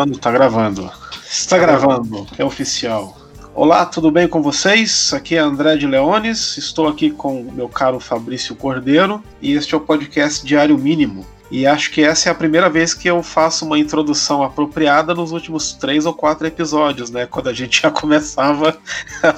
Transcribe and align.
gravando? 0.00 0.18
Tá 0.18 0.30
gravando. 0.30 0.90
Está 1.28 1.58
gravando, 1.58 2.26
é 2.38 2.44
oficial. 2.44 3.16
Olá, 3.54 3.84
tudo 3.84 4.10
bem 4.10 4.26
com 4.26 4.40
vocês? 4.40 5.12
Aqui 5.12 5.36
é 5.36 5.40
André 5.40 5.76
de 5.76 5.86
Leones, 5.86 6.56
estou 6.56 6.88
aqui 6.88 7.10
com 7.10 7.42
meu 7.52 7.68
caro 7.68 8.00
Fabrício 8.00 8.54
Cordeiro 8.54 9.22
e 9.42 9.52
este 9.52 9.74
é 9.74 9.76
o 9.76 9.80
podcast 9.80 10.46
Diário 10.46 10.78
Mínimo. 10.78 11.26
E 11.50 11.66
acho 11.66 11.90
que 11.90 12.02
essa 12.02 12.28
é 12.28 12.32
a 12.32 12.34
primeira 12.34 12.70
vez 12.70 12.94
que 12.94 13.08
eu 13.08 13.22
faço 13.22 13.66
uma 13.66 13.78
introdução 13.78 14.42
apropriada 14.42 15.14
nos 15.14 15.32
últimos 15.32 15.72
três 15.72 16.06
ou 16.06 16.14
quatro 16.14 16.46
episódios, 16.46 17.10
né? 17.10 17.26
Quando 17.26 17.48
a 17.48 17.52
gente 17.52 17.82
já 17.82 17.90
começava 17.92 18.78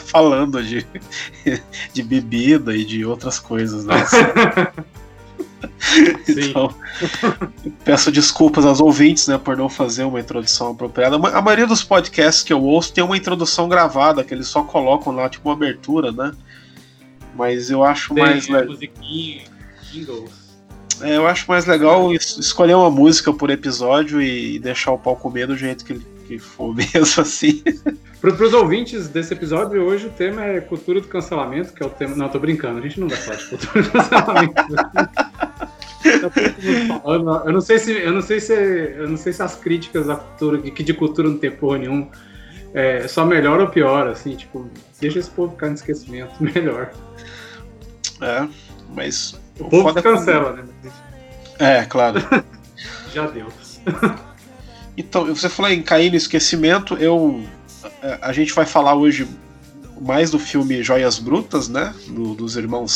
falando 0.05 0.63
de, 0.63 0.87
de 1.93 2.03
bebida 2.03 2.77
e 2.77 2.85
de 2.85 3.05
outras 3.05 3.39
coisas, 3.39 3.85
né? 3.85 3.97
Então, 6.29 6.75
peço 7.85 8.11
desculpas 8.11 8.65
aos 8.65 8.81
ouvintes, 8.81 9.27
né, 9.29 9.39
por 9.39 9.57
não 9.57 9.69
fazer 9.69 10.05
uma 10.05 10.21
introdução 10.21 10.71
apropriada. 10.73 11.17
A 11.17 11.43
maioria 11.43 11.67
dos 11.67 11.83
podcasts 11.85 12.43
que 12.43 12.53
eu 12.53 12.63
ouço 12.63 12.93
tem 12.93 13.03
uma 13.05 13.17
introdução 13.17 13.69
gravada, 13.69 14.25
que 14.25 14.33
eles 14.33 14.47
só 14.49 14.63
colocam 14.63 15.15
lá, 15.15 15.29
tipo 15.29 15.49
uma 15.49 15.55
abertura, 15.55 16.11
né? 16.13 16.33
Mas 17.35 17.71
eu 17.71 17.83
acho 17.83 18.15
Tem 18.15 18.23
mais 18.25 18.49
legal. 18.49 18.71
musiquinha, 18.71 19.43
jingles. 19.91 20.43
É, 21.01 21.17
eu 21.17 21.27
acho 21.27 21.47
mais 21.49 21.67
legal 21.67 22.13
es- 22.15 22.37
escolher 22.39 22.75
uma 22.75 22.91
música 22.91 23.33
por 23.33 23.51
episódio 23.51 24.21
e 24.23 24.59
deixar 24.59 24.93
o 24.93 24.99
pau 24.99 25.17
comer 25.17 25.47
do 25.47 25.57
jeito 25.57 25.85
que, 25.85 25.99
que 26.29 26.39
for 26.39 26.73
mesmo, 26.77 27.23
assim. 27.23 27.63
Para 28.21 28.31
os 28.45 28.53
ouvintes 28.55 29.09
desse 29.09 29.33
episódio, 29.33 29.83
hoje 29.83 30.07
o 30.07 30.11
tema 30.11 30.45
é 30.45 30.61
cultura 30.61 31.01
do 31.01 31.09
cancelamento, 31.09 31.73
que 31.73 31.83
é 31.83 31.87
o 31.87 31.91
tema. 31.91 32.15
Não, 32.15 32.29
tô 32.29 32.39
brincando, 32.39 32.79
a 32.79 32.83
gente 32.83 33.01
não 33.01 33.09
vai 33.09 33.17
falar 33.19 33.37
de 33.37 33.45
cultura 33.47 33.83
do 33.83 33.91
cancelamento. 33.91 34.55
Tá 36.21 37.01
falando, 37.01 37.43
Eu 37.47 37.53
não 37.53 37.61
sei 37.61 37.79
se, 37.79 37.93
eu 37.93 38.13
não 38.13 38.23
sei 38.23 38.41
se, 38.41 38.53
eu 38.55 39.09
não 39.09 39.17
sei 39.17 39.33
se 39.33 39.43
as 39.43 39.55
críticas 39.55 40.09
à 40.09 40.17
cultura, 40.17 40.59
que 40.59 40.83
de 40.83 40.93
cultura 40.95 41.29
não 41.29 41.39
tem 41.39 41.51
porra 41.51 41.79
nenhum, 41.79 42.09
é 42.75 43.07
só 43.09 43.25
melhor 43.25 43.61
ou 43.61 43.69
pior, 43.69 44.07
assim, 44.09 44.35
tipo, 44.35 44.69
deixa 45.01 45.19
esse 45.19 45.31
povo 45.31 45.53
ficar 45.53 45.69
no 45.69 45.75
esquecimento, 45.75 46.33
melhor. 46.43 46.91
É, 48.21 48.49
mas. 48.95 49.39
O 49.59 49.65
povo 49.69 49.83
foda 49.83 50.01
é 50.01 50.03
cancela, 50.03 50.53
né? 50.53 50.65
É, 51.59 51.85
claro. 51.85 52.21
Já 53.13 53.27
deu. 53.27 53.49
Então, 54.97 55.27
você 55.27 55.49
falou 55.49 55.71
em 55.71 55.83
cair 55.83 56.11
no 56.11 56.17
esquecimento, 56.17 56.95
eu. 56.95 57.43
A, 58.03 58.29
a 58.29 58.33
gente 58.33 58.53
vai 58.53 58.65
falar 58.67 58.95
hoje 58.95 59.27
mais 60.01 60.31
do 60.31 60.39
filme 60.39 60.83
Joias 60.83 61.19
Brutas, 61.19 61.69
né? 61.69 61.95
Do- 62.09 62.35
dos 62.35 62.57
irmãos 62.57 62.93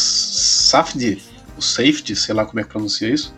Safdie, 0.70 1.22
o 1.56 1.62
Safety, 1.62 2.14
sei 2.14 2.34
lá 2.34 2.44
como 2.44 2.60
é 2.60 2.62
que 2.62 2.68
pronuncia 2.68 3.08
isso. 3.08 3.34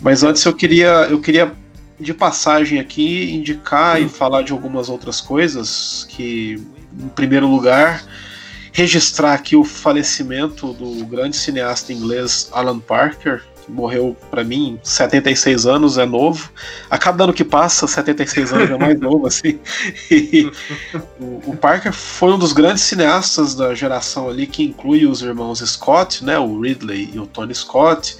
Mas 0.00 0.22
antes 0.22 0.44
eu 0.44 0.54
queria, 0.54 1.06
eu 1.08 1.20
queria 1.20 1.52
de 1.98 2.12
passagem 2.12 2.78
aqui 2.78 3.32
indicar 3.32 4.00
e 4.00 4.08
falar 4.08 4.42
de 4.42 4.52
algumas 4.52 4.88
outras 4.88 5.20
coisas 5.20 6.06
que, 6.10 6.62
em 6.98 7.08
primeiro 7.08 7.46
lugar, 7.46 8.04
registrar 8.72 9.32
aqui 9.32 9.56
o 9.56 9.64
falecimento 9.64 10.72
do 10.74 11.06
grande 11.06 11.36
cineasta 11.36 11.92
inglês 11.92 12.50
Alan 12.52 12.78
Parker, 12.78 13.42
morreu 13.68 14.16
para 14.30 14.44
mim 14.44 14.78
76 14.82 15.66
anos, 15.66 15.98
é 15.98 16.06
novo. 16.06 16.50
A 16.90 16.98
cada 16.98 17.24
ano 17.24 17.32
que 17.32 17.44
passa, 17.44 17.86
76 17.86 18.52
anos 18.52 18.70
é 18.70 18.76
mais 18.78 18.98
novo, 19.00 19.26
assim. 19.26 19.58
O, 21.18 21.50
o 21.50 21.56
Parker 21.56 21.92
foi 21.92 22.32
um 22.32 22.38
dos 22.38 22.52
grandes 22.52 22.82
cineastas 22.82 23.54
da 23.54 23.74
geração 23.74 24.28
ali, 24.28 24.46
que 24.46 24.62
inclui 24.62 25.06
os 25.06 25.22
irmãos 25.22 25.60
Scott, 25.60 26.24
né, 26.24 26.38
o 26.38 26.60
Ridley 26.60 27.10
e 27.12 27.18
o 27.18 27.26
Tony 27.26 27.54
Scott, 27.54 28.16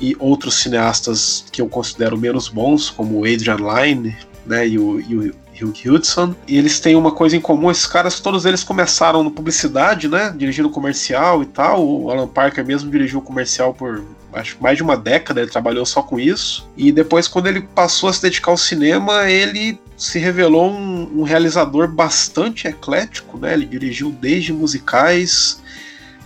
e 0.00 0.16
outros 0.18 0.56
cineastas 0.56 1.44
que 1.50 1.60
eu 1.60 1.68
considero 1.68 2.18
menos 2.18 2.48
bons, 2.48 2.90
como 2.90 3.20
o 3.20 3.24
Adrian 3.24 3.56
Lyne, 3.56 4.16
né, 4.44 4.66
e 4.66 4.78
o, 4.78 5.00
e 5.00 5.16
o 5.16 5.34
Hugh 5.60 5.74
Hudson. 5.86 6.34
E 6.46 6.56
eles 6.56 6.80
têm 6.80 6.96
uma 6.96 7.12
coisa 7.12 7.36
em 7.36 7.40
comum, 7.40 7.70
esses 7.70 7.86
caras, 7.86 8.20
todos 8.20 8.44
eles 8.44 8.62
começaram 8.62 9.22
no 9.22 9.30
publicidade, 9.30 10.08
né, 10.08 10.34
dirigindo 10.36 10.70
comercial 10.70 11.42
e 11.42 11.46
tal. 11.46 11.86
O 11.86 12.10
Alan 12.10 12.28
Parker 12.28 12.64
mesmo 12.64 12.90
dirigiu 12.90 13.20
comercial 13.20 13.72
por 13.74 14.02
acho 14.32 14.56
mais 14.60 14.76
de 14.76 14.82
uma 14.82 14.96
década, 14.96 15.40
ele 15.40 15.50
trabalhou 15.50 15.86
só 15.86 16.02
com 16.02 16.18
isso. 16.20 16.68
E 16.76 16.92
depois, 16.92 17.26
quando 17.26 17.46
ele 17.46 17.62
passou 17.62 18.08
a 18.08 18.12
se 18.12 18.22
dedicar 18.22 18.50
ao 18.50 18.56
cinema, 18.56 19.30
ele 19.30 19.80
se 19.96 20.18
revelou 20.18 20.70
um, 20.70 21.20
um 21.20 21.22
realizador 21.22 21.88
bastante 21.88 22.68
eclético, 22.68 23.38
né? 23.38 23.54
Ele 23.54 23.64
dirigiu 23.64 24.10
desde 24.10 24.52
musicais 24.52 25.62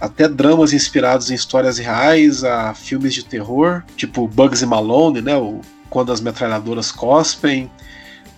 até 0.00 0.26
dramas 0.26 0.72
inspirados 0.72 1.30
em 1.30 1.34
histórias 1.34 1.78
reais, 1.78 2.42
a 2.42 2.74
filmes 2.74 3.14
de 3.14 3.24
terror, 3.24 3.82
tipo 3.96 4.26
Bugs 4.26 4.62
e 4.62 4.66
Malone, 4.66 5.20
né? 5.20 5.36
O 5.36 5.60
Quando 5.88 6.12
as 6.12 6.20
Metralhadoras 6.20 6.90
Cospem, 6.90 7.70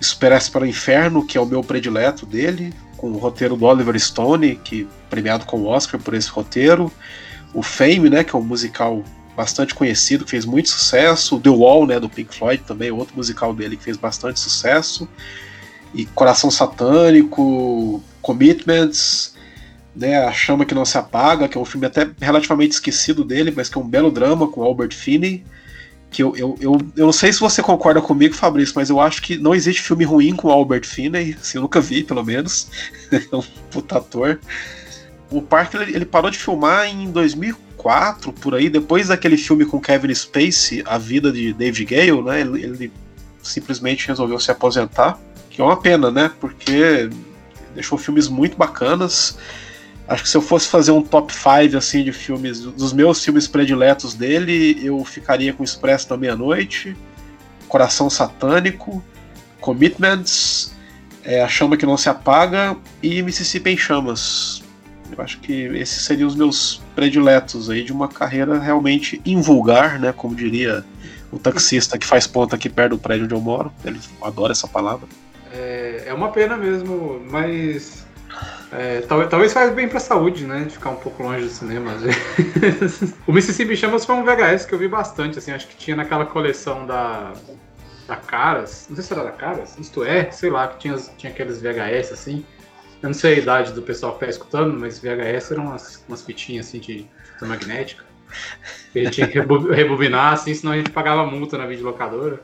Expresso 0.03 0.51
para 0.51 0.65
o 0.65 0.67
Inferno, 0.67 1.25
que 1.25 1.39
é 1.39 1.41
o 1.41 1.47
meu 1.47 1.63
predileto 1.63 2.27
dele, 2.27 2.75
com 2.97 3.13
o 3.13 3.19
roteiro 3.19 3.55
do 3.55 3.65
Oliver 3.65 3.97
Stone, 4.01 4.57
que 4.57 4.89
premiado 5.09 5.47
com 5.47 5.61
o 5.61 5.67
Oscar 5.67 6.01
por 6.01 6.13
esse 6.13 6.29
roteiro. 6.29 6.93
O 7.55 7.63
Fame, 7.63 8.11
né, 8.11 8.25
que 8.25 8.35
é 8.35 8.39
um 8.39 8.43
musical 8.43 9.05
bastante 9.37 9.73
conhecido, 9.77 10.25
que 10.25 10.33
fez 10.33 10.45
muito 10.45 10.71
sucesso. 10.71 11.39
The 11.39 11.51
Wall, 11.51 11.87
né, 11.87 12.01
do 12.01 12.09
Pink 12.09 12.35
Floyd, 12.35 12.65
também 12.67 12.91
outro 12.91 13.15
musical 13.17 13.55
dele 13.55 13.77
que 13.77 13.85
fez 13.85 13.97
bastante 13.97 14.41
sucesso. 14.41 15.09
E 15.95 16.05
Coração 16.05 16.51
Satânico, 16.51 18.03
Commitments, 18.21 19.37
né, 19.95 20.25
A 20.25 20.33
Chama 20.33 20.65
que 20.65 20.75
Não 20.75 20.85
Se 20.85 20.99
Apaga, 20.99 21.47
que 21.47 21.57
é 21.57 21.61
um 21.61 21.65
filme 21.65 21.87
até 21.87 22.11
relativamente 22.21 22.73
esquecido 22.73 23.23
dele, 23.23 23.53
mas 23.55 23.69
que 23.69 23.79
é 23.79 23.81
um 23.81 23.89
belo 23.89 24.11
drama 24.11 24.49
com 24.49 24.65
Albert 24.65 24.97
Finney. 24.97 25.45
Que 26.13 26.23
eu, 26.23 26.37
eu, 26.37 26.57
eu, 26.61 27.07
não 27.07 27.13
sei 27.13 27.33
se 27.33 27.41
você 27.41 27.63
concorda 27.63 28.01
comigo, 28.01 28.35
Fabrício, 28.35 28.75
mas 28.77 28.91
eu 28.91 29.01
acho 29.01 29.23
que 29.23 29.39
não 29.39 29.55
existe 29.55 29.81
filme 29.81 30.05
ruim 30.05 30.37
com 30.37 30.51
Albert 30.51 30.85
Finney, 30.85 31.37
assim, 31.41 31.57
eu 31.57 31.63
nunca 31.63 31.81
vi, 31.81 32.05
pelo 32.05 32.23
menos. 32.23 32.69
é 33.11 33.35
um 33.35 33.43
puta 33.71 33.97
ator. 33.97 34.39
O 35.31 35.41
Parker 35.41 35.81
ele, 35.81 35.97
ele 35.97 36.05
parou 36.05 36.31
de 36.31 36.37
filmar 36.37 36.87
em 36.87 37.11
2004, 37.11 38.31
por 38.35 38.55
aí, 38.55 38.69
depois 38.69 39.09
daquele 39.09 39.39
filme 39.39 39.65
com 39.65 39.81
Kevin 39.81 40.15
Spacey, 40.15 40.83
A 40.85 40.99
Vida 40.99 41.33
de 41.33 41.55
David 41.55 41.87
Gale, 41.87 42.23
né? 42.23 42.43
Ele, 42.43 42.63
ele 42.63 42.93
simplesmente 43.43 44.07
resolveu 44.07 44.39
se 44.39 44.51
aposentar, 44.51 45.19
que 45.49 45.63
é 45.63 45.65
uma 45.65 45.81
pena, 45.81 46.11
né? 46.11 46.31
Porque 46.39 47.09
deixou 47.75 47.97
filmes 47.97 48.29
muito 48.29 48.57
bacanas. 48.57 49.39
Acho 50.09 50.25
que 50.25 50.29
se 50.29 50.37
eu 50.37 50.43
fosse 50.43 50.69
fazer 50.69 50.91
um 50.91 51.03
top 51.03 51.33
5 51.33 51.77
assim 51.77 52.03
de 52.03 52.13
filmes, 52.13 52.61
dos 52.61 52.93
meus 52.93 53.25
filmes 53.25 53.47
prediletos 53.47 54.15
dele, 54.15 54.81
eu 54.83 55.03
ficaria 55.05 55.53
com 55.53 55.63
Expresso 55.63 56.09
da 56.09 56.17
Meia-Noite, 56.17 56.97
Coração 57.69 58.11
Satânico, 58.11 59.03
Commitments, 59.61 60.75
é, 61.25 61.43
A 61.43 61.49
Chama 61.49 61.77
que 61.77 61.87
Não 61.87 61.97
Se 61.97 62.09
Apaga 62.09 62.77
e 63.03 63.23
Mississippi 63.23 63.71
em 63.71 63.77
Chamas. 63.77 64.63
Eu 65.17 65.23
acho 65.23 65.39
que 65.41 65.53
esses 65.53 66.05
seriam 66.05 66.27
os 66.27 66.35
meus 66.35 66.83
prediletos 66.95 67.71
aí 67.71 67.85
de 67.85 67.93
uma 67.93 68.09
carreira 68.09 68.59
realmente 68.59 69.21
invulgar, 69.25 70.01
né? 70.01 70.13
Como 70.13 70.35
diria 70.35 70.85
o 71.31 71.39
taxista 71.39 71.99
que 71.99 72.07
faz 72.07 72.27
ponta 72.27 72.57
aqui 72.57 72.69
perto 72.69 72.93
do 72.93 72.99
prédio 72.99 73.25
onde 73.25 73.35
eu 73.35 73.41
moro. 73.41 73.73
Ele 73.85 74.01
adora 74.23 74.53
essa 74.53 74.67
palavra. 74.67 75.07
É, 75.53 76.05
é 76.07 76.15
uma 76.15 76.31
pena 76.31 76.57
mesmo, 76.57 77.23
mas 77.31 78.07
é, 78.73 79.01
talvez, 79.03 79.31
talvez 79.31 79.53
faz 79.53 79.73
bem 79.75 79.87
pra 79.89 80.01
saúde, 80.01 80.47
né? 80.47 80.67
Ficar 80.69 80.91
um 80.91 80.97
pouco 80.97 81.23
longe 81.23 81.45
do 81.45 81.51
cinema. 81.51 81.93
o 83.27 83.33
Mississippi 83.33 83.77
Chamas 83.77 84.05
foi 84.05 84.15
um 84.15 84.25
VHS 84.25 84.65
que 84.65 84.75
eu 84.75 84.79
vi 84.79 84.89
bastante, 84.89 85.39
assim, 85.39 85.53
acho 85.53 85.69
que 85.69 85.77
tinha 85.77 85.97
naquela 85.97 86.25
coleção 86.25 86.87
da, 86.87 87.33
da 88.07 88.17
Caras, 88.17 88.87
não 88.89 88.97
sei 88.97 89.05
se 89.05 89.13
era 89.13 89.25
da 89.25 89.31
Caras, 89.31 89.77
isto 89.79 90.03
é, 90.03 90.31
sei 90.31 90.51
lá, 90.51 90.69
que 90.69 90.79
tinha, 90.79 90.97
tinha 91.19 91.33
aqueles 91.33 91.61
VHS 91.61 92.13
assim. 92.13 92.45
Eu 93.03 93.09
não 93.09 93.15
sei 93.15 93.35
a 93.35 93.39
idade 93.39 93.73
do 93.73 93.83
pessoal 93.83 94.15
que 94.15 94.21
tá 94.21 94.27
escutando, 94.27 94.79
mas 94.79 94.99
VHS 94.99 95.53
eram 95.53 95.67
umas, 95.67 96.05
umas 96.09 96.23
fitinhas 96.23 96.69
assim 96.69 96.79
de 96.79 97.07
magnética. 97.43 98.05
Gente 98.95 99.11
tinha 99.11 99.29
que 99.29 99.39
rebobinar, 99.75 100.35
assim, 100.35 100.55
senão 100.55 100.73
a 100.73 100.77
gente 100.77 100.91
pagava 100.91 101.27
multa 101.27 101.59
na 101.59 101.67
videolocadora. 101.67 102.41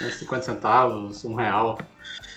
Né, 0.00 0.10
50 0.10 0.42
centavos, 0.42 1.24
um 1.24 1.34
real. 1.34 1.78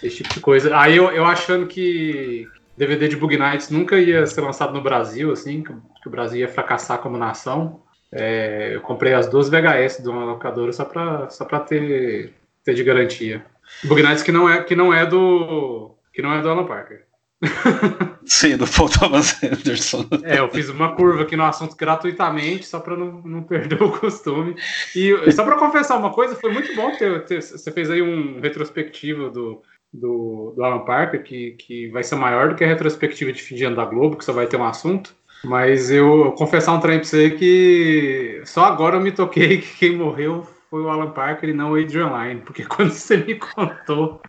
Esse 0.04 0.18
tipo 0.18 0.34
de 0.34 0.40
coisa. 0.40 0.78
Aí 0.78 0.96
eu, 0.96 1.12
eu 1.12 1.26
achando 1.26 1.66
que 1.66 2.48
DVD 2.78 3.08
de 3.08 3.16
Bug 3.16 3.36
Nights 3.36 3.70
nunca 3.70 4.00
ia 4.00 4.26
ser 4.28 4.42
lançado 4.42 4.74
no 4.74 4.82
Brasil, 4.82 5.32
assim, 5.32 5.64
que, 5.64 5.74
que 6.02 6.08
o 6.08 6.12
Brasil 6.12 6.42
ia 6.42 6.48
fracassar 6.48 7.00
como 7.00 7.18
nação. 7.18 7.82
é, 8.12 8.76
eu 8.76 8.82
comprei 8.82 9.14
as 9.14 9.28
duas 9.28 9.50
VHS 9.50 10.04
de 10.04 10.10
uma 10.10 10.24
locadora 10.24 10.72
só 10.72 10.86
pra, 10.86 11.30
só 11.30 11.44
pra 11.44 11.60
ter, 11.60 12.34
ter 12.64 12.74
de 12.74 12.84
garantia. 12.84 13.44
Bug 13.84 14.02
Nights 14.02 14.24
que 14.24 14.32
não 14.32 14.48
é, 14.48 14.64
que 14.64 14.76
não 14.76 14.94
é 14.94 15.06
do. 15.06 15.92
que 16.14 16.22
não 16.22 16.34
é 16.34 16.42
do 16.42 16.50
Alan 16.50 16.66
Parker. 16.66 17.06
Sim, 18.26 18.58
do 18.58 18.66
Paul 18.68 18.90
Thomas 18.90 19.42
Anderson. 19.44 20.06
É, 20.24 20.40
eu 20.40 20.50
fiz 20.50 20.70
uma 20.70 20.96
curva 20.96 21.24
aqui 21.24 21.36
no 21.36 21.44
assunto 21.44 21.76
gratuitamente, 21.76 22.66
só 22.66 22.80
para 22.80 22.96
não, 22.98 23.22
não 23.24 23.44
perder 23.44 23.82
o 23.82 23.92
costume. 23.92 24.56
E 24.96 25.32
só 25.32 25.44
para 25.44 25.58
confessar 25.58 25.98
uma 25.98 26.12
coisa, 26.12 26.36
foi 26.36 26.52
muito 26.52 26.76
bom 26.76 26.92
ter, 26.98 27.26
ter, 27.26 27.42
você 27.42 27.72
fez 27.72 27.90
aí 27.90 28.02
um 28.02 28.40
retrospectivo 28.42 29.30
do, 29.30 29.62
do, 29.94 30.54
do 30.56 30.64
Alan 30.64 30.86
Parker, 30.86 31.24
que, 31.24 31.52
que 31.52 31.88
vai 31.90 32.04
ser 32.04 32.16
maior 32.16 32.50
do 32.50 32.56
que 32.56 32.64
a 32.64 32.68
retrospectiva 32.68 33.32
de 33.32 33.42
fim 33.42 33.56
de 33.56 33.66
ano 33.66 33.76
da 33.76 33.86
Globo, 33.86 34.18
que 34.18 34.26
só 34.26 34.34
vai 34.34 34.48
ter 34.48 34.58
um 34.58 34.66
assunto. 34.66 35.16
Mas 35.44 35.92
eu 35.92 36.32
confessar 36.38 36.74
um 36.74 36.80
trem 36.80 37.00
pra 37.00 37.08
você 37.08 37.32
que 37.32 38.42
só 38.46 38.66
agora 38.66 38.96
eu 38.96 39.02
me 39.02 39.12
toquei 39.12 39.62
que 39.62 39.78
quem 39.78 39.96
morreu 39.96 40.48
foi 40.70 40.82
o 40.82 40.90
Alan 40.90 41.12
Parker 41.12 41.50
e 41.50 41.54
não 41.54 41.72
o 41.72 41.76
Adrian 41.76 42.10
Lyne, 42.10 42.42
porque 42.42 42.66
quando 42.66 42.92
você 42.92 43.18
me 43.18 43.36
contou 43.36 44.22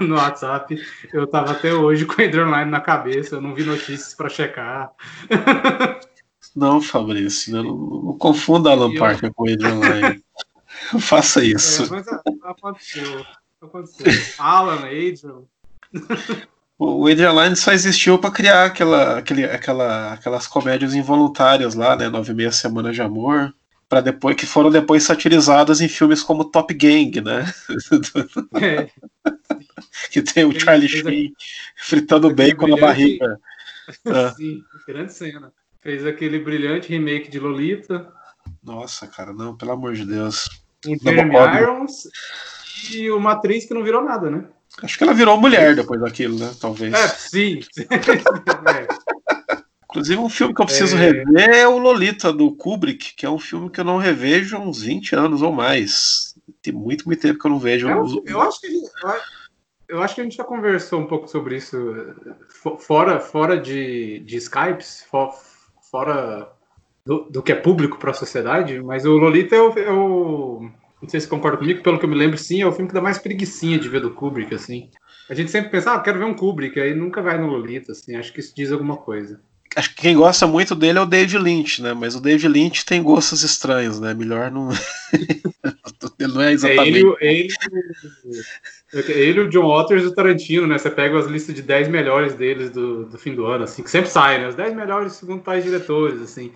no 0.00 0.16
WhatsApp, 0.16 0.78
eu 1.12 1.26
tava 1.26 1.52
até 1.52 1.72
hoje 1.72 2.04
com 2.04 2.20
o 2.20 2.24
Adrian 2.24 2.46
Lyne 2.46 2.70
na 2.70 2.80
cabeça, 2.80 3.36
eu 3.36 3.40
não 3.40 3.54
vi 3.54 3.64
notícias 3.64 4.14
para 4.14 4.28
checar. 4.28 4.90
Não, 6.54 6.80
Fabrício, 6.80 7.52
não, 7.52 7.62
não 7.62 8.18
confunda 8.18 8.70
Alan 8.70 8.92
eu... 8.92 8.98
Parker 8.98 9.32
com 9.34 9.44
o 9.44 9.52
Adrian 9.52 9.78
Lyne. 9.78 10.24
Faça 11.00 11.44
isso. 11.44 11.84
É, 11.84 11.96
mas 11.96 12.08
aconteceu. 12.42 13.24
Aconteceu. 13.62 14.06
Alan, 14.38 14.86
Adrian. 14.86 15.44
O 16.78 17.06
Adrian 17.06 17.32
Lyne 17.32 17.56
só 17.56 17.72
existiu 17.72 18.18
para 18.18 18.30
criar 18.30 18.66
aquela, 18.66 19.16
aquele, 19.16 19.44
aquela, 19.44 20.12
aquelas 20.12 20.46
comédias 20.46 20.94
involuntárias 20.94 21.74
lá, 21.74 21.96
né? 21.96 22.10
Nove 22.10 22.34
Meia 22.34 22.52
Semanas 22.52 22.94
de 22.94 23.00
Amor 23.00 23.54
para 23.88 24.00
depois 24.00 24.36
que 24.36 24.46
foram 24.46 24.70
depois 24.70 25.04
satirizadas 25.04 25.80
em 25.80 25.88
filmes 25.88 26.22
como 26.22 26.50
Top 26.50 26.72
Gang, 26.74 27.20
né? 27.20 27.44
É. 28.60 28.90
que 30.10 30.22
tem 30.22 30.44
o 30.44 30.58
Charlie 30.58 30.88
Sheen 30.88 31.32
fritando 31.76 32.34
bacon 32.34 32.66
na 32.66 32.76
barriga. 32.76 33.38
Ah. 34.06 34.32
Sim, 34.36 34.62
grande 34.86 35.12
cena. 35.12 35.52
Fez 35.80 36.04
aquele 36.04 36.40
brilhante 36.40 36.88
remake 36.88 37.30
de 37.30 37.38
Lolita. 37.38 38.12
Nossa, 38.62 39.06
cara, 39.06 39.32
não, 39.32 39.56
pelo 39.56 39.72
amor 39.72 39.94
de 39.94 40.04
Deus. 40.04 40.48
O 40.84 40.96
Jeremy 41.02 41.36
Irons 41.36 42.08
e 42.92 43.10
uma 43.10 43.32
atriz 43.32 43.64
que 43.64 43.74
não 43.74 43.82
virou 43.82 44.02
nada, 44.02 44.30
né? 44.30 44.44
Acho 44.82 44.98
que 44.98 45.04
ela 45.04 45.14
virou 45.14 45.40
mulher 45.40 45.74
depois 45.74 46.00
daquilo, 46.00 46.38
né? 46.38 46.52
Talvez. 46.60 46.92
É, 46.92 47.08
sim. 47.16 47.60
é. 47.78 48.86
Inclusive, 49.84 50.20
um 50.20 50.28
filme 50.28 50.54
que 50.54 50.60
eu 50.60 50.66
preciso 50.66 50.96
é... 50.96 51.00
rever 51.00 51.48
é 51.50 51.66
o 51.66 51.78
Lolita, 51.78 52.32
do 52.32 52.54
Kubrick, 52.54 53.14
que 53.14 53.24
é 53.24 53.30
um 53.30 53.38
filme 53.38 53.70
que 53.70 53.80
eu 53.80 53.84
não 53.84 53.96
revejo 53.96 54.56
há 54.56 54.60
uns 54.60 54.82
20 54.82 55.14
anos 55.14 55.42
ou 55.42 55.52
mais. 55.52 56.34
Tem 56.60 56.72
muito, 56.72 57.06
muito 57.06 57.20
tempo 57.20 57.38
que 57.38 57.46
eu 57.46 57.50
não 57.50 57.58
vejo. 57.58 57.88
Eu, 57.88 58.22
eu 58.26 58.42
acho 58.42 58.60
que 58.60 58.68
eu 59.88 60.02
acho 60.02 60.14
que 60.16 60.20
a 60.20 60.24
gente 60.24 60.36
já 60.36 60.44
conversou 60.44 61.00
um 61.00 61.06
pouco 61.06 61.28
sobre 61.28 61.56
isso 61.56 61.78
fora, 62.80 63.20
fora 63.20 63.58
de, 63.58 64.18
de 64.20 64.36
Skypes, 64.36 65.06
fora 65.90 66.50
do, 67.04 67.20
do 67.30 67.42
que 67.42 67.52
é 67.52 67.54
público 67.54 67.98
para 67.98 68.10
a 68.10 68.14
sociedade, 68.14 68.82
mas 68.82 69.04
o 69.06 69.12
Lolita 69.16 69.54
é 69.54 69.60
o, 69.60 69.78
é 69.78 69.92
o, 69.92 70.68
Não 71.06 71.10
sei 71.10 71.20
se 71.20 71.28
concorda 71.28 71.56
comigo, 71.56 71.84
pelo 71.84 72.00
que 72.00 72.04
eu 72.04 72.08
me 72.08 72.16
lembro, 72.16 72.36
sim, 72.36 72.60
é 72.60 72.66
o 72.66 72.72
filme 72.72 72.88
que 72.88 72.94
dá 72.94 73.00
mais 73.00 73.16
preguiçinha 73.16 73.78
de 73.78 73.88
ver 73.88 74.00
do 74.00 74.10
Kubrick, 74.10 74.52
assim. 74.52 74.90
A 75.30 75.34
gente 75.34 75.52
sempre 75.52 75.70
pensa, 75.70 75.92
ah, 75.92 76.00
quero 76.00 76.18
ver 76.18 76.24
um 76.24 76.34
Kubrick, 76.34 76.80
aí 76.80 76.94
nunca 76.94 77.22
vai 77.22 77.38
no 77.38 77.46
Lolita, 77.46 77.92
assim, 77.92 78.16
acho 78.16 78.32
que 78.32 78.40
isso 78.40 78.52
diz 78.54 78.72
alguma 78.72 78.96
coisa 78.96 79.40
acho 79.76 79.94
que 79.94 80.02
quem 80.02 80.16
gosta 80.16 80.46
muito 80.46 80.74
dele 80.74 80.98
é 80.98 81.02
o 81.02 81.06
David 81.06 81.38
Lynch, 81.38 81.82
né? 81.82 81.92
Mas 81.92 82.16
o 82.16 82.20
David 82.20 82.48
Lynch 82.48 82.84
tem 82.86 83.02
gostos 83.02 83.42
estranhos, 83.42 84.00
né? 84.00 84.14
Melhor 84.14 84.50
não. 84.50 84.70
ele 86.18 86.32
não 86.32 86.40
é 86.42 86.52
exatamente. 86.52 87.04
É 87.20 87.34
ele, 87.34 87.48
ele, 88.92 89.12
ele, 89.12 89.40
o 89.40 89.48
John 89.50 89.68
Waters 89.68 90.04
e 90.04 90.06
o 90.06 90.14
Tarantino, 90.14 90.66
né? 90.66 90.78
Você 90.78 90.90
pega 90.90 91.18
as 91.18 91.26
listas 91.26 91.54
de 91.54 91.60
10 91.60 91.88
melhores 91.88 92.34
deles 92.34 92.70
do, 92.70 93.04
do 93.04 93.18
fim 93.18 93.34
do 93.34 93.44
ano, 93.44 93.64
assim, 93.64 93.82
que 93.82 93.90
sempre 93.90 94.08
saem, 94.08 94.40
né? 94.40 94.48
Os 94.48 94.54
10 94.54 94.74
melhores 94.74 95.12
segundo 95.12 95.42
tais 95.42 95.62
diretores, 95.62 96.22
assim. 96.22 96.52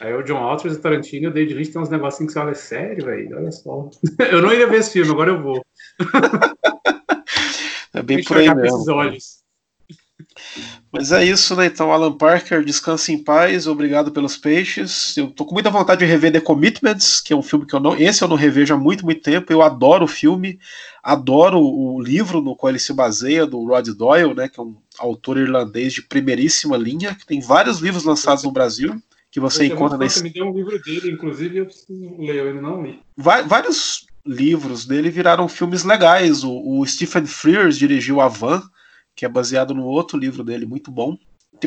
Aí 0.00 0.14
o 0.14 0.22
John 0.22 0.40
Waters, 0.40 0.76
o 0.76 0.80
Tarantino 0.80 1.26
e 1.26 1.28
o 1.28 1.32
David 1.32 1.54
Lynch 1.54 1.72
tem 1.72 1.82
uns 1.82 1.88
negocinhos 1.88 2.32
que 2.32 2.38
você 2.38 2.44
olha, 2.44 2.50
é 2.52 2.54
sério, 2.54 3.04
velho? 3.04 3.36
Olha 3.36 3.50
só. 3.50 3.90
eu 4.30 4.40
não 4.40 4.52
ia 4.52 4.66
ver 4.66 4.78
esse 4.78 4.92
filme, 4.92 5.10
agora 5.10 5.30
eu 5.30 5.42
vou. 5.42 5.64
é 7.94 8.02
bem 8.02 8.22
por 8.22 8.36
aí 8.36 8.54
mesmo. 8.54 8.76
Esses 8.76 8.88
olhos. 8.88 9.38
Mas 10.90 11.12
é 11.12 11.24
isso, 11.24 11.54
né? 11.54 11.66
Então, 11.66 11.92
Alan 11.92 12.16
Parker, 12.16 12.64
descanse 12.64 13.12
em 13.12 13.22
paz, 13.22 13.66
obrigado 13.66 14.10
pelos 14.10 14.36
peixes. 14.36 15.16
Eu 15.16 15.30
tô 15.30 15.44
com 15.44 15.52
muita 15.52 15.70
vontade 15.70 16.00
de 16.00 16.10
rever 16.10 16.32
The 16.32 16.40
Commitments, 16.40 17.20
que 17.20 17.32
é 17.32 17.36
um 17.36 17.42
filme 17.42 17.66
que 17.66 17.74
eu 17.74 17.80
não. 17.80 17.94
Esse 17.96 18.22
eu 18.22 18.28
não 18.28 18.36
revejo 18.36 18.74
há 18.74 18.78
muito, 18.78 19.04
muito 19.04 19.20
tempo. 19.20 19.52
Eu 19.52 19.62
adoro 19.62 20.04
o 20.04 20.08
filme, 20.08 20.58
adoro 21.02 21.60
o 21.60 22.00
livro 22.00 22.40
no 22.40 22.56
qual 22.56 22.70
ele 22.70 22.78
se 22.78 22.92
baseia, 22.92 23.46
do 23.46 23.66
Rod 23.66 23.88
Doyle, 23.88 24.34
né? 24.34 24.48
Que 24.48 24.60
é 24.60 24.62
um 24.62 24.76
autor 24.98 25.36
irlandês 25.36 25.92
de 25.92 26.02
primeiríssima 26.02 26.76
linha, 26.76 27.14
que 27.14 27.26
tem 27.26 27.40
vários 27.40 27.80
livros 27.80 28.04
lançados 28.04 28.44
no 28.44 28.52
Brasil. 28.52 29.00
Que 29.30 29.40
você 29.40 29.66
encontra 29.66 29.98
nesse. 29.98 30.22
Me 30.22 30.30
deu 30.30 30.46
um 30.46 30.54
livro 30.54 30.80
dele, 30.80 31.10
inclusive 31.10 31.58
eu 31.58 31.66
preciso 31.66 32.16
ler, 32.18 32.54
eu 32.54 32.62
não 32.62 32.82
li. 32.82 33.00
Vários 33.16 34.06
livros 34.24 34.86
dele 34.86 35.10
viraram 35.10 35.48
filmes 35.48 35.84
legais. 35.84 36.44
O, 36.44 36.80
o 36.80 36.86
Stephen 36.86 37.26
Frears 37.26 37.78
dirigiu 37.78 38.20
A 38.20 38.28
Van, 38.28 38.62
que 39.14 39.24
é 39.24 39.28
baseado 39.28 39.74
no 39.74 39.84
outro 39.84 40.18
livro 40.18 40.44
dele, 40.44 40.64
muito 40.64 40.90
bom. 40.90 41.18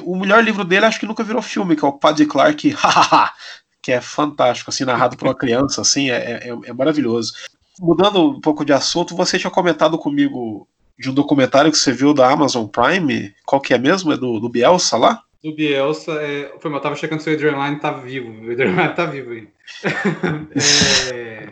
O 0.03 0.15
melhor 0.15 0.43
livro 0.43 0.63
dele 0.63 0.85
acho 0.85 0.99
que 0.99 1.05
nunca 1.05 1.23
virou 1.23 1.41
filme, 1.41 1.75
que 1.75 1.83
é 1.83 1.87
o 1.87 1.93
Paddy 1.93 2.25
Clark, 2.25 2.73
que 3.81 3.91
é 3.91 3.99
fantástico, 3.99 4.69
assim, 4.69 4.85
narrado 4.85 5.17
por 5.17 5.27
uma 5.27 5.35
criança, 5.35 5.81
assim, 5.81 6.09
é, 6.09 6.15
é, 6.15 6.49
é, 6.49 6.73
maravilhoso. 6.73 7.33
Mudando 7.79 8.29
um 8.29 8.39
pouco 8.39 8.63
de 8.63 8.71
assunto, 8.71 9.15
você 9.15 9.37
tinha 9.37 9.51
comentado 9.51 9.97
comigo 9.97 10.67
de 10.97 11.09
um 11.09 11.13
documentário 11.13 11.71
que 11.71 11.77
você 11.77 11.91
viu 11.91 12.13
da 12.13 12.31
Amazon 12.31 12.67
Prime, 12.67 13.33
qual 13.45 13.59
que 13.59 13.73
é 13.73 13.77
mesmo? 13.77 14.13
É 14.13 14.17
do, 14.17 14.39
do 14.39 14.47
Bielsa 14.47 14.97
lá? 14.97 15.21
Do 15.43 15.55
Bielsa, 15.55 16.13
é... 16.21 16.53
foi 16.59 16.69
mal, 16.69 16.79
eu 16.79 16.83
tava 16.83 16.95
checando 16.95 17.21
se 17.21 17.29
o 17.29 17.33
Adrian 17.33 17.57
Line 17.57 17.79
tá 17.79 17.91
vivo, 17.91 18.29
o 18.29 18.51
Adrian 18.51 18.75
Line 18.75 18.95
tá 18.95 19.05
vivo 19.05 19.31
aí. 19.31 19.49
é... 21.11 21.49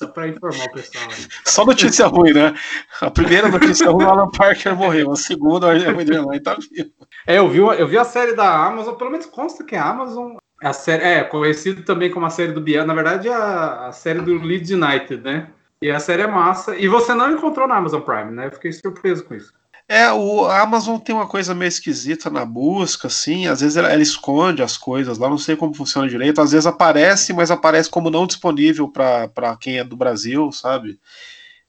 Só 0.00 0.06
para 0.06 0.28
informar 0.28 0.64
o 0.64 0.72
pessoal. 0.72 1.04
Só 1.44 1.64
notícia 1.66 2.06
ruim, 2.06 2.32
né? 2.32 2.54
A 3.02 3.10
primeira 3.10 3.48
notícia 3.48 3.90
ruim, 3.90 4.04
o 4.04 4.08
Alan 4.08 4.30
Parker 4.30 4.74
morreu. 4.74 5.12
A 5.12 5.16
segunda, 5.16 5.66
o 5.66 5.70
Adrian 5.70 6.26
tá 6.42 6.56
vivo. 6.56 6.90
É, 7.26 7.38
eu 7.38 7.48
vi, 7.48 7.58
eu 7.58 7.86
vi 7.86 7.98
a 7.98 8.04
série 8.04 8.34
da 8.34 8.66
Amazon, 8.66 8.94
pelo 8.94 9.10
menos 9.10 9.26
consta 9.26 9.62
que 9.62 9.74
é 9.74 9.78
a 9.78 9.90
Amazon. 9.90 10.36
A 10.62 10.72
série, 10.72 11.02
é, 11.02 11.24
conhecido 11.24 11.82
também 11.82 12.10
como 12.10 12.24
a 12.24 12.30
série 12.30 12.52
do 12.52 12.62
Biel. 12.62 12.86
Na 12.86 12.94
verdade, 12.94 13.28
é 13.28 13.34
a, 13.34 13.88
a 13.88 13.92
série 13.92 14.20
do 14.20 14.38
Leeds 14.38 14.70
United, 14.70 15.22
né? 15.22 15.50
E 15.82 15.90
a 15.90 16.00
série 16.00 16.22
é 16.22 16.26
massa. 16.26 16.74
E 16.76 16.88
você 16.88 17.12
não 17.12 17.32
encontrou 17.32 17.68
na 17.68 17.76
Amazon 17.76 18.00
Prime, 18.00 18.30
né? 18.30 18.46
Eu 18.46 18.52
fiquei 18.52 18.72
surpreso 18.72 19.24
com 19.24 19.34
isso. 19.34 19.52
É, 19.92 20.12
o, 20.12 20.46
a 20.46 20.60
Amazon 20.60 21.00
tem 21.00 21.12
uma 21.12 21.26
coisa 21.26 21.52
meio 21.52 21.68
esquisita 21.68 22.30
na 22.30 22.44
busca, 22.44 23.08
assim, 23.08 23.48
às 23.48 23.60
vezes 23.60 23.76
ela, 23.76 23.92
ela, 23.92 24.00
esconde 24.00 24.62
as 24.62 24.76
coisas 24.76 25.18
lá, 25.18 25.28
não 25.28 25.36
sei 25.36 25.56
como 25.56 25.74
funciona 25.74 26.08
direito, 26.08 26.40
às 26.40 26.52
vezes 26.52 26.64
aparece, 26.64 27.32
mas 27.32 27.50
aparece 27.50 27.90
como 27.90 28.08
não 28.08 28.24
disponível 28.24 28.86
para 28.88 29.56
quem 29.60 29.78
é 29.78 29.84
do 29.84 29.96
Brasil, 29.96 30.52
sabe? 30.52 30.96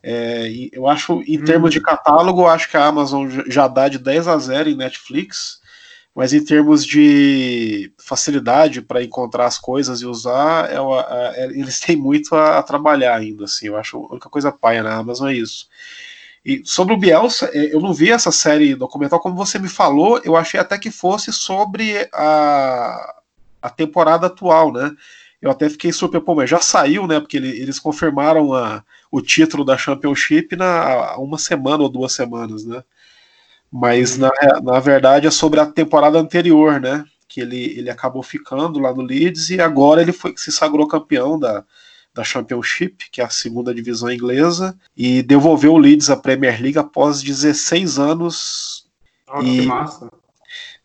É, 0.03 0.51
eu 0.71 0.87
acho, 0.87 1.23
em 1.25 1.41
hum. 1.41 1.43
termos 1.43 1.71
de 1.71 1.81
catálogo, 1.81 2.41
eu 2.41 2.47
acho 2.47 2.69
que 2.69 2.77
a 2.77 2.85
Amazon 2.85 3.27
já 3.47 3.67
dá 3.67 3.87
de 3.89 3.97
10 3.97 4.27
a 4.27 4.37
0 4.37 4.69
em 4.69 4.77
Netflix, 4.77 5.59
mas 6.13 6.31
em 6.31 6.45
termos 6.45 6.85
de 6.85 7.91
facilidade 7.97 8.83
para 8.83 9.03
encontrar 9.03 9.47
as 9.47 9.57
coisas 9.57 9.99
e 9.99 10.05
usar, 10.05 10.69
é, 10.69 10.75
é, 10.75 11.45
eles 11.45 11.79
têm 11.79 11.95
muito 11.95 12.35
a, 12.35 12.59
a, 12.59 12.63
trabalhar 12.63 13.15
ainda, 13.15 13.45
assim, 13.45 13.65
eu 13.65 13.75
acho 13.77 13.97
a 13.97 14.11
única 14.11 14.29
coisa 14.29 14.51
paia 14.51 14.83
na 14.83 14.93
Amazon 14.93 15.29
é 15.29 15.33
isso. 15.33 15.67
E 16.43 16.63
sobre 16.65 16.93
o 16.93 16.97
Bielsa, 16.97 17.49
é, 17.53 17.73
eu 17.73 17.79
não 17.79 17.93
vi 17.93 18.11
essa 18.11 18.31
série 18.31 18.75
documental, 18.75 19.19
como 19.19 19.35
você 19.35 19.59
me 19.59 19.69
falou, 19.69 20.19
eu 20.23 20.35
achei 20.35 20.59
até 20.59 20.77
que 20.77 20.89
fosse 20.89 21.31
sobre 21.31 22.09
a, 22.11 23.15
a 23.61 23.69
temporada 23.69 24.27
atual, 24.27 24.71
né? 24.73 24.91
Eu 25.41 25.51
até 25.51 25.69
fiquei 25.69 25.91
super, 25.91 26.21
pô, 26.21 26.35
mas 26.35 26.49
já 26.49 26.59
saiu, 26.59 27.07
né? 27.07 27.19
Porque 27.19 27.37
ele, 27.37 27.49
eles 27.49 27.79
confirmaram 27.79 28.53
a, 28.53 28.83
o 29.11 29.21
título 29.21 29.63
da 29.63 29.77
Championship 29.77 30.55
na 30.55 31.15
uma 31.17 31.37
semana 31.37 31.83
ou 31.83 31.89
duas 31.89 32.13
semanas, 32.13 32.65
né? 32.65 32.83
Mas 33.71 34.17
na, 34.17 34.31
na 34.63 34.79
verdade 34.79 35.27
é 35.27 35.31
sobre 35.31 35.59
a 35.59 35.65
temporada 35.65 36.19
anterior, 36.19 36.79
né? 36.79 37.05
Que 37.27 37.41
ele, 37.41 37.77
ele 37.77 37.89
acabou 37.89 38.21
ficando 38.23 38.79
lá 38.79 38.93
no 38.93 39.01
Leeds 39.01 39.49
e 39.51 39.61
agora 39.61 40.01
ele 40.01 40.11
foi 40.11 40.33
se 40.37 40.51
sagrou 40.51 40.87
campeão 40.87 41.39
da, 41.39 41.63
da 42.13 42.23
Championship, 42.23 43.09
que 43.11 43.21
é 43.21 43.23
a 43.23 43.29
segunda 43.29 43.73
divisão 43.73 44.11
inglesa, 44.11 44.77
e 44.95 45.21
devolveu 45.21 45.73
o 45.73 45.77
Leeds 45.77 46.09
à 46.09 46.17
Premier 46.17 46.61
League 46.61 46.77
após 46.77 47.21
16 47.21 47.99
anos. 47.99 48.85
E, 49.41 49.61
que 49.61 49.65
massa! 49.65 50.09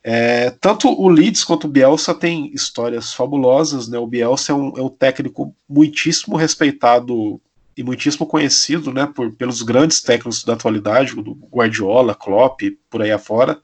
É, 0.09 0.51
tanto 0.61 0.89
o 0.89 1.09
Leeds 1.09 1.43
quanto 1.43 1.65
o 1.65 1.69
Bielsa 1.69 2.15
têm 2.15 2.53
histórias 2.55 3.13
fabulosas, 3.13 3.89
né? 3.89 3.99
O 3.99 4.07
Bielsa 4.07 4.53
é 4.53 4.55
um, 4.55 4.73
é 4.77 4.81
um 4.81 4.89
técnico 4.89 5.53
muitíssimo 5.69 6.37
respeitado 6.37 7.41
e 7.77 7.83
muitíssimo 7.83 8.25
conhecido, 8.25 8.93
né, 8.93 9.07
por, 9.07 9.33
pelos 9.33 9.63
grandes 9.63 10.01
técnicos 10.01 10.45
da 10.45 10.55
atualidade, 10.55 11.13
o 11.19 11.37
Guardiola, 11.53 12.15
Klopp, 12.15 12.61
por 12.89 13.03
aí 13.03 13.11
afora. 13.11 13.61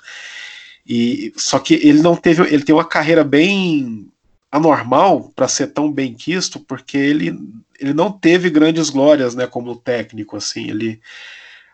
E 0.86 1.32
só 1.36 1.58
que 1.58 1.74
ele 1.74 2.02
não 2.02 2.14
teve, 2.16 2.42
ele 2.52 2.64
tem 2.64 2.74
uma 2.74 2.84
carreira 2.84 3.24
bem 3.24 4.11
anormal 4.52 5.32
para 5.34 5.48
ser 5.48 5.68
tão 5.68 5.90
bem 5.90 6.12
quisto, 6.12 6.60
porque 6.60 6.98
ele, 6.98 7.34
ele 7.80 7.94
não 7.94 8.12
teve 8.12 8.50
grandes 8.50 8.90
glórias, 8.90 9.34
né, 9.34 9.46
como 9.46 9.74
técnico, 9.74 10.36
assim, 10.36 10.68
ele 10.68 11.00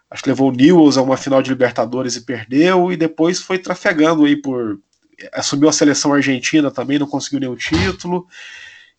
acho 0.08 0.22
que 0.22 0.30
levou 0.30 0.48
o 0.48 0.54
Newells 0.54 0.96
a 0.96 1.02
uma 1.02 1.16
final 1.16 1.42
de 1.42 1.50
Libertadores 1.50 2.14
e 2.14 2.24
perdeu, 2.24 2.92
e 2.92 2.96
depois 2.96 3.40
foi 3.42 3.58
trafegando 3.58 4.24
aí 4.24 4.36
por. 4.36 4.78
assumiu 5.32 5.68
a 5.68 5.72
seleção 5.72 6.14
argentina 6.14 6.70
também, 6.70 6.98
não 6.98 7.06
conseguiu 7.06 7.40
nenhum 7.40 7.56
título, 7.56 8.26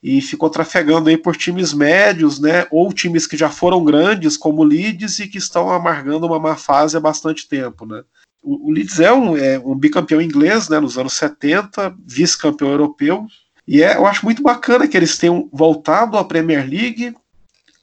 e 0.03 0.21
ficou 0.21 0.49
trafegando 0.49 1.09
aí 1.09 1.17
por 1.17 1.35
times 1.35 1.73
médios, 1.73 2.39
né? 2.39 2.67
Ou 2.69 2.93
times 2.93 3.25
que 3.25 3.37
já 3.37 3.49
foram 3.49 3.83
grandes, 3.83 4.37
como 4.37 4.61
o 4.61 4.65
Leeds, 4.65 5.19
e 5.19 5.27
que 5.27 5.37
estão 5.37 5.71
amargando 5.71 6.27
uma 6.27 6.39
má 6.39 6.55
fase 6.55 6.95
há 6.95 6.99
bastante 6.99 7.47
tempo, 7.47 7.85
né? 7.85 8.03
O, 8.43 8.69
o 8.69 8.71
Leeds 8.71 8.99
é 8.99 9.11
um, 9.11 9.35
é 9.35 9.57
um 9.59 9.75
bicampeão 9.75 10.21
inglês, 10.21 10.69
né? 10.69 10.79
Nos 10.79 10.97
anos 10.97 11.13
70, 11.13 11.95
vice-campeão 12.05 12.69
europeu. 12.69 13.25
E 13.71 13.83
é, 13.83 13.97
eu 13.97 14.07
acho 14.07 14.25
muito 14.25 14.41
bacana 14.41 14.87
que 14.87 14.97
eles 14.97 15.15
tenham 15.15 15.47
voltado 15.53 16.17
à 16.17 16.25
Premier 16.25 16.67
League 16.67 17.15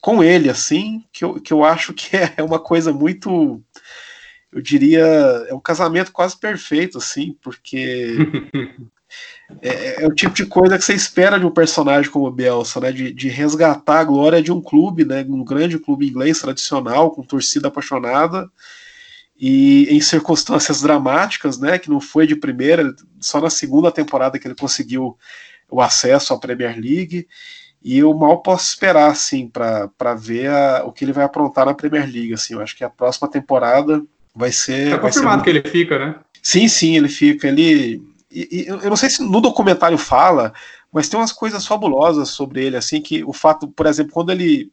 com 0.01 0.21
ele, 0.21 0.49
assim, 0.49 1.01
que 1.13 1.23
eu, 1.23 1.35
que 1.39 1.53
eu 1.53 1.63
acho 1.63 1.93
que 1.93 2.09
é 2.35 2.43
uma 2.43 2.59
coisa 2.59 2.91
muito. 2.91 3.63
Eu 4.51 4.61
diria. 4.61 5.05
É 5.47 5.53
um 5.53 5.61
casamento 5.61 6.11
quase 6.11 6.37
perfeito, 6.37 6.97
assim, 6.97 7.37
porque. 7.41 8.17
é, 9.63 10.03
é, 10.03 10.05
o 10.05 10.13
tipo 10.13 10.35
de 10.35 10.45
coisa 10.45 10.77
que 10.77 10.83
você 10.83 10.93
espera 10.93 11.39
de 11.39 11.45
um 11.45 11.51
personagem 11.51 12.11
como 12.11 12.27
o 12.27 12.31
Bielsa, 12.31 12.81
né? 12.81 12.91
De, 12.91 13.13
de 13.13 13.29
resgatar 13.29 14.01
a 14.01 14.03
glória 14.03 14.41
de 14.41 14.51
um 14.51 14.59
clube, 14.59 15.05
né? 15.05 15.25
Um 15.25 15.45
grande 15.45 15.79
clube 15.79 16.05
inglês 16.05 16.41
tradicional, 16.41 17.11
com 17.11 17.23
torcida 17.23 17.69
apaixonada, 17.69 18.51
e 19.39 19.87
em 19.89 20.01
circunstâncias 20.01 20.81
dramáticas, 20.81 21.57
né? 21.57 21.79
Que 21.79 21.89
não 21.89 22.01
foi 22.01 22.27
de 22.27 22.35
primeira, 22.35 22.93
só 23.21 23.39
na 23.39 23.49
segunda 23.49 23.89
temporada 23.89 24.37
que 24.37 24.45
ele 24.45 24.53
conseguiu 24.55 25.17
o 25.69 25.81
acesso 25.81 26.33
à 26.33 26.39
Premier 26.39 26.79
League. 26.79 27.27
E 27.83 27.99
eu 27.99 28.13
mal 28.13 28.41
posso 28.41 28.69
esperar, 28.69 29.11
assim, 29.11 29.47
para 29.47 30.13
ver 30.15 30.49
a, 30.49 30.83
o 30.85 30.91
que 30.91 31.05
ele 31.05 31.13
vai 31.13 31.23
aprontar 31.23 31.65
na 31.65 31.73
Premier 31.73 32.03
League. 32.03 32.33
Assim, 32.33 32.53
eu 32.53 32.61
acho 32.61 32.75
que 32.75 32.83
a 32.83 32.89
próxima 32.89 33.29
temporada 33.29 34.03
vai 34.35 34.51
ser. 34.51 34.91
Tá 34.91 34.99
confirmado 34.99 35.39
ser 35.39 35.43
que 35.43 35.49
ele 35.49 35.69
fica, 35.69 35.99
né? 35.99 36.15
Sim, 36.41 36.67
sim, 36.67 36.97
ele 36.97 37.09
fica. 37.09 37.47
Ele. 37.47 38.01
E, 38.31 38.47
e, 38.51 38.67
eu 38.67 38.89
não 38.89 38.97
sei 38.97 39.09
se 39.09 39.21
no 39.21 39.39
documentário 39.39 39.97
fala, 39.97 40.53
mas 40.91 41.07
tem 41.07 41.19
umas 41.19 41.31
coisas 41.31 41.65
fabulosas 41.65 42.29
sobre 42.29 42.65
ele, 42.65 42.77
assim, 42.77 43.01
que 43.01 43.23
o 43.23 43.31
fato, 43.31 43.67
por 43.67 43.85
exemplo, 43.85 44.11
quando 44.11 44.31
ele 44.31 44.71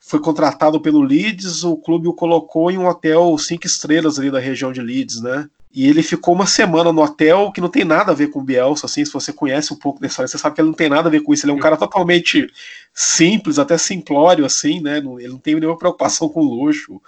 foi 0.00 0.20
contratado 0.20 0.80
pelo 0.80 1.00
Leeds, 1.00 1.64
o 1.64 1.76
clube 1.76 2.08
o 2.08 2.12
colocou 2.12 2.70
em 2.70 2.78
um 2.78 2.86
hotel 2.86 3.36
cinco 3.38 3.66
estrelas 3.66 4.18
ali 4.18 4.30
da 4.30 4.40
região 4.40 4.72
de 4.72 4.80
Leeds, 4.80 5.20
né? 5.20 5.48
E 5.74 5.88
ele 5.88 6.02
ficou 6.02 6.34
uma 6.34 6.46
semana 6.46 6.92
no 6.92 7.02
hotel 7.02 7.50
que 7.50 7.60
não 7.60 7.68
tem 7.68 7.84
nada 7.84 8.12
a 8.12 8.14
ver 8.14 8.28
com 8.28 8.40
o 8.40 8.44
Bielsa, 8.44 8.84
assim, 8.84 9.04
se 9.04 9.12
você 9.12 9.32
conhece 9.32 9.72
um 9.72 9.76
pouco 9.76 10.00
da 10.00 10.06
história, 10.06 10.28
você 10.28 10.36
sabe 10.36 10.54
que 10.54 10.60
ele 10.60 10.68
não 10.68 10.74
tem 10.74 10.88
nada 10.88 11.08
a 11.08 11.10
ver 11.10 11.20
com 11.22 11.32
isso. 11.32 11.46
Ele 11.46 11.52
é 11.52 11.54
um 11.54 11.60
cara 11.60 11.78
totalmente 11.78 12.46
simples, 12.92 13.58
até 13.58 13.78
simplório, 13.78 14.44
assim, 14.44 14.82
né? 14.82 14.98
Ele 14.98 15.28
não 15.28 15.38
tem 15.38 15.54
nenhuma 15.54 15.78
preocupação 15.78 16.28
com 16.28 16.42
luxo 16.42 17.00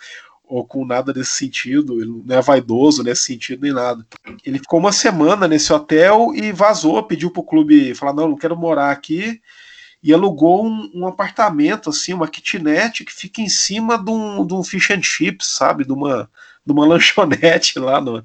ou 0.47 0.65
com 0.65 0.85
nada 0.85 1.13
desse 1.13 1.33
sentido, 1.33 2.01
ele 2.01 2.23
não 2.25 2.37
é 2.37 2.41
vaidoso 2.41 3.03
nesse 3.03 3.23
sentido 3.23 3.63
nem 3.63 3.73
nada. 3.73 4.07
Ele 4.45 4.59
ficou 4.59 4.79
uma 4.79 4.93
semana 4.93 5.49
nesse 5.49 5.73
hotel 5.73 6.33
e 6.35 6.53
vazou, 6.53 7.03
pediu 7.03 7.31
pro 7.31 7.43
clube, 7.43 7.95
falar, 7.95 8.13
não, 8.13 8.29
não 8.29 8.37
quero 8.37 8.57
morar 8.57 8.91
aqui, 8.91 9.41
e 10.03 10.13
alugou 10.13 10.67
um, 10.67 10.91
um 10.95 11.07
apartamento, 11.07 11.89
assim, 11.89 12.13
uma 12.13 12.29
kitnet 12.29 13.05
que 13.05 13.13
fica 13.13 13.41
em 13.41 13.49
cima 13.49 13.97
de 13.97 14.11
um, 14.11 14.47
de 14.47 14.53
um 14.53 14.63
fish 14.63 14.91
and 14.91 15.03
chips, 15.03 15.49
sabe, 15.49 15.85
de 15.85 15.93
uma 15.93 16.31
numa 16.67 16.87
lanchonete 16.87 17.79
lá 17.79 18.01
no, 18.01 18.25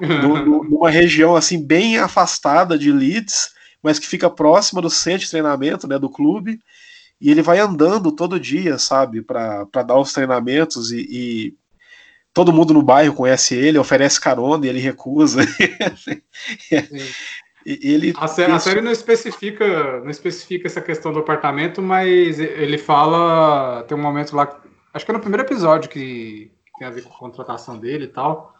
no, 0.00 0.64
numa 0.64 0.90
região 0.90 1.36
assim 1.36 1.64
bem 1.64 1.98
afastada 1.98 2.78
de 2.78 2.90
Leeds, 2.92 3.50
mas 3.82 3.98
que 3.98 4.06
fica 4.06 4.30
próxima 4.30 4.82
do 4.82 4.90
centro 4.90 5.24
de 5.24 5.30
treinamento 5.30 5.86
né, 5.86 5.98
do 5.98 6.10
clube. 6.10 6.58
E 7.20 7.30
ele 7.30 7.40
vai 7.40 7.58
andando 7.58 8.12
todo 8.12 8.38
dia, 8.38 8.78
sabe, 8.78 9.22
para 9.22 9.64
dar 9.86 9.98
os 9.98 10.12
treinamentos 10.12 10.90
e, 10.90 11.06
e, 11.10 11.54
todo 12.34 12.52
mundo 12.52 12.74
no 12.74 12.82
bairro 12.82 13.14
conhece 13.14 13.54
ele, 13.54 13.78
oferece 13.78 14.20
carona 14.20 14.66
e 14.66 14.68
ele 14.68 14.78
recusa. 14.78 15.40
ele, 17.64 18.12
a, 18.14 18.28
série, 18.28 18.52
a 18.52 18.58
série 18.58 18.82
não 18.82 18.92
especifica, 18.92 20.00
não 20.00 20.10
especifica 20.10 20.66
essa 20.66 20.82
questão 20.82 21.10
do 21.14 21.20
apartamento, 21.20 21.80
mas 21.80 22.38
ele 22.38 22.76
fala. 22.76 23.82
Tem 23.84 23.96
um 23.96 24.02
momento 24.02 24.36
lá, 24.36 24.60
acho 24.92 25.06
que 25.06 25.10
é 25.10 25.14
no 25.14 25.20
primeiro 25.20 25.44
episódio 25.44 25.88
que 25.88 26.50
tem 26.78 26.86
a 26.86 26.90
ver 26.90 27.02
com 27.02 27.12
a 27.12 27.18
contratação 27.18 27.78
dele 27.78 28.04
e 28.04 28.08
tal, 28.08 28.54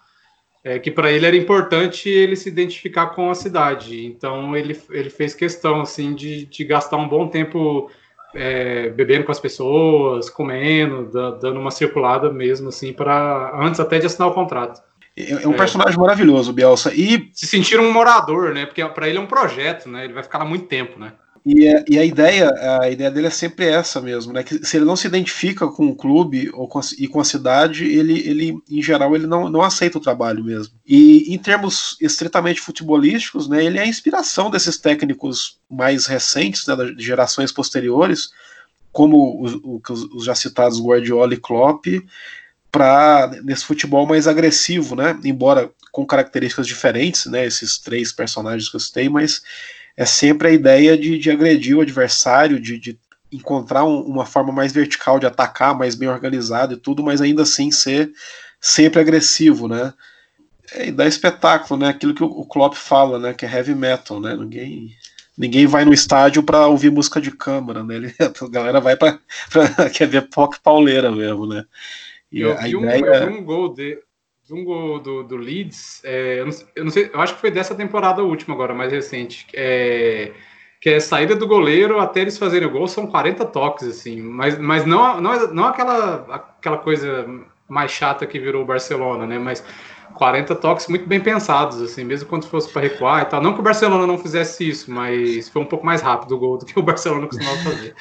é 0.64 0.78
que 0.78 0.90
para 0.90 1.12
ele 1.12 1.26
era 1.26 1.36
importante 1.36 2.08
ele 2.08 2.34
se 2.34 2.48
identificar 2.48 3.08
com 3.08 3.30
a 3.30 3.34
cidade. 3.34 4.04
Então 4.04 4.56
ele, 4.56 4.80
ele 4.90 5.10
fez 5.10 5.34
questão 5.34 5.80
assim 5.80 6.14
de, 6.14 6.46
de 6.46 6.64
gastar 6.64 6.96
um 6.96 7.08
bom 7.08 7.28
tempo 7.28 7.90
é, 8.34 8.90
bebendo 8.90 9.24
com 9.24 9.32
as 9.32 9.40
pessoas, 9.40 10.28
comendo, 10.28 11.10
dando 11.40 11.60
uma 11.60 11.70
circulada 11.70 12.32
mesmo 12.32 12.68
assim 12.68 12.92
para 12.92 13.52
antes 13.54 13.80
até 13.80 13.98
de 13.98 14.06
assinar 14.06 14.28
o 14.28 14.34
contrato. 14.34 14.82
É, 15.16 15.44
é 15.44 15.48
um 15.48 15.54
é. 15.54 15.56
personagem 15.56 15.98
maravilhoso, 15.98 16.52
Bielsa. 16.52 16.92
E 16.94 17.30
se 17.32 17.46
sentir 17.46 17.80
um 17.80 17.92
morador, 17.92 18.52
né? 18.52 18.66
Porque 18.66 18.84
para 18.84 19.08
ele 19.08 19.18
é 19.18 19.20
um 19.20 19.26
projeto, 19.26 19.88
né? 19.88 20.04
Ele 20.04 20.12
vai 20.12 20.22
ficar 20.22 20.38
lá 20.38 20.44
muito 20.44 20.66
tempo, 20.66 20.98
né? 20.98 21.12
E 21.48 21.68
a, 21.68 21.84
e 21.88 21.96
a, 21.96 22.04
ideia, 22.04 22.52
a 22.80 22.90
ideia 22.90 23.08
dele 23.08 23.28
é 23.28 23.30
sempre 23.30 23.66
essa 23.66 24.00
mesmo, 24.00 24.32
né? 24.32 24.42
Que 24.42 24.66
se 24.66 24.76
ele 24.76 24.84
não 24.84 24.96
se 24.96 25.06
identifica 25.06 25.68
com 25.68 25.86
o 25.86 25.94
clube 25.94 26.50
ou 26.52 26.66
com 26.66 26.80
a, 26.80 26.82
e 26.98 27.06
com 27.06 27.20
a 27.20 27.24
cidade, 27.24 27.84
ele, 27.84 28.18
ele 28.28 28.58
em 28.68 28.82
geral, 28.82 29.14
ele 29.14 29.28
não, 29.28 29.48
não 29.48 29.62
aceita 29.62 29.96
o 29.96 30.00
trabalho 30.00 30.42
mesmo. 30.42 30.74
E 30.84 31.32
em 31.32 31.38
termos 31.38 31.96
estritamente 32.00 32.60
futebolísticos, 32.60 33.48
né? 33.48 33.64
Ele 33.64 33.78
é 33.78 33.82
a 33.82 33.86
inspiração 33.86 34.50
desses 34.50 34.76
técnicos 34.76 35.60
mais 35.70 36.06
recentes, 36.06 36.66
né? 36.66 36.74
De 36.74 37.04
gerações 37.04 37.52
posteriores, 37.52 38.30
como 38.90 39.40
os, 39.40 39.54
os 40.16 40.24
já 40.24 40.34
citados 40.34 40.80
Guardiola 40.80 41.32
e 41.32 41.36
Klopp, 41.36 41.86
para 42.72 43.30
nesse 43.44 43.64
futebol 43.64 44.04
mais 44.04 44.26
agressivo, 44.26 44.96
né? 44.96 45.16
Embora 45.24 45.70
com 45.92 46.04
características 46.04 46.66
diferentes, 46.66 47.26
né? 47.26 47.46
Esses 47.46 47.78
três 47.78 48.10
personagens 48.12 48.68
que 48.68 48.74
eu 48.74 48.80
citei, 48.80 49.08
mas 49.08 49.42
é 49.96 50.04
sempre 50.04 50.48
a 50.48 50.52
ideia 50.52 50.96
de, 50.96 51.18
de 51.18 51.30
agredir 51.30 51.76
o 51.76 51.80
adversário, 51.80 52.60
de, 52.60 52.78
de 52.78 52.98
encontrar 53.32 53.84
um, 53.84 54.00
uma 54.00 54.26
forma 54.26 54.52
mais 54.52 54.72
vertical 54.72 55.18
de 55.18 55.26
atacar, 55.26 55.76
mais 55.76 55.94
bem 55.94 56.08
organizado 56.08 56.74
e 56.74 56.76
tudo, 56.76 57.02
mas 57.02 57.20
ainda 57.20 57.42
assim 57.42 57.70
ser 57.70 58.12
sempre 58.60 59.00
agressivo, 59.00 59.66
né? 59.68 59.92
É, 60.72 60.88
e 60.88 60.92
dá 60.92 61.06
espetáculo, 61.06 61.80
né? 61.80 61.88
Aquilo 61.88 62.14
que 62.14 62.22
o, 62.22 62.26
o 62.26 62.44
Klopp 62.44 62.74
fala, 62.74 63.18
né? 63.18 63.32
Que 63.32 63.46
é 63.46 63.52
heavy 63.52 63.74
metal, 63.74 64.20
né? 64.20 64.36
Ninguém, 64.36 64.90
ninguém 65.36 65.66
vai 65.66 65.84
no 65.84 65.94
estádio 65.94 66.42
para 66.42 66.66
ouvir 66.66 66.90
música 66.90 67.20
de 67.20 67.30
câmara, 67.30 67.82
né? 67.82 67.96
Ele, 67.96 68.14
a 68.20 68.48
galera 68.48 68.80
vai 68.80 68.96
para 68.96 69.18
quer 69.94 70.08
ver 70.08 70.28
POC 70.28 70.60
pauleira 70.60 71.10
mesmo, 71.10 71.46
né? 71.46 71.64
E 72.30 72.40
eu, 72.40 72.56
vi 72.58 72.76
um, 72.76 72.80
ideia... 72.84 73.00
eu 73.00 73.32
vi 73.32 73.38
um 73.38 73.44
gol 73.44 73.72
de, 73.72 73.98
um 74.54 74.64
gol 74.64 74.98
do, 75.00 75.22
do 75.22 75.36
Leeds, 75.36 76.00
é, 76.04 76.40
eu, 76.40 76.46
não, 76.46 76.52
eu, 76.74 76.84
não, 76.84 76.90
sei, 76.90 77.10
eu 77.12 77.20
acho 77.20 77.34
que 77.34 77.40
foi 77.40 77.50
dessa 77.50 77.74
temporada 77.74 78.22
última 78.22 78.54
agora, 78.54 78.74
mais 78.74 78.92
recente, 78.92 79.46
é, 79.54 80.32
que 80.80 80.90
é 80.90 81.00
saída 81.00 81.34
do 81.34 81.46
goleiro 81.46 81.98
até 81.98 82.20
eles 82.20 82.38
fazerem 82.38 82.68
o 82.68 82.70
gol, 82.70 82.86
são 82.86 83.06
40 83.06 83.44
toques, 83.46 83.88
assim, 83.88 84.20
mas, 84.20 84.58
mas 84.58 84.84
não, 84.86 85.20
não, 85.20 85.52
não 85.52 85.64
aquela, 85.64 86.26
aquela 86.58 86.78
coisa 86.78 87.26
mais 87.68 87.90
chata 87.90 88.26
que 88.26 88.38
virou 88.38 88.62
o 88.62 88.66
Barcelona, 88.66 89.26
né, 89.26 89.38
mas 89.38 89.64
40 90.14 90.54
toques 90.54 90.86
muito 90.86 91.06
bem 91.06 91.20
pensados, 91.20 91.80
assim, 91.82 92.04
mesmo 92.04 92.28
quando 92.28 92.46
fosse 92.46 92.72
para 92.72 92.82
recuar 92.82 93.22
e 93.22 93.26
tal, 93.26 93.42
não 93.42 93.52
que 93.52 93.60
o 93.60 93.64
Barcelona 93.64 94.06
não 94.06 94.18
fizesse 94.18 94.68
isso, 94.68 94.90
mas 94.90 95.48
foi 95.48 95.62
um 95.62 95.66
pouco 95.66 95.84
mais 95.84 96.00
rápido 96.02 96.36
o 96.36 96.38
gol 96.38 96.58
do 96.58 96.66
que 96.66 96.78
o 96.78 96.82
Barcelona 96.82 97.26
costumava 97.26 97.58
fazer. 97.58 97.94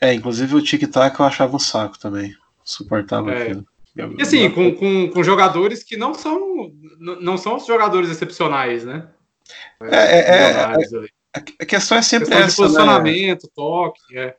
É, 0.00 0.12
inclusive 0.14 0.56
o 0.56 0.62
tic-tac 0.62 1.20
eu 1.20 1.26
achava 1.26 1.54
um 1.54 1.60
saco 1.60 1.98
também, 1.98 2.34
suportava 2.64 3.30
é. 3.32 3.42
aquilo. 3.42 3.71
E 3.94 4.22
assim, 4.22 4.50
com, 4.50 4.74
com, 4.74 5.10
com, 5.10 5.22
jogadores 5.22 5.84
que 5.84 5.98
não 5.98 6.14
são 6.14 6.72
não 6.98 7.36
são 7.36 7.56
os 7.56 7.66
jogadores 7.66 8.08
excepcionais, 8.08 8.84
né? 8.84 9.06
É, 9.82 9.96
é, 9.96 10.18
é, 10.18 10.50
é 10.72 11.08
a 11.60 11.66
questão 11.66 11.98
é 11.98 12.02
sempre 12.02 12.28
questão 12.28 12.46
essa, 12.46 12.62
né? 12.62 12.68
posicionamento, 12.68 13.44
né? 13.44 13.50
toque, 13.54 14.18
é. 14.18 14.36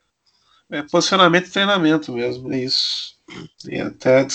é. 0.71 0.81
Posicionamento 0.83 1.47
e 1.47 1.51
treinamento 1.51 2.11
mesmo, 2.13 2.51
é 2.51 2.59
isso. 2.59 3.15
E 3.67 3.79
até 3.79 4.27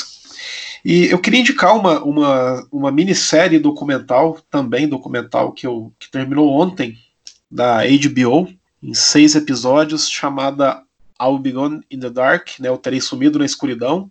e 0.85 1.07
eu 1.07 1.19
queria 1.19 1.41
indicar 1.41 1.77
uma, 1.77 2.03
uma, 2.03 2.67
uma 2.71 2.93
minissérie 2.93 3.59
documental, 3.59 4.41
também 4.51 4.89
documental, 4.89 5.53
que, 5.53 5.67
eu, 5.67 5.93
que 5.99 6.11
terminou 6.11 6.49
ontem, 6.49 6.97
da 7.51 7.79
HBO, 7.83 8.49
em 8.83 8.95
seis 8.95 9.35
episódios, 9.35 10.09
chamada 10.09 10.83
I'll 11.21 11.39
Be 11.39 11.53
Gone 11.53 11.83
in 11.91 11.99
the 11.99 12.11
Dark, 12.11 12.59
né, 12.61 12.69
Eu 12.69 12.79
Terei 12.79 13.01
Sumido 13.01 13.39
na 13.39 13.45
Escuridão, 13.45 14.11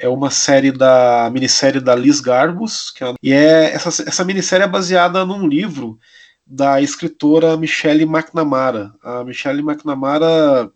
é 0.00 0.08
uma 0.08 0.30
série 0.30 0.72
da 0.72 1.30
minissérie 1.30 1.80
da 1.80 1.94
Liz 1.94 2.20
Garbus, 2.20 2.92
é, 3.00 3.14
e 3.22 3.32
é 3.32 3.72
essa, 3.74 4.02
essa 4.02 4.24
minissérie 4.24 4.64
é 4.64 4.68
baseada 4.68 5.24
num 5.26 5.46
livro 5.46 5.98
da 6.46 6.80
escritora 6.80 7.56
Michelle 7.56 8.04
McNamara. 8.04 8.92
A 9.02 9.22
Michelle 9.22 9.60
McNamara, 9.60 10.70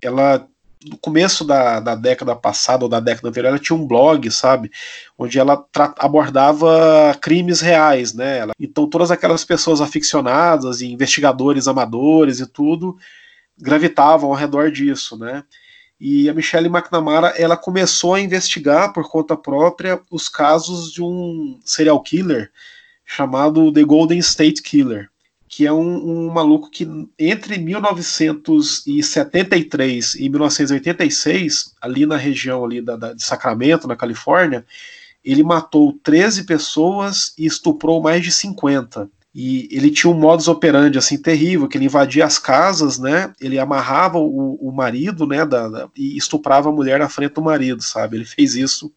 ela 0.00 0.48
no 0.86 0.96
começo 0.96 1.44
da, 1.44 1.80
da 1.80 1.96
década 1.96 2.36
passada 2.36 2.84
ou 2.84 2.88
da 2.88 3.00
década 3.00 3.28
anterior, 3.28 3.48
ela 3.48 3.58
tinha 3.58 3.76
um 3.76 3.84
blog, 3.84 4.30
sabe, 4.30 4.70
onde 5.18 5.36
ela 5.36 5.66
abordava 5.98 7.16
crimes 7.20 7.60
reais, 7.60 8.14
né? 8.14 8.38
Ela, 8.38 8.52
então 8.60 8.88
todas 8.88 9.10
aquelas 9.10 9.44
pessoas 9.44 9.80
aficionadas 9.80 10.80
e 10.80 10.86
investigadores 10.86 11.66
amadores 11.66 12.38
e 12.38 12.46
tudo 12.46 12.96
gravitavam 13.58 14.30
ao 14.30 14.36
redor 14.36 14.70
disso, 14.70 15.18
né? 15.18 15.42
E 16.00 16.28
a 16.28 16.34
Michelle 16.34 16.68
McNamara 16.68 17.34
ela 17.36 17.56
começou 17.56 18.14
a 18.14 18.20
investigar 18.20 18.92
por 18.92 19.10
conta 19.10 19.36
própria 19.36 20.00
os 20.10 20.28
casos 20.28 20.92
de 20.92 21.02
um 21.02 21.58
serial 21.64 22.00
killer 22.02 22.52
chamado 23.04 23.72
The 23.72 23.82
Golden 23.82 24.18
State 24.18 24.62
Killer, 24.62 25.10
que 25.48 25.66
é 25.66 25.72
um, 25.72 26.28
um 26.28 26.30
maluco 26.30 26.70
que 26.70 26.86
entre 27.18 27.58
1973 27.58 30.14
e 30.14 30.28
1986, 30.28 31.74
ali 31.80 32.06
na 32.06 32.16
região 32.16 32.64
ali 32.64 32.80
da, 32.82 32.96
da, 32.96 33.12
de 33.14 33.24
Sacramento, 33.24 33.88
na 33.88 33.96
Califórnia, 33.96 34.64
ele 35.24 35.42
matou 35.42 35.98
13 36.02 36.44
pessoas 36.44 37.32
e 37.36 37.44
estuprou 37.46 38.00
mais 38.00 38.22
de 38.22 38.30
50. 38.30 39.10
E 39.34 39.68
ele 39.70 39.90
tinha 39.90 40.10
um 40.10 40.18
modus 40.18 40.48
operandi 40.48 40.96
assim 40.96 41.20
terrível, 41.20 41.68
que 41.68 41.76
ele 41.76 41.84
invadia 41.84 42.24
as 42.24 42.38
casas, 42.38 42.98
né? 42.98 43.32
Ele 43.40 43.58
amarrava 43.58 44.18
o, 44.18 44.54
o 44.54 44.72
marido, 44.72 45.26
né? 45.26 45.44
Da, 45.44 45.68
da, 45.68 45.88
e 45.94 46.16
estuprava 46.16 46.70
a 46.70 46.72
mulher 46.72 46.98
na 46.98 47.08
frente 47.08 47.34
do 47.34 47.42
marido, 47.42 47.82
sabe? 47.82 48.16
Ele 48.16 48.24
fez 48.24 48.54
isso 48.54 48.92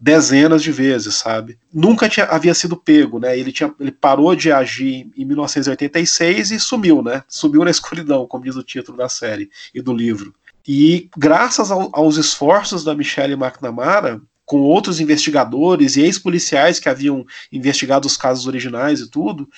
dezenas 0.00 0.62
de 0.62 0.72
vezes, 0.72 1.14
sabe? 1.16 1.58
Nunca 1.72 2.08
tinha, 2.08 2.26
havia 2.26 2.54
sido 2.54 2.76
pego, 2.76 3.18
né? 3.18 3.38
Ele, 3.38 3.52
tinha, 3.52 3.74
ele 3.78 3.92
parou 3.92 4.34
de 4.34 4.50
agir 4.50 5.10
em 5.16 5.24
1986 5.24 6.50
e 6.50 6.58
sumiu, 6.58 7.02
né? 7.02 7.22
Sumiu 7.28 7.62
na 7.62 7.70
escuridão, 7.70 8.26
como 8.26 8.44
diz 8.44 8.56
o 8.56 8.62
título 8.62 8.96
da 8.96 9.08
série 9.08 9.50
e 9.74 9.82
do 9.82 9.92
livro. 9.92 10.34
E 10.66 11.10
graças 11.16 11.70
ao, 11.70 11.90
aos 11.92 12.16
esforços 12.16 12.82
da 12.82 12.94
Michelle 12.94 13.34
McNamara, 13.34 14.20
com 14.44 14.60
outros 14.60 15.00
investigadores 15.00 15.96
e 15.96 16.02
ex-policiais 16.02 16.78
que 16.78 16.88
haviam 16.88 17.24
investigado 17.50 18.06
os 18.06 18.16
casos 18.16 18.46
originais 18.46 19.00
e 19.00 19.10
tudo, 19.10 19.48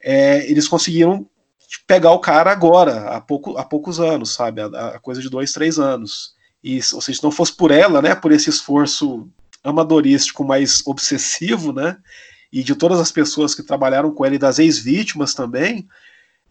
é, 0.00 0.50
eles 0.50 0.66
conseguiram 0.66 1.28
pegar 1.86 2.12
o 2.12 2.18
cara 2.18 2.50
agora, 2.50 3.08
há, 3.10 3.20
pouco, 3.20 3.56
há 3.56 3.64
poucos 3.64 4.00
anos, 4.00 4.34
sabe? 4.34 4.60
A, 4.60 4.98
coisa 5.00 5.20
de 5.20 5.28
dois, 5.28 5.52
três 5.52 5.78
anos. 5.78 6.34
E, 6.62 6.76
ou 6.92 7.00
seja, 7.00 7.18
se 7.18 7.24
não 7.24 7.30
fosse 7.30 7.54
por 7.54 7.70
ela, 7.70 8.00
né, 8.02 8.14
por 8.14 8.32
esse 8.32 8.50
esforço 8.50 9.28
amadorístico 9.64 10.44
mais 10.44 10.82
obsessivo, 10.86 11.72
né, 11.72 11.96
e 12.52 12.62
de 12.62 12.74
todas 12.74 13.00
as 13.00 13.10
pessoas 13.10 13.54
que 13.54 13.62
trabalharam 13.62 14.12
com 14.12 14.26
ele, 14.26 14.38
das 14.38 14.58
ex-vítimas 14.58 15.34
também, 15.34 15.88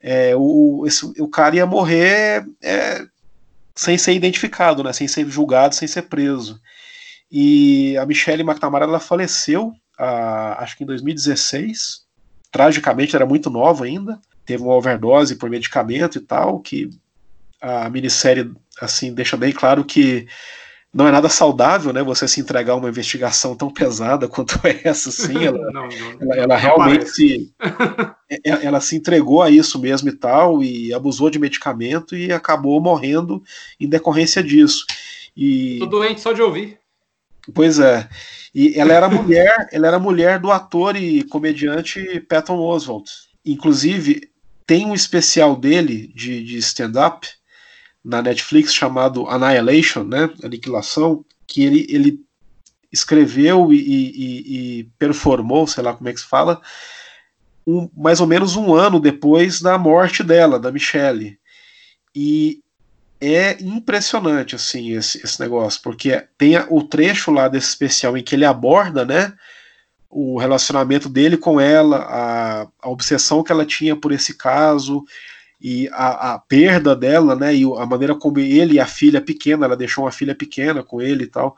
é, 0.02 0.36
o, 0.36 0.84
esse, 0.88 1.06
o 1.22 1.28
cara 1.28 1.56
ia 1.56 1.66
morrer 1.66 2.46
é, 2.62 3.06
sem 3.76 3.98
ser 3.98 4.14
identificado, 4.14 4.84
né, 4.84 4.92
sem 4.92 5.08
ser 5.08 5.28
julgado, 5.30 5.76
sem 5.76 5.88
ser 5.88 6.04
preso. 6.04 6.60
E 7.32 7.98
a 7.98 8.06
Michelle 8.06 8.44
McNamara 8.44 8.86
ela 8.86 9.00
faleceu, 9.00 9.72
a, 9.98 10.62
acho 10.64 10.78
que 10.78 10.84
em 10.84 10.88
2016, 10.88 12.02
tragicamente 12.52 13.16
era 13.16 13.26
muito 13.26 13.50
nova 13.50 13.86
ainda, 13.86 14.20
teve 14.46 14.64
uma 14.64 14.76
overdose 14.76 15.36
por 15.36 15.50
medicamento 15.50 16.18
e 16.18 16.22
tal, 16.22 16.60
que 16.60 16.90
a 17.62 17.90
minissérie 17.90 18.52
assim 18.82 19.14
deixa 19.14 19.38
bem 19.38 19.54
claro 19.54 19.86
que 19.86 20.28
não 20.94 21.08
é 21.08 21.12
nada 21.12 21.30
saudável, 21.30 21.94
né? 21.94 22.04
Você 22.04 22.28
se 22.28 22.42
entregar 22.42 22.74
a 22.74 22.76
uma 22.76 22.90
investigação 22.90 23.56
tão 23.56 23.72
pesada 23.72 24.28
quanto 24.28 24.60
essa, 24.84 25.08
assim, 25.08 25.46
ela, 25.46 25.58
não, 25.72 25.88
não, 25.88 26.22
ela, 26.22 26.36
ela 26.36 26.58
realmente 26.58 27.08
se, 27.08 27.54
ela 28.44 28.82
se 28.82 28.98
entregou 28.98 29.42
a 29.42 29.50
isso 29.50 29.80
mesmo 29.80 30.10
e 30.10 30.12
tal, 30.12 30.62
e 30.62 30.94
abusou 30.94 31.30
de 31.30 31.40
medicamento 31.40 32.16
e 32.16 32.34
acabou 32.34 32.82
morrendo 32.82 33.42
em 33.80 33.88
decorrência 33.88 34.44
disso. 34.44 34.86
E... 35.36 35.80
Tô 35.80 35.86
doente 35.86 36.20
só 36.20 36.34
de 36.34 36.42
ouvir. 36.42 36.81
Pois 37.53 37.79
é. 37.79 38.07
E 38.53 38.77
ela 38.77 38.93
era 38.93 39.10
mulher, 39.10 39.67
ela 39.71 39.88
era 39.88 40.00
mulher 40.00 40.39
do 40.39 40.51
ator 40.51 40.95
e 40.95 41.24
comediante 41.24 42.19
Patton 42.21 42.60
Oswalt. 42.60 43.10
Inclusive, 43.45 44.29
tem 44.65 44.86
um 44.86 44.93
especial 44.93 45.56
dele 45.56 46.12
de, 46.13 46.43
de 46.43 46.58
stand-up 46.58 47.27
na 48.04 48.21
Netflix 48.21 48.73
chamado 48.73 49.27
Annihilation, 49.27 50.04
né? 50.04 50.30
Aniquilação, 50.43 51.25
que 51.47 51.63
ele, 51.63 51.88
ele 51.89 52.19
escreveu 52.91 53.71
e, 53.71 53.77
e, 53.77 54.80
e 54.80 54.84
performou, 54.97 55.65
sei 55.65 55.84
lá 55.84 55.93
como 55.93 56.10
é 56.10 56.13
que 56.13 56.19
se 56.19 56.27
fala, 56.27 56.62
um, 57.65 57.89
mais 57.95 58.19
ou 58.19 58.27
menos 58.27 58.56
um 58.56 58.73
ano 58.73 58.99
depois 58.99 59.62
da 59.62 59.77
morte 59.77 60.23
dela, 60.23 60.60
da 60.60 60.71
Michelle. 60.71 61.39
E 62.15 62.61
é 63.21 63.62
impressionante 63.62 64.55
assim 64.55 64.93
esse, 64.93 65.23
esse 65.23 65.39
negócio, 65.39 65.79
porque 65.84 66.25
tem 66.38 66.57
o 66.69 66.84
trecho 66.84 67.31
lá 67.31 67.47
desse 67.47 67.69
especial 67.69 68.17
em 68.17 68.23
que 68.23 68.34
ele 68.36 68.45
aborda, 68.45 69.05
né, 69.05 69.34
o 70.10 70.38
relacionamento 70.39 71.07
dele 71.07 71.38
com 71.38 71.62
ela, 71.62 71.97
a, 71.97 72.67
a 72.81 72.89
obsessão 72.89 73.43
que 73.43 73.51
ela 73.51 73.65
tinha 73.65 73.95
por 73.95 74.12
esse 74.12 74.36
caso 74.36 75.05
e 75.62 75.88
a, 75.89 76.34
a, 76.34 76.39
perda 76.39 76.95
dela, 76.95 77.36
né, 77.36 77.55
e 77.55 77.63
a 77.63 77.86
maneira 77.86 78.15
como 78.15 78.39
ele 78.39 78.73
e 78.73 78.79
a 78.79 78.88
filha 78.88 79.21
pequena, 79.21 79.65
ela 79.65 79.77
deixou 79.77 80.03
uma 80.03 80.12
filha 80.12 80.34
pequena 80.34 80.84
com 80.84 80.99
ele 80.99 81.25
e 81.25 81.27
tal, 81.27 81.55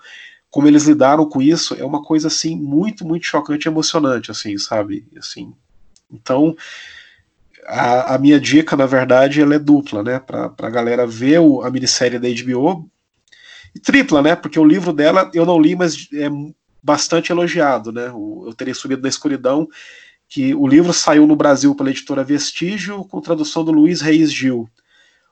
como 0.52 0.68
eles 0.68 0.84
lidaram 0.84 1.26
com 1.26 1.42
isso, 1.42 1.74
é 1.74 1.86
uma 1.86 2.04
coisa 2.04 2.28
assim 2.28 2.56
muito, 2.56 3.08
muito 3.08 3.26
chocante 3.26 3.66
e 3.66 3.70
emocionante, 3.72 4.30
assim, 4.30 4.56
sabe, 4.58 5.08
assim. 5.18 5.52
Então, 6.12 6.56
a, 7.68 8.16
a, 8.16 8.18
minha 8.18 8.40
dica, 8.40 8.76
na 8.76 8.86
verdade, 8.86 9.42
ela 9.42 9.56
é 9.56 9.60
dupla, 9.60 10.04
né? 10.04 10.20
Pra, 10.20 10.50
pra 10.50 10.70
galera 10.70 11.06
ver 11.06 11.40
o, 11.40 11.62
a 11.62 11.70
minissérie 11.70 12.20
da 12.20 12.28
HBO. 12.28 12.90
E 13.76 13.80
tripla, 13.80 14.22
né? 14.22 14.36
Porque 14.36 14.60
o 14.60 14.66
livro 14.66 14.94
dela 14.94 15.30
eu 15.34 15.46
não 15.46 15.60
li, 15.60 15.76
mas 15.76 16.08
é 16.14 16.30
bastante 16.82 17.32
elogiado, 17.32 17.92
né? 17.92 18.12
O, 18.14 18.46
eu 18.48 18.54
teria 18.54 18.76
subido 18.76 19.02
da 19.02 19.10
escuridão, 19.10 19.68
que 20.28 20.54
o 20.54 20.68
livro 20.68 20.94
saiu 20.94 21.26
no 21.26 21.36
Brasil 21.36 21.74
pela 21.76 21.90
editora 21.90 22.24
Vestígio, 22.24 23.06
com 23.06 23.22
tradução 23.22 23.64
do 23.64 23.72
Luiz 23.72 24.02
Reis 24.02 24.32
Gil. 24.32 24.70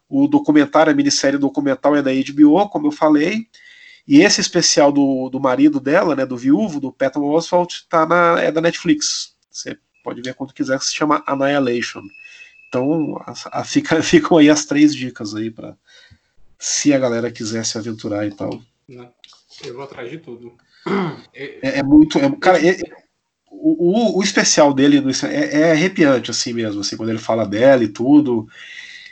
O 0.08 0.28
documentário, 0.28 0.92
a 0.92 0.96
minissérie 0.96 1.40
documental 1.40 1.96
é 1.96 2.02
da 2.02 2.12
HBO, 2.12 2.70
como 2.70 2.88
eu 2.88 2.92
falei. 2.92 3.48
E 4.08 4.22
esse 4.22 4.42
especial 4.42 4.92
do, 4.92 5.30
do 5.30 5.40
marido 5.40 5.80
dela, 5.80 6.16
né, 6.16 6.26
do 6.26 6.38
viúvo, 6.38 6.80
do 6.80 6.92
Patton 6.92 7.24
Oswalt, 7.24 7.82
tá 7.88 8.06
na, 8.06 8.40
é 8.42 8.52
da 8.52 8.60
Netflix. 8.60 9.36
Você 9.50 9.78
pode 10.04 10.22
ver 10.22 10.34
quando 10.34 10.54
quiser, 10.54 10.78
que 10.80 10.86
se 10.86 10.94
chama 10.94 11.24
Annihilation. 11.28 12.02
Então 12.72 13.22
a, 13.26 13.60
a, 13.60 13.64
fica, 13.66 14.02
ficam 14.02 14.38
aí 14.38 14.50
as 14.50 14.64
três 14.64 14.96
dicas 14.96 15.36
aí 15.36 15.52
para 15.52 15.76
se 16.58 16.94
a 16.94 16.98
galera 16.98 17.30
quiser 17.30 17.66
se 17.66 17.78
aventurar 17.78 18.26
e 18.26 18.32
tal. 18.32 18.62
Eu 18.88 19.74
vou 19.76 19.84
atrás 19.84 20.10
de 20.10 20.18
tudo. 20.18 20.54
É, 21.34 21.80
é 21.80 21.84
muito. 21.84 22.18
É, 22.18 22.30
cara, 22.38 22.60
é, 22.66 22.78
o, 23.50 24.20
o, 24.20 24.24
especial 24.24 24.74
dele 24.74 25.02
é, 25.24 25.60
é, 25.60 25.72
arrepiante, 25.72 26.32
assim 26.32 26.52
mesmo, 26.52 26.82
assim, 26.82 26.98
quando 26.98 27.10
ele 27.10 27.20
fala 27.20 27.48
dela 27.48 27.84
e 27.84 27.88
tudo. 27.88 28.48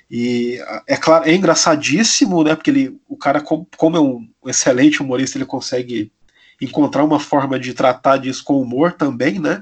E 0.10 0.60
é 0.88 0.98
claro, 0.98 1.30
é 1.30 1.34
engraçadíssimo, 1.34 2.43
né? 2.43 2.56
Porque 2.56 2.72
ele, 2.72 3.00
o 3.08 3.15
cara, 3.15 3.41
como 3.41 3.98
é 3.98 4.00
um 4.00 4.28
excelente 4.48 5.02
humorista, 5.02 5.38
ele 5.38 5.45
consegue 5.45 6.12
encontrar 6.60 7.04
uma 7.04 7.19
forma 7.19 7.60
de 7.60 7.74
tratar 7.74 8.17
disso 8.17 8.43
com 8.43 8.62
humor 8.62 8.93
também, 8.93 9.39
né? 9.39 9.62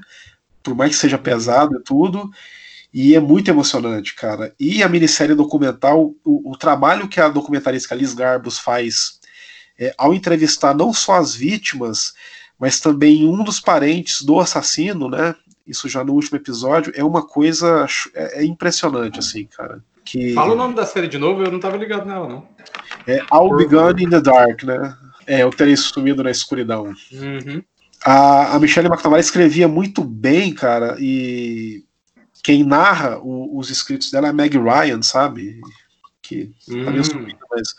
Por 0.62 0.74
mais 0.74 0.92
que 0.92 0.96
seja 0.96 1.18
pesado 1.18 1.76
e 1.76 1.82
tudo. 1.82 2.30
E 2.92 3.14
é 3.14 3.20
muito 3.20 3.50
emocionante, 3.50 4.14
cara. 4.14 4.54
E 4.58 4.82
a 4.82 4.88
minissérie 4.88 5.34
documental, 5.34 6.14
o, 6.24 6.52
o 6.52 6.56
trabalho 6.56 7.08
que 7.08 7.20
a 7.20 7.28
documentarista 7.28 7.94
Liz 7.94 8.14
Garbus 8.14 8.58
faz 8.58 9.18
é, 9.78 9.94
ao 9.96 10.14
entrevistar 10.14 10.74
não 10.74 10.92
só 10.92 11.14
as 11.14 11.34
vítimas, 11.34 12.14
mas 12.58 12.80
também 12.80 13.26
um 13.26 13.44
dos 13.44 13.60
parentes 13.60 14.22
do 14.22 14.40
assassino, 14.40 15.08
né? 15.08 15.34
Isso 15.66 15.88
já 15.88 16.02
no 16.02 16.14
último 16.14 16.38
episódio, 16.38 16.92
é 16.96 17.04
uma 17.04 17.26
coisa 17.26 17.86
é, 18.14 18.42
é 18.42 18.44
impressionante, 18.44 19.18
assim, 19.18 19.44
cara. 19.44 19.84
Que... 20.04 20.32
Fala 20.32 20.54
o 20.54 20.56
nome 20.56 20.74
da 20.74 20.86
série 20.86 21.06
de 21.06 21.18
novo, 21.18 21.42
eu 21.42 21.52
não 21.52 21.60
tava 21.60 21.76
ligado 21.76 22.06
nela, 22.06 22.26
não. 22.26 22.48
É 23.06 23.22
All 23.30 23.54
Begun 23.54 23.90
in 23.98 24.08
the 24.08 24.20
Dark, 24.20 24.62
né? 24.64 24.96
É, 25.26 25.42
eu 25.42 25.50
terei 25.50 25.76
sumido 25.76 26.24
na 26.24 26.30
escuridão. 26.30 26.94
Uhum. 27.12 27.62
A, 28.02 28.54
a 28.54 28.58
Michelle 28.58 28.88
McNamara 28.88 29.20
escrevia 29.20 29.68
muito 29.68 30.02
bem, 30.02 30.54
cara, 30.54 30.96
e 30.98 31.84
quem 32.42 32.64
narra 32.64 33.18
o, 33.18 33.58
os 33.58 33.70
escritos 33.70 34.10
dela 34.10 34.28
é 34.28 34.30
a 34.30 34.32
Meg 34.32 34.56
Ryan, 34.58 35.02
sabe? 35.02 35.60
Que 36.22 36.52
hum. 36.68 36.84
tá 36.84 36.90
meio 36.90 37.02
mas 37.50 37.74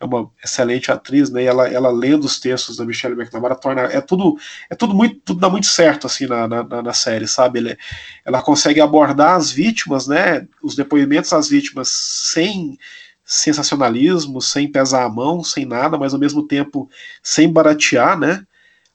é 0.00 0.04
uma 0.04 0.30
excelente 0.42 0.90
atriz, 0.90 1.28
né? 1.30 1.42
E 1.42 1.46
ela, 1.46 1.68
ela 1.68 1.90
lendo 1.90 2.24
os 2.24 2.40
textos 2.40 2.76
da 2.76 2.86
Michelle 2.86 3.14
McNamara 3.14 3.54
torna 3.54 3.82
é 3.82 4.00
tudo 4.00 4.38
é 4.70 4.74
tudo 4.74 4.94
muito 4.94 5.20
tudo 5.20 5.40
dá 5.40 5.50
muito 5.50 5.66
certo 5.66 6.06
assim 6.06 6.26
na, 6.26 6.48
na, 6.48 6.82
na 6.82 6.92
série, 6.94 7.28
sabe? 7.28 7.58
Ele, 7.58 7.78
ela 8.24 8.42
consegue 8.42 8.80
abordar 8.80 9.36
as 9.36 9.50
vítimas, 9.50 10.06
né? 10.06 10.48
Os 10.62 10.74
depoimentos 10.74 11.30
das 11.30 11.48
vítimas 11.48 11.88
sem 11.88 12.78
sensacionalismo, 13.22 14.40
sem 14.40 14.72
pesar 14.72 15.04
a 15.04 15.08
mão, 15.08 15.44
sem 15.44 15.64
nada, 15.64 15.98
mas 15.98 16.14
ao 16.14 16.18
mesmo 16.18 16.48
tempo 16.48 16.88
sem 17.22 17.52
baratear, 17.52 18.18
né? 18.18 18.44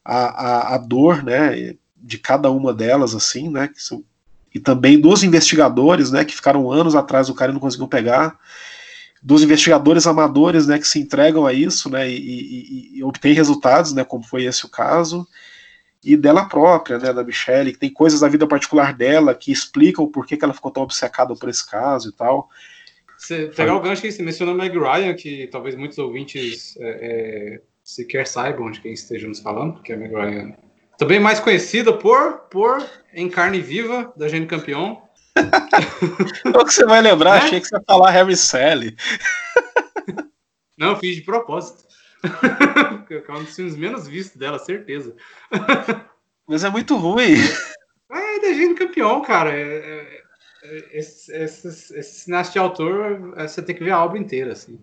A, 0.04 0.16
a, 0.16 0.76
a 0.76 0.78
dor, 0.78 1.24
né? 1.24 1.76
De 1.96 2.18
cada 2.18 2.50
uma 2.50 2.74
delas, 2.74 3.14
assim, 3.16 3.50
né? 3.50 3.68
Que 3.68 3.82
são 3.82 4.04
e 4.56 4.60
também 4.60 4.98
dos 4.98 5.22
investigadores, 5.22 6.12
né, 6.12 6.24
que 6.24 6.34
ficaram 6.34 6.72
anos 6.72 6.96
atrás 6.96 7.28
do 7.28 7.36
cara 7.36 7.52
e 7.52 7.54
não 7.54 7.60
conseguiu 7.60 7.90
pegar, 7.90 8.40
dos 9.22 9.44
investigadores 9.44 10.08
amadores, 10.08 10.66
né, 10.66 10.80
que 10.80 10.88
se 10.88 10.98
entregam 10.98 11.46
a 11.46 11.52
isso, 11.52 11.90
né, 11.90 12.10
e, 12.10 12.16
e, 12.16 12.98
e 13.00 13.04
obtêm 13.04 13.34
resultados, 13.34 13.92
né, 13.92 14.06
como 14.06 14.24
foi 14.24 14.46
esse 14.46 14.66
o 14.66 14.70
caso, 14.70 15.28
e 16.02 16.16
dela 16.16 16.46
própria, 16.46 16.98
né, 16.98 17.12
da 17.12 17.22
Michelle, 17.22 17.74
que 17.74 17.80
tem 17.80 17.90
coisas 17.92 18.22
da 18.22 18.30
vida 18.30 18.48
particular 18.48 18.94
dela 18.94 19.36
que 19.36 19.52
explicam 19.52 20.08
por 20.08 20.26
que, 20.26 20.38
que 20.38 20.46
ela 20.46 20.54
ficou 20.54 20.72
tão 20.72 20.84
obcecada 20.84 21.36
por 21.36 21.50
esse 21.50 21.70
caso 21.70 22.08
e 22.08 22.14
tal. 22.14 22.48
Você 23.18 23.48
pegar 23.48 23.76
o 23.76 23.82
gancho 23.82 24.04
que 24.04 24.12
você 24.12 24.24
mencionou 24.24 24.56
Meg 24.56 24.78
Ryan, 24.78 25.14
que 25.16 25.48
talvez 25.48 25.76
muitos 25.76 25.98
ouvintes 25.98 26.78
é, 26.80 27.56
é, 27.56 27.62
sequer 27.84 28.26
saibam 28.26 28.72
de 28.72 28.80
quem 28.80 28.94
estejamos 28.94 29.42
falando, 29.42 29.74
porque 29.74 29.92
a 29.92 29.98
Meg 29.98 30.14
Ryan 30.14 30.56
também 30.98 31.20
mais 31.20 31.40
conhecida 31.40 31.94
por, 31.94 32.40
por 32.50 32.86
Em 33.14 33.30
Carne 33.30 33.60
Viva, 33.60 34.14
da 34.16 34.28
Gene 34.28 34.46
Campeão. 34.46 35.02
o 36.46 36.66
que 36.66 36.74
você 36.74 36.86
vai 36.86 37.02
lembrar, 37.02 37.36
é? 37.36 37.38
achei 37.40 37.60
que 37.60 37.68
você 37.68 37.76
ia 37.76 37.84
falar 37.86 38.12
Harry 38.12 38.36
Sally. 38.36 38.96
Não, 40.78 40.90
eu 40.90 40.98
fiz 40.98 41.16
de 41.16 41.22
propósito. 41.22 41.86
é 42.24 43.32
um 43.32 43.44
dos 43.44 43.56
filmes 43.56 43.76
menos 43.76 44.08
vistos 44.08 44.38
dela, 44.38 44.60
certeza. 44.60 45.16
Mas 46.48 46.64
é 46.64 46.70
muito 46.70 46.96
ruim. 46.96 47.36
É, 48.12 48.36
é 48.36 48.40
da 48.40 48.54
Gene 48.54 48.76
Campeão, 48.76 49.22
cara. 49.22 49.52
É, 49.52 49.62
é 49.62 50.25
esse, 50.92 51.32
esse, 51.36 51.68
esse 51.68 52.04
cineasta 52.04 52.54
de 52.54 52.60
autor, 52.60 53.34
é, 53.38 53.48
você 53.48 53.62
tem 53.62 53.76
que 53.76 53.84
ver 53.84 53.92
a 53.92 54.04
obra 54.04 54.20
inteira, 54.20 54.54
assim. 54.54 54.80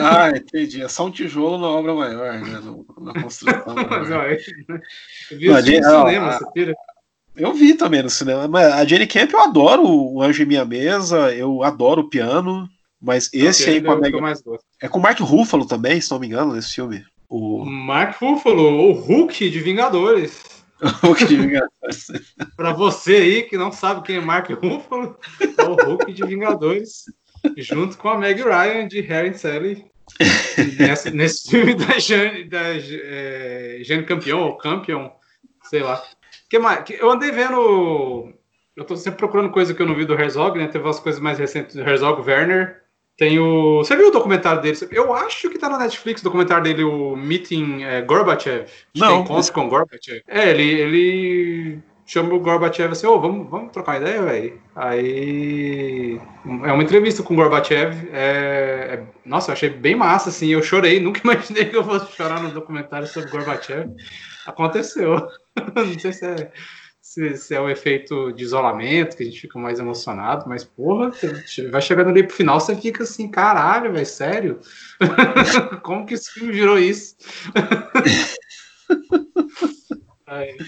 Ah, 0.00 0.30
entendi. 0.30 0.82
É 0.82 0.88
só 0.88 1.06
um 1.06 1.10
tijolo 1.10 1.58
na 1.58 1.68
obra 1.68 1.94
maior, 1.94 2.40
né? 2.40 2.60
Na 3.00 3.22
construção. 3.22 3.74
Mas, 3.90 4.10
ó, 4.10 4.22
eu 5.30 5.62
vi 5.62 5.80
no 5.80 5.90
cinema, 5.90 6.32
você 6.32 6.52
pira. 6.52 6.74
Eu 7.36 7.52
vi 7.52 7.74
também 7.74 8.02
no 8.02 8.10
cinema. 8.10 8.48
Mas 8.48 8.72
a 8.72 8.84
Jenny 8.84 9.06
Camp 9.06 9.30
eu 9.32 9.40
adoro 9.40 9.82
o 9.84 10.22
Anjo 10.22 10.42
em 10.42 10.46
Minha 10.46 10.64
Mesa, 10.64 11.34
eu 11.34 11.62
adoro 11.62 12.02
o 12.02 12.08
piano. 12.08 12.68
Mas 13.00 13.30
esse 13.32 13.68
aí 13.68 13.82
com 13.82 13.92
a 13.92 13.96
Mega... 13.96 14.18
É 14.80 14.88
com 14.88 14.98
o 14.98 15.02
Mark 15.02 15.20
Ruffalo 15.20 15.66
também, 15.66 16.00
se 16.00 16.10
não 16.10 16.18
me 16.18 16.26
engano, 16.26 16.54
nesse 16.54 16.74
filme. 16.74 17.04
O 17.28 17.64
Mark 17.64 18.16
Ruffalo, 18.20 18.62
o 18.62 18.92
Hulk 18.92 19.50
de 19.50 19.60
Vingadores. 19.60 20.55
Hulk 21.02 21.24
Vingadores. 21.24 22.06
pra 22.56 22.72
você 22.72 23.16
aí 23.16 23.42
que 23.42 23.56
não 23.56 23.72
sabe 23.72 24.02
quem 24.02 24.16
é 24.16 24.20
Mark 24.20 24.50
Ruffalo, 24.50 25.18
é 25.40 25.62
o 25.62 25.74
Hulk 25.74 26.12
de 26.12 26.26
Vingadores 26.26 27.04
junto 27.56 27.96
com 27.96 28.08
a 28.08 28.18
Meg 28.18 28.42
Ryan 28.42 28.88
de 28.88 29.00
Harry 29.02 29.30
and 29.30 29.34
Sally. 29.34 29.86
nesse, 31.12 31.50
filme 31.50 31.74
da 31.74 31.98
Jane, 31.98 32.44
da, 32.44 32.76
é, 32.76 33.78
Jane 33.82 34.04
Campion, 34.04 34.38
ou 34.38 34.56
Campion, 34.56 35.10
sei 35.64 35.82
lá. 35.82 36.02
Que 36.48 36.58
mais? 36.58 36.84
Eu 36.90 37.10
andei 37.10 37.30
vendo. 37.30 38.32
Eu 38.76 38.84
tô 38.84 38.96
sempre 38.96 39.18
procurando 39.18 39.50
coisa 39.50 39.74
que 39.74 39.82
eu 39.82 39.86
não 39.86 39.96
vi 39.96 40.04
do 40.04 40.14
Herzog, 40.14 40.58
né? 40.58 40.68
Teve 40.68 40.84
umas 40.84 41.00
coisas 41.00 41.20
mais 41.20 41.38
recentes 41.38 41.74
do 41.74 41.82
Herzog 41.82 42.22
Werner. 42.22 42.82
Tem 43.16 43.38
o. 43.38 43.78
Você 43.78 43.96
viu 43.96 44.08
o 44.08 44.12
documentário 44.12 44.60
dele? 44.60 44.76
Eu 44.90 45.14
acho 45.14 45.48
que 45.48 45.58
tá 45.58 45.70
na 45.70 45.78
Netflix 45.78 46.20
o 46.20 46.24
documentário 46.24 46.64
dele, 46.64 46.84
o 46.84 47.16
Meeting 47.16 47.82
é, 47.82 48.02
Gorbachev. 48.02 48.66
Não. 48.94 49.22
Encontro 49.22 49.52
com 49.52 49.68
Gorbachev. 49.68 50.22
É, 50.28 50.50
ele, 50.50 50.62
ele 50.62 51.82
chama 52.04 52.34
o 52.34 52.40
Gorbachev 52.40 52.92
assim, 52.92 53.06
ô, 53.06 53.14
oh, 53.14 53.20
vamos, 53.20 53.50
vamos 53.50 53.72
trocar 53.72 54.00
ideia, 54.00 54.22
velho. 54.22 54.60
Aí 54.74 56.20
é 56.64 56.72
uma 56.72 56.82
entrevista 56.82 57.22
com 57.22 57.32
o 57.32 57.36
Gorbachev. 57.36 58.08
É, 58.12 58.98
é, 58.98 59.02
nossa, 59.24 59.50
eu 59.50 59.54
achei 59.54 59.70
bem 59.70 59.96
massa, 59.96 60.28
assim. 60.28 60.48
Eu 60.48 60.62
chorei, 60.62 61.00
nunca 61.00 61.20
imaginei 61.24 61.64
que 61.64 61.76
eu 61.76 61.84
fosse 61.84 62.14
chorar 62.14 62.42
no 62.42 62.50
documentário 62.50 63.08
sobre 63.08 63.30
Gorbachev. 63.30 63.90
Aconteceu. 64.46 65.26
Não 65.74 65.98
sei 65.98 66.12
se 66.12 66.26
é, 66.26 66.52
se, 67.16 67.36
se, 67.38 67.54
é 67.54 67.60
o 67.60 67.70
efeito 67.70 68.30
de 68.32 68.44
isolamento, 68.44 69.16
que 69.16 69.22
a 69.22 69.26
gente 69.26 69.40
fica 69.40 69.58
mais 69.58 69.78
emocionado, 69.78 70.46
mas 70.46 70.62
porra, 70.62 71.10
vai 71.70 71.80
chegando 71.80 72.10
ali 72.10 72.22
pro 72.22 72.36
final, 72.36 72.60
você 72.60 72.76
fica 72.76 73.04
assim, 73.04 73.30
caralho, 73.30 73.90
velho, 73.90 74.04
sério? 74.04 74.60
Como 75.82 76.04
que 76.04 76.12
esse 76.12 76.30
filme 76.30 76.52
virou 76.52 76.78
isso? 76.78 77.16
Aí. 80.26 80.58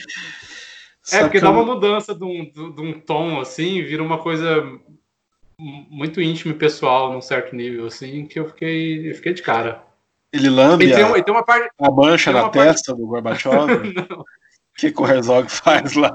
É, 1.13 1.21
porque 1.21 1.41
dá 1.41 1.51
uma 1.51 1.67
mudança 1.67 2.15
de 2.15 2.25
um, 2.25 2.51
de 2.51 2.81
um 2.81 2.99
tom, 2.99 3.41
assim, 3.41 3.83
vira 3.83 4.03
uma 4.03 4.17
coisa 4.17 4.65
muito 5.59 6.23
íntima 6.23 6.55
e 6.55 6.59
pessoal 6.59 7.13
num 7.13 7.21
certo 7.21 7.55
nível, 7.55 7.87
assim, 7.87 8.25
que 8.25 8.39
eu 8.39 8.49
fiquei, 8.49 9.11
eu 9.11 9.15
fiquei 9.15 9.35
de 9.35 9.43
cara. 9.43 9.85
Ele 10.33 10.49
lambe 10.49 10.91
tem, 10.91 11.03
a, 11.03 11.23
tem 11.23 11.45
parte, 11.45 11.71
a 11.79 11.91
mancha 11.91 12.33
na 12.33 12.49
testa 12.49 12.93
parte... 12.93 13.03
do 13.03 13.07
Gorbachev? 13.07 13.53
O 14.17 14.25
que, 14.79 14.93
que 14.93 15.03
o 15.03 15.07
Herzog 15.07 15.49
faz 15.51 15.95
lá? 15.95 16.13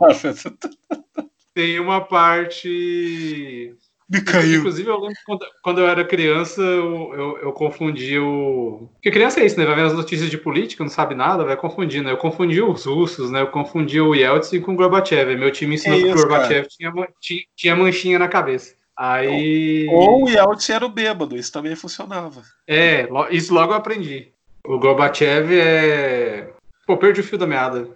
tem 1.54 1.80
uma 1.80 2.02
parte 2.02 3.76
me 4.14 4.22
caiu. 4.22 4.60
Inclusive, 4.60 4.90
eu 4.90 5.00
lembro 5.00 5.18
quando, 5.26 5.46
quando 5.64 5.82
eu 5.82 5.88
era 5.88 6.06
criança, 6.06 6.62
eu, 6.62 7.14
eu, 7.14 7.38
eu 7.40 7.52
confundi 7.52 8.20
o. 8.20 8.88
Porque 8.94 9.10
criança 9.10 9.40
é 9.40 9.46
isso, 9.46 9.58
né? 9.58 9.66
Vai 9.66 9.76
ver 9.76 9.86
as 9.86 9.94
notícias 9.94 10.30
de 10.30 10.38
política, 10.38 10.84
não 10.84 10.92
sabe 10.92 11.16
nada, 11.16 11.44
vai 11.44 11.58
confundindo. 11.58 12.06
Né? 12.06 12.12
Eu 12.12 12.18
confundi 12.18 12.62
os 12.62 12.86
russos, 12.86 13.32
né? 13.32 13.42
Eu 13.42 13.48
confundi 13.48 14.00
o 14.00 14.14
Yeltsin 14.14 14.62
com 14.62 14.74
o 14.74 14.76
Gorbachev. 14.76 15.36
Meu 15.36 15.52
time 15.52 15.76
ensinou 15.76 15.98
é 15.98 16.02
que 16.04 16.10
o 16.10 16.16
Gorbachev 16.16 16.68
tinha, 16.68 16.92
tinha, 17.20 17.42
tinha 17.56 17.76
manchinha 17.76 18.20
na 18.20 18.28
cabeça. 18.28 18.76
Aí. 18.96 19.88
Ou 19.90 20.26
o 20.26 20.30
Yeltsin 20.30 20.74
era 20.74 20.86
o 20.86 20.90
bêbado, 20.90 21.36
isso 21.36 21.52
também 21.52 21.76
funcionava. 21.76 22.44
É, 22.68 23.08
isso 23.32 23.52
logo 23.52 23.74
eu 23.74 23.78
aprendi. 23.78 24.32
O 24.64 24.78
Gorbachev 24.78 25.52
é. 25.60 26.54
Pô, 26.86 26.98
perdi 26.98 27.22
o 27.22 27.24
fio 27.24 27.38
da 27.38 27.48
meada. 27.48 27.90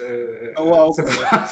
É, 0.00 0.52
é 0.56 0.60
o 0.60 0.74
álcool. 0.74 1.02
Você, 1.02 1.20
né? 1.20 1.48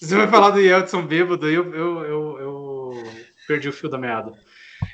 você 0.00 0.16
vai 0.16 0.28
falar 0.28 0.50
do 0.50 0.60
Yeltsin 0.60 1.02
bêbado, 1.02 1.48
eu, 1.48 1.74
eu, 1.74 2.04
eu, 2.04 2.38
eu 2.40 3.04
perdi 3.46 3.68
o 3.68 3.72
fio 3.72 3.88
da 3.88 3.98
meada. 3.98 4.32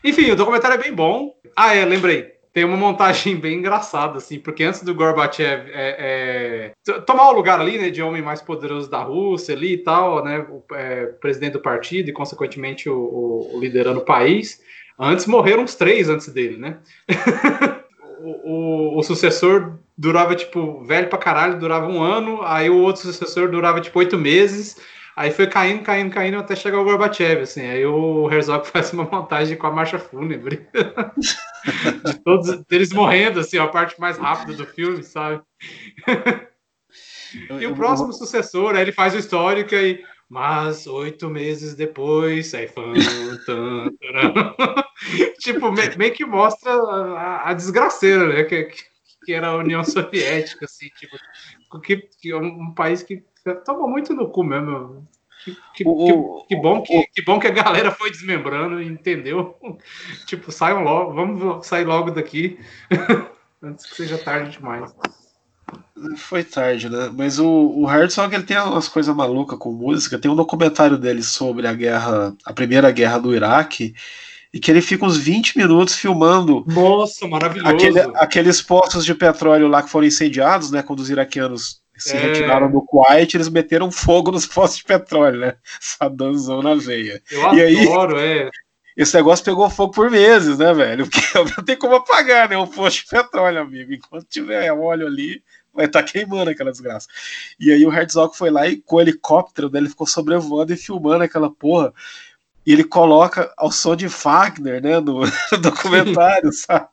Enfim, 0.05 0.31
o 0.31 0.37
documentário 0.37 0.75
é 0.75 0.83
bem 0.83 0.93
bom. 0.93 1.35
Ah, 1.55 1.75
é, 1.75 1.85
lembrei. 1.85 2.35
Tem 2.53 2.65
uma 2.65 2.77
montagem 2.77 3.37
bem 3.41 3.59
engraçada, 3.59 4.19
assim, 4.19 4.39
porque 4.39 4.65
antes 4.65 4.83
do 4.83 4.95
Gorbachev 4.95 5.71
é, 5.71 6.73
é, 6.89 7.01
tomar 7.01 7.29
o 7.29 7.35
lugar 7.35 7.61
ali, 7.61 7.79
né, 7.79 7.91
de 7.91 8.03
homem 8.03 8.23
mais 8.23 8.41
poderoso 8.41 8.91
da 8.91 9.03
Rússia 9.03 9.55
ali 9.55 9.75
e 9.75 9.79
tal, 9.79 10.25
né, 10.25 10.39
o 10.49 10.63
é, 10.75 11.07
presidente 11.07 11.53
do 11.53 11.61
partido 11.61 12.09
e, 12.09 12.13
consequentemente, 12.13 12.89
o, 12.89 12.97
o, 12.97 13.57
o 13.57 13.61
liderando 13.61 14.01
o 14.01 14.05
país, 14.05 14.61
antes 14.99 15.27
morreram 15.27 15.65
uns 15.65 15.75
três 15.75 16.09
antes 16.09 16.29
dele, 16.29 16.57
né? 16.57 16.79
o, 18.49 18.99
o, 18.99 19.03
sucessor 19.03 19.79
durava, 19.97 20.35
tipo, 20.35 20.85
velho 20.85 21.09
pra 21.09 21.19
caralho, 21.19 21.59
durava 21.59 21.89
um 21.89 22.03
ano, 22.03 22.41
aí 22.43 22.71
o 22.71 22.79
outro 22.79 23.03
sucessor 23.03 23.51
durava, 23.51 23.81
tipo, 23.81 23.99
oito 23.99 24.17
meses, 24.17 24.77
Aí 25.17 25.31
foi 25.31 25.47
caindo, 25.47 25.83
caindo, 25.83 26.13
caindo 26.13 26.37
até 26.37 26.55
chegar 26.55 26.79
o 26.79 26.85
Gorbachev, 26.85 27.41
assim. 27.41 27.63
Aí 27.63 27.87
o 27.87 28.31
Herzog 28.31 28.67
faz 28.69 28.93
uma 28.93 29.05
montagem 29.05 29.57
com 29.57 29.67
a 29.67 29.73
marcha 29.73 29.99
fúnebre. 29.99 30.69
de 32.05 32.19
todos 32.23 32.63
eles 32.71 32.93
morrendo, 32.93 33.41
assim, 33.41 33.57
a 33.57 33.67
parte 33.67 33.99
mais 33.99 34.19
rápida 34.19 34.53
do 34.53 34.67
filme, 34.67 35.03
sabe? 35.03 35.41
e 37.59 37.67
o 37.67 37.75
próximo 37.75 38.13
sucessor, 38.13 38.75
aí 38.75 38.83
ele 38.83 38.93
faz 38.93 39.15
o 39.15 39.19
histórico 39.19 39.75
e. 39.75 40.05
Mas 40.29 40.87
oito 40.89 41.31
meses 41.31 41.77
depois, 41.77 42.53
aí 42.53 42.67
fã, 42.67 42.93
tan, 43.47 43.91
tipo, 45.39 45.71
meio 45.71 46.13
que 46.13 46.25
mostra 46.25 46.73
a, 46.73 47.51
a 47.51 47.55
desgraceira, 47.55 48.29
né? 48.33 48.43
Que, 48.43 48.69
que 49.25 49.33
era 49.33 49.49
a 49.49 49.57
União 49.57 49.85
Soviética, 49.85 50.65
assim, 50.65 50.89
tipo, 50.99 51.17
que, 51.81 51.97
que 52.21 52.33
é 52.33 52.37
um 52.37 52.75
país 52.75 53.05
que 53.05 53.23
toma 53.65 53.87
muito 53.87 54.15
no 54.15 54.29
cu 54.29 54.43
mesmo. 54.43 55.07
Que, 55.45 55.57
que, 55.75 55.85
o, 55.87 56.43
que, 56.43 56.57
que 56.57 56.61
bom 56.61 56.83
que, 56.83 57.07
que, 57.15 57.23
bom 57.23 57.39
que 57.39 57.47
a 57.47 57.51
galera 57.51 57.93
foi 57.93 58.11
desmembrando 58.11 58.83
entendeu. 58.83 59.57
tipo, 60.27 60.51
saiam 60.51 60.83
logo, 60.83 61.15
vamos 61.15 61.67
sair 61.67 61.85
logo 61.85 62.11
daqui 62.11 62.59
antes 63.63 63.87
que 63.87 63.95
seja 63.95 64.19
tarde 64.19 64.59
demais. 64.59 64.93
Foi 66.17 66.45
tarde, 66.45 66.89
né? 66.89 67.11
Mas 67.13 67.39
o, 67.39 67.73
o 67.75 67.91
Herzog 67.91 68.35
ele 68.35 68.45
tem 68.45 68.59
umas 68.59 68.87
coisas 68.87 69.15
malucas 69.15 69.59
com 69.59 69.73
música. 69.73 70.19
Tem 70.19 70.31
um 70.31 70.37
documentário 70.37 70.99
dele 70.99 71.23
sobre 71.23 71.67
a 71.67 71.73
guerra, 71.73 72.35
a 72.45 72.53
primeira 72.53 72.91
guerra 72.91 73.19
do 73.19 73.35
Iraque, 73.35 73.95
e 74.53 74.61
que 74.61 74.71
ele 74.71 74.81
fica 74.81 75.05
uns 75.05 75.17
20 75.17 75.57
minutos 75.57 75.95
filmando. 75.95 76.65
Nossa, 76.67 77.27
maravilhoso! 77.27 77.75
Aquele, 77.75 78.01
aqueles 78.17 78.61
postos 78.63 79.05
de 79.05 79.15
petróleo 79.15 79.69
lá 79.69 79.83
que 79.83 79.91
foram 79.91 80.07
incendiados, 80.07 80.71
né? 80.71 80.83
Quando 80.83 81.01
os 81.01 81.11
iraquianos 81.11 81.81
se 81.97 82.17
é... 82.17 82.21
retiraram 82.21 82.71
do 82.71 82.83
Kuwait, 82.83 83.35
eles 83.35 83.49
meteram 83.49 83.91
fogo 83.91 84.31
nos 84.31 84.45
postos 84.47 84.79
de 84.79 84.85
petróleo, 84.85 85.41
né? 85.41 85.55
Saddamzão 85.81 86.63
na 86.63 86.75
veia. 86.75 87.23
Eu 87.31 87.55
e 87.55 87.83
adoro, 87.83 88.17
aí, 88.17 88.39
é. 88.39 88.51
Esse 88.97 89.15
negócio 89.15 89.45
pegou 89.45 89.69
fogo 89.69 89.93
por 89.93 90.11
meses, 90.11 90.57
né, 90.57 90.73
velho? 90.73 91.05
Porque 91.11 91.21
não 91.57 91.65
tem 91.65 91.77
como 91.77 91.97
apagar, 91.97 92.49
né? 92.49 92.57
O 92.57 92.67
posto 92.67 93.05
de 93.05 93.11
petróleo, 93.11 93.61
amigo. 93.61 93.93
Enquanto 93.93 94.27
tiver 94.27 94.73
óleo 94.73 95.07
ali, 95.07 95.43
vai 95.77 95.87
estar 95.87 96.03
tá 96.03 96.09
queimando 96.09 96.51
aquela 96.51 96.73
desgraça. 96.73 97.07
E 97.61 97.71
aí 97.71 97.85
o 97.87 97.93
Herzog 97.93 98.37
foi 98.37 98.51
lá 98.51 98.67
e 98.67 98.77
com 98.79 98.97
o 98.97 99.01
helicóptero 99.01 99.69
dele 99.69 99.89
ficou 99.89 100.07
sobrevoando 100.07 100.73
e 100.73 100.77
filmando 100.77 101.25
aquela 101.25 101.51
porra. 101.51 101.93
E 102.67 102.73
ele 102.73 102.83
coloca 102.83 103.53
ao 103.57 103.71
som 103.71 103.95
de 103.95 104.09
Wagner, 104.09 104.83
né, 104.83 104.99
no, 104.99 105.21
no 105.53 105.59
documentário, 105.59 106.51
sabe? 106.53 106.89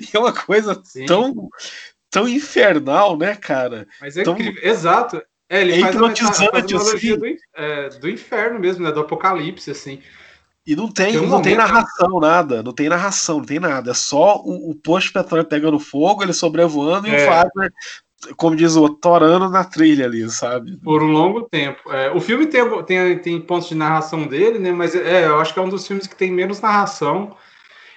E 0.00 0.16
é 0.16 0.18
uma 0.18 0.32
coisa 0.32 0.80
Sim. 0.84 1.06
tão 1.06 1.48
tão 2.10 2.28
infernal, 2.28 3.16
né, 3.16 3.34
cara? 3.34 3.86
Mas 4.00 4.16
é 4.16 4.22
tão... 4.22 4.34
incrível. 4.34 4.62
Exato. 4.62 5.22
É, 5.48 5.60
ele 5.60 5.72
é 5.72 5.80
faz, 5.80 5.96
uma, 5.96 6.14
faz 6.14 6.38
uma 6.40 6.48
analogia 6.48 7.14
assim. 7.14 7.16
do, 7.16 7.36
é, 7.54 7.88
do, 7.88 8.08
inferno 8.08 8.60
mesmo, 8.60 8.84
né? 8.84 8.92
Do 8.92 9.00
apocalipse, 9.00 9.70
assim. 9.70 10.00
E 10.66 10.76
não 10.76 10.88
tem, 10.88 11.12
tem 11.12 11.18
um 11.18 11.22
não 11.22 11.28
momento... 11.30 11.44
tem 11.44 11.56
narração, 11.56 12.20
nada. 12.20 12.62
Não 12.62 12.72
tem 12.72 12.88
narração, 12.88 13.38
não 13.38 13.44
tem 13.44 13.58
nada. 13.58 13.90
É 13.90 13.94
só 13.94 14.36
o, 14.36 14.70
o 14.70 14.74
posto 14.74 15.08
de 15.08 15.12
petróleo 15.14 15.44
pegando 15.44 15.78
fogo, 15.80 16.22
ele 16.22 16.32
sobrevoando 16.32 17.08
é. 17.08 17.10
e 17.10 17.14
o 17.16 17.28
Fagner 17.28 17.72
como 18.36 18.54
diz 18.54 18.76
o 18.76 18.88
torando 18.88 19.48
na 19.48 19.64
trilha 19.64 20.04
ali, 20.04 20.28
sabe? 20.30 20.76
Por 20.78 21.02
um 21.02 21.10
longo 21.10 21.42
tempo. 21.42 21.90
É, 21.92 22.10
o 22.12 22.20
filme 22.20 22.46
tem, 22.46 22.62
tem, 22.84 23.18
tem 23.18 23.40
pontos 23.40 23.68
de 23.68 23.74
narração 23.74 24.26
dele, 24.26 24.58
né? 24.58 24.70
Mas 24.70 24.94
é, 24.94 25.26
eu 25.26 25.40
acho 25.40 25.52
que 25.52 25.58
é 25.58 25.62
um 25.62 25.68
dos 25.68 25.86
filmes 25.86 26.06
que 26.06 26.14
tem 26.14 26.30
menos 26.30 26.60
narração. 26.60 27.36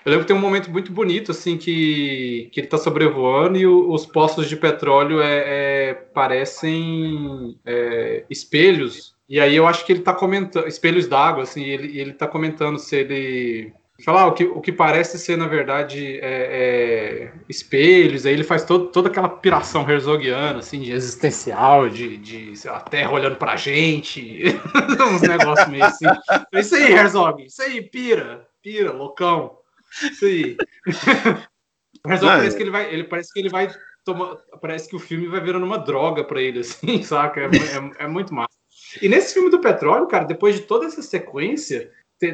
Eu 0.03 0.11
lembro 0.11 0.25
que 0.25 0.27
tem 0.27 0.35
um 0.35 0.41
momento 0.41 0.69
muito 0.71 0.91
bonito, 0.91 1.31
assim, 1.31 1.57
que, 1.57 2.49
que 2.51 2.59
ele 2.59 2.67
tá 2.67 2.77
sobrevoando 2.77 3.57
e 3.57 3.65
o, 3.65 3.91
os 3.91 4.05
poços 4.05 4.47
de 4.47 4.55
petróleo 4.55 5.19
é, 5.21 5.89
é 5.89 5.93
parecem 5.93 7.57
é, 7.65 8.23
espelhos. 8.29 9.14
E 9.27 9.39
aí 9.39 9.55
eu 9.55 9.65
acho 9.65 9.85
que 9.85 9.91
ele 9.91 10.01
tá 10.01 10.13
comentando, 10.13 10.67
espelhos 10.67 11.07
d'água, 11.07 11.43
assim, 11.43 11.63
ele, 11.63 11.99
ele 11.99 12.13
tá 12.13 12.27
comentando 12.27 12.77
se 12.77 12.95
ele 12.95 13.73
falar 14.03 14.27
o 14.27 14.33
que, 14.33 14.43
o 14.43 14.59
que 14.59 14.71
parece 14.71 15.17
ser, 15.17 15.37
na 15.37 15.47
verdade, 15.47 16.19
é, 16.19 16.21
é, 16.21 17.33
espelhos, 17.47 18.25
aí 18.25 18.33
ele 18.33 18.43
faz 18.43 18.65
todo, 18.65 18.87
toda 18.87 19.09
aquela 19.09 19.29
piração 19.29 19.89
herzogiana, 19.89 20.59
assim, 20.59 20.81
de 20.81 20.91
existencial, 20.91 21.87
de, 21.87 22.17
de 22.17 22.67
a 22.67 22.79
Terra 22.81 23.11
olhando 23.11 23.37
pra 23.37 23.55
gente, 23.55 24.43
uns 25.13 25.21
negócios 25.21 25.67
meio 25.69 25.85
assim. 25.85 26.05
Isso 26.53 26.75
aí, 26.75 26.91
Herzog, 26.91 27.45
isso 27.45 27.61
aí, 27.61 27.81
pira, 27.81 28.45
pira, 28.61 28.91
loucão, 28.91 29.57
isso 30.03 30.25
aí. 30.25 30.57
o 32.05 32.11
Herzog 32.11 32.31
Não, 32.31 32.37
parece 32.37 32.55
é. 32.55 32.57
que 32.57 32.63
ele 32.63 32.71
vai, 32.71 32.93
ele 32.93 33.03
parece 33.05 33.33
que 33.33 33.39
ele 33.39 33.49
vai 33.49 33.73
tomar, 34.03 34.35
parece 34.61 34.89
que 34.89 34.95
o 34.95 34.99
filme 34.99 35.27
vai 35.27 35.39
virando 35.39 35.65
uma 35.65 35.79
droga 35.79 36.23
pra 36.23 36.41
ele, 36.41 36.59
assim, 36.59 37.01
saca? 37.03 37.41
É, 37.41 37.45
é, 37.45 38.05
é 38.05 38.07
muito 38.07 38.33
massa. 38.33 38.54
E 39.01 39.09
nesse 39.09 39.33
filme 39.33 39.49
do 39.49 39.59
petróleo, 39.59 40.07
cara, 40.07 40.25
depois 40.25 40.55
de 40.55 40.61
toda 40.61 40.85
essa 40.85 41.01
sequência, 41.01 41.91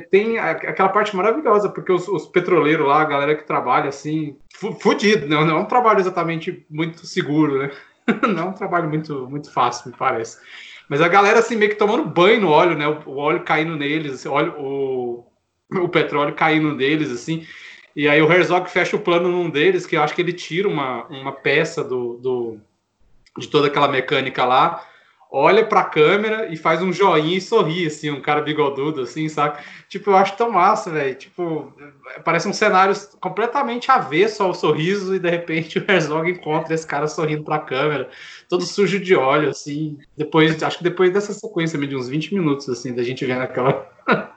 tem 0.09 0.37
aquela 0.37 0.89
parte 0.89 1.15
maravilhosa, 1.15 1.69
porque 1.69 1.91
os, 1.91 2.07
os, 2.07 2.27
petroleiros 2.27 2.87
lá, 2.87 3.01
a 3.01 3.05
galera 3.05 3.35
que 3.35 3.45
trabalha 3.45 3.89
assim, 3.89 4.37
fudido, 4.79 5.27
né? 5.27 5.43
não 5.43 5.57
é 5.57 5.59
um 5.59 5.65
trabalho 5.65 5.99
exatamente 5.99 6.65
muito 6.69 7.05
seguro, 7.05 7.59
né? 7.59 7.71
Não 8.27 8.43
é 8.43 8.45
um 8.45 8.53
trabalho 8.53 8.89
muito, 8.89 9.29
muito 9.29 9.53
fácil, 9.53 9.91
me 9.91 9.95
parece. 9.95 10.39
Mas 10.89 11.01
a 11.01 11.07
galera 11.07 11.37
assim, 11.37 11.55
meio 11.55 11.69
que 11.69 11.77
tomando 11.77 12.03
banho 12.03 12.41
no 12.41 12.49
óleo, 12.49 12.75
né? 12.75 12.87
O, 12.87 13.17
óleo 13.17 13.43
caindo 13.43 13.75
neles, 13.75 14.13
assim, 14.13 14.27
óleo, 14.27 14.55
o, 14.57 15.25
o 15.71 15.87
petróleo 15.87 16.33
caindo 16.33 16.73
neles, 16.73 17.11
assim. 17.11 17.45
E 17.95 18.09
aí 18.09 18.19
o 18.19 18.29
Herzog 18.29 18.69
fecha 18.69 18.95
o 18.95 19.01
plano 19.01 19.29
num 19.29 19.51
deles, 19.51 19.85
que 19.85 19.95
eu 19.95 20.01
acho 20.01 20.15
que 20.15 20.21
ele 20.21 20.33
tira 20.33 20.67
uma, 20.67 21.05
uma 21.05 21.31
peça 21.31 21.83
do, 21.83 22.15
do 22.17 22.59
de 23.37 23.47
toda 23.47 23.67
aquela 23.67 23.87
mecânica 23.87 24.43
lá 24.43 24.83
olha 25.31 25.65
pra 25.65 25.85
câmera 25.85 26.53
e 26.53 26.57
faz 26.57 26.81
um 26.81 26.91
joinha 26.91 27.37
e 27.37 27.41
sorri, 27.41 27.87
assim, 27.87 28.11
um 28.11 28.21
cara 28.21 28.41
bigodudo, 28.41 29.01
assim, 29.01 29.29
sabe? 29.29 29.59
Tipo, 29.87 30.11
eu 30.11 30.17
acho 30.17 30.35
tão 30.35 30.51
massa, 30.51 30.91
velho. 30.91 31.15
Tipo, 31.15 31.73
parece 32.25 32.49
um 32.49 32.53
cenário 32.53 32.93
completamente 33.21 33.89
avesso 33.89 34.43
ao 34.43 34.53
sorriso 34.53 35.15
e 35.15 35.19
de 35.19 35.29
repente 35.29 35.79
o 35.79 35.85
Herzog 35.89 36.29
encontra 36.29 36.75
esse 36.75 36.85
cara 36.85 37.07
sorrindo 37.07 37.45
pra 37.45 37.59
câmera, 37.59 38.09
todo 38.49 38.65
sujo 38.65 38.99
de 38.99 39.15
óleo, 39.15 39.49
assim. 39.49 39.97
Depois, 40.17 40.61
acho 40.61 40.79
que 40.79 40.83
depois 40.83 41.13
dessa 41.13 41.33
sequência 41.33 41.79
de 41.79 41.95
uns 41.95 42.09
20 42.09 42.33
minutos, 42.33 42.67
assim, 42.67 42.93
da 42.93 43.01
gente 43.01 43.25
vendo 43.25 43.41
aquela. 43.41 43.89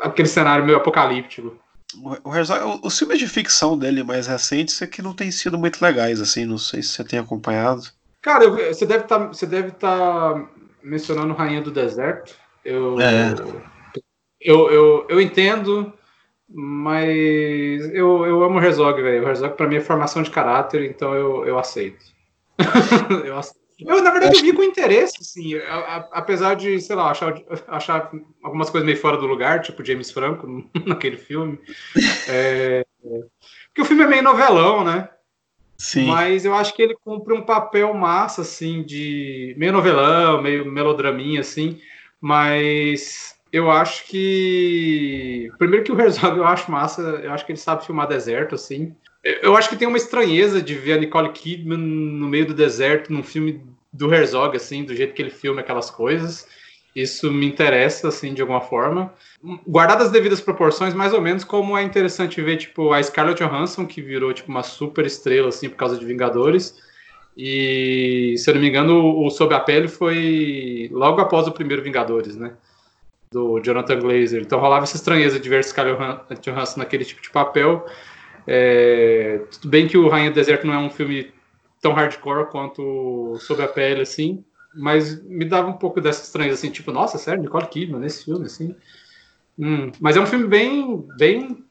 aquele 0.00 0.28
cenário 0.28 0.64
meio 0.64 0.78
apocalíptico. 0.78 1.54
O 2.24 2.34
Herzog, 2.34 2.80
os 2.82 2.98
filmes 2.98 3.18
de 3.18 3.26
ficção 3.26 3.76
dele 3.76 4.02
mais 4.02 4.26
recentes 4.26 4.80
é 4.80 4.86
que 4.86 5.02
não 5.02 5.12
têm 5.12 5.30
sido 5.30 5.58
muito 5.58 5.82
legais, 5.82 6.20
assim, 6.20 6.46
não 6.46 6.56
sei 6.56 6.82
se 6.82 6.90
você 6.90 7.04
tem 7.04 7.18
acompanhado. 7.18 7.82
Cara, 8.22 8.44
eu, 8.44 8.74
você 8.74 8.86
deve 8.86 9.04
tá, 9.04 9.30
estar 9.32 9.74
tá 9.78 10.48
mencionando 10.82 11.34
Rainha 11.34 11.62
do 11.62 11.70
Deserto. 11.70 12.36
Eu, 12.64 13.00
é. 13.00 13.34
eu, 14.40 14.70
eu, 14.70 15.06
eu 15.08 15.20
entendo, 15.20 15.92
mas 16.48 17.82
eu, 17.94 18.26
eu 18.26 18.42
amo 18.44 18.58
o 18.58 18.62
Herzog, 18.62 19.00
velho. 19.00 19.24
O 19.24 19.28
Herzog 19.28 19.56
pra 19.56 19.66
mim 19.66 19.76
é 19.76 19.80
formação 19.80 20.22
de 20.22 20.30
caráter, 20.30 20.84
então 20.84 21.14
eu, 21.14 21.46
eu 21.46 21.58
aceito. 21.58 22.04
eu 23.24 23.38
aceito. 23.38 23.60
Eu, 23.86 24.02
na 24.02 24.10
verdade, 24.10 24.36
eu 24.36 24.42
vi 24.42 24.52
com 24.52 24.62
interesse, 24.62 25.16
assim, 25.20 25.54
apesar 26.12 26.54
de, 26.54 26.78
sei 26.82 26.94
lá, 26.94 27.10
achar, 27.10 27.34
achar 27.66 28.10
algumas 28.42 28.68
coisas 28.68 28.84
meio 28.84 28.98
fora 28.98 29.16
do 29.16 29.26
lugar, 29.26 29.62
tipo 29.62 29.82
James 29.82 30.10
Franco 30.10 30.46
naquele 30.86 31.16
filme. 31.16 31.58
É, 32.28 32.84
porque 33.68 33.80
o 33.80 33.84
filme 33.86 34.02
é 34.02 34.06
meio 34.06 34.22
novelão, 34.22 34.84
né? 34.84 35.08
Sim. 35.80 36.08
Mas 36.08 36.44
eu 36.44 36.54
acho 36.54 36.74
que 36.74 36.82
ele 36.82 36.94
cumpre 37.02 37.32
um 37.32 37.40
papel 37.40 37.94
massa, 37.94 38.42
assim, 38.42 38.82
de 38.82 39.54
meio 39.56 39.72
novelão, 39.72 40.42
meio 40.42 40.70
melodraminha, 40.70 41.40
assim. 41.40 41.80
Mas 42.20 43.34
eu 43.50 43.70
acho 43.70 44.04
que. 44.04 45.50
Primeiro 45.56 45.82
que 45.82 45.90
o 45.90 45.98
Herzog 45.98 46.36
eu 46.36 46.44
acho 46.44 46.70
massa, 46.70 47.00
eu 47.00 47.32
acho 47.32 47.46
que 47.46 47.52
ele 47.52 47.58
sabe 47.58 47.86
filmar 47.86 48.06
deserto, 48.06 48.54
assim. 48.54 48.94
Eu 49.24 49.56
acho 49.56 49.70
que 49.70 49.76
tem 49.76 49.88
uma 49.88 49.96
estranheza 49.96 50.60
de 50.60 50.74
ver 50.74 50.92
a 50.92 50.98
Nicole 50.98 51.32
Kidman 51.32 51.78
no 51.78 52.28
meio 52.28 52.46
do 52.46 52.52
deserto, 52.52 53.10
num 53.10 53.22
filme 53.22 53.62
do 53.90 54.12
Herzog, 54.12 54.54
assim, 54.54 54.84
do 54.84 54.94
jeito 54.94 55.14
que 55.14 55.22
ele 55.22 55.30
filma 55.30 55.62
aquelas 55.62 55.88
coisas. 55.88 56.46
Isso 56.94 57.30
me 57.30 57.46
interessa, 57.46 58.08
assim, 58.08 58.34
de 58.34 58.42
alguma 58.42 58.60
forma. 58.60 59.14
Guardadas 59.66 60.06
as 60.06 60.12
devidas 60.12 60.40
proporções, 60.40 60.92
mais 60.92 61.12
ou 61.12 61.20
menos 61.20 61.44
como 61.44 61.78
é 61.78 61.82
interessante 61.82 62.42
ver, 62.42 62.56
tipo, 62.56 62.92
a 62.92 63.02
Scarlett 63.02 63.42
Johansson, 63.42 63.86
que 63.86 64.02
virou, 64.02 64.32
tipo, 64.32 64.50
uma 64.50 64.62
super 64.62 65.06
estrela, 65.06 65.48
assim, 65.48 65.68
por 65.68 65.76
causa 65.76 65.96
de 65.96 66.04
Vingadores. 66.04 66.76
E, 67.36 68.34
se 68.36 68.50
eu 68.50 68.54
não 68.54 68.60
me 68.60 68.68
engano, 68.68 69.24
o 69.24 69.30
Sob 69.30 69.54
a 69.54 69.60
Pele 69.60 69.88
foi 69.88 70.90
logo 70.92 71.20
após 71.20 71.46
o 71.46 71.52
primeiro 71.52 71.82
Vingadores, 71.82 72.36
né? 72.36 72.54
Do 73.32 73.60
Jonathan 73.60 74.00
Glazer. 74.00 74.42
Então 74.42 74.58
rolava 74.58 74.82
essa 74.82 74.96
estranheza 74.96 75.38
de 75.38 75.48
ver 75.48 75.62
Scarlett 75.62 76.40
Johansson 76.42 76.80
naquele 76.80 77.04
tipo 77.04 77.22
de 77.22 77.30
papel. 77.30 77.86
É... 78.46 79.40
Tudo 79.52 79.68
bem 79.68 79.86
que 79.86 79.96
o 79.96 80.08
Rainha 80.08 80.30
do 80.30 80.34
Deserto 80.34 80.66
não 80.66 80.74
é 80.74 80.78
um 80.78 80.90
filme 80.90 81.32
tão 81.80 81.92
hardcore 81.92 82.50
quanto 82.50 83.36
Sob 83.38 83.62
a 83.62 83.68
Pele, 83.68 84.02
assim, 84.02 84.44
mas 84.74 85.22
me 85.22 85.44
dava 85.44 85.68
um 85.68 85.74
pouco 85.74 86.00
dessa 86.00 86.22
estranheza, 86.22 86.54
assim, 86.54 86.70
tipo, 86.70 86.92
nossa, 86.92 87.18
sério, 87.18 87.42
Nicole 87.42 87.66
Kidman 87.66 88.00
nesse 88.00 88.24
filme, 88.24 88.46
assim. 88.46 88.74
Hum, 89.58 89.90
mas 90.00 90.16
é 90.16 90.20
um 90.20 90.26
filme 90.26 90.46
bem, 90.46 91.06
bem, 91.16 91.64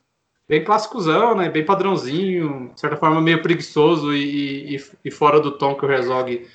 bem 0.48 0.64
clássicozão, 0.64 1.36
né? 1.36 1.50
Bem 1.50 1.66
padrãozinho, 1.66 2.72
de 2.74 2.80
certa 2.80 2.98
forma 2.98 3.22
meio 3.22 3.42
preguiçoso 3.42 4.14
e, 4.14 4.76
e, 4.76 4.84
e 5.06 5.12
fora 5.12 5.40
do 5.40 5.52
tom 5.52 5.76
que 5.76 5.86
o 5.86 5.92
Herzog 5.92 6.48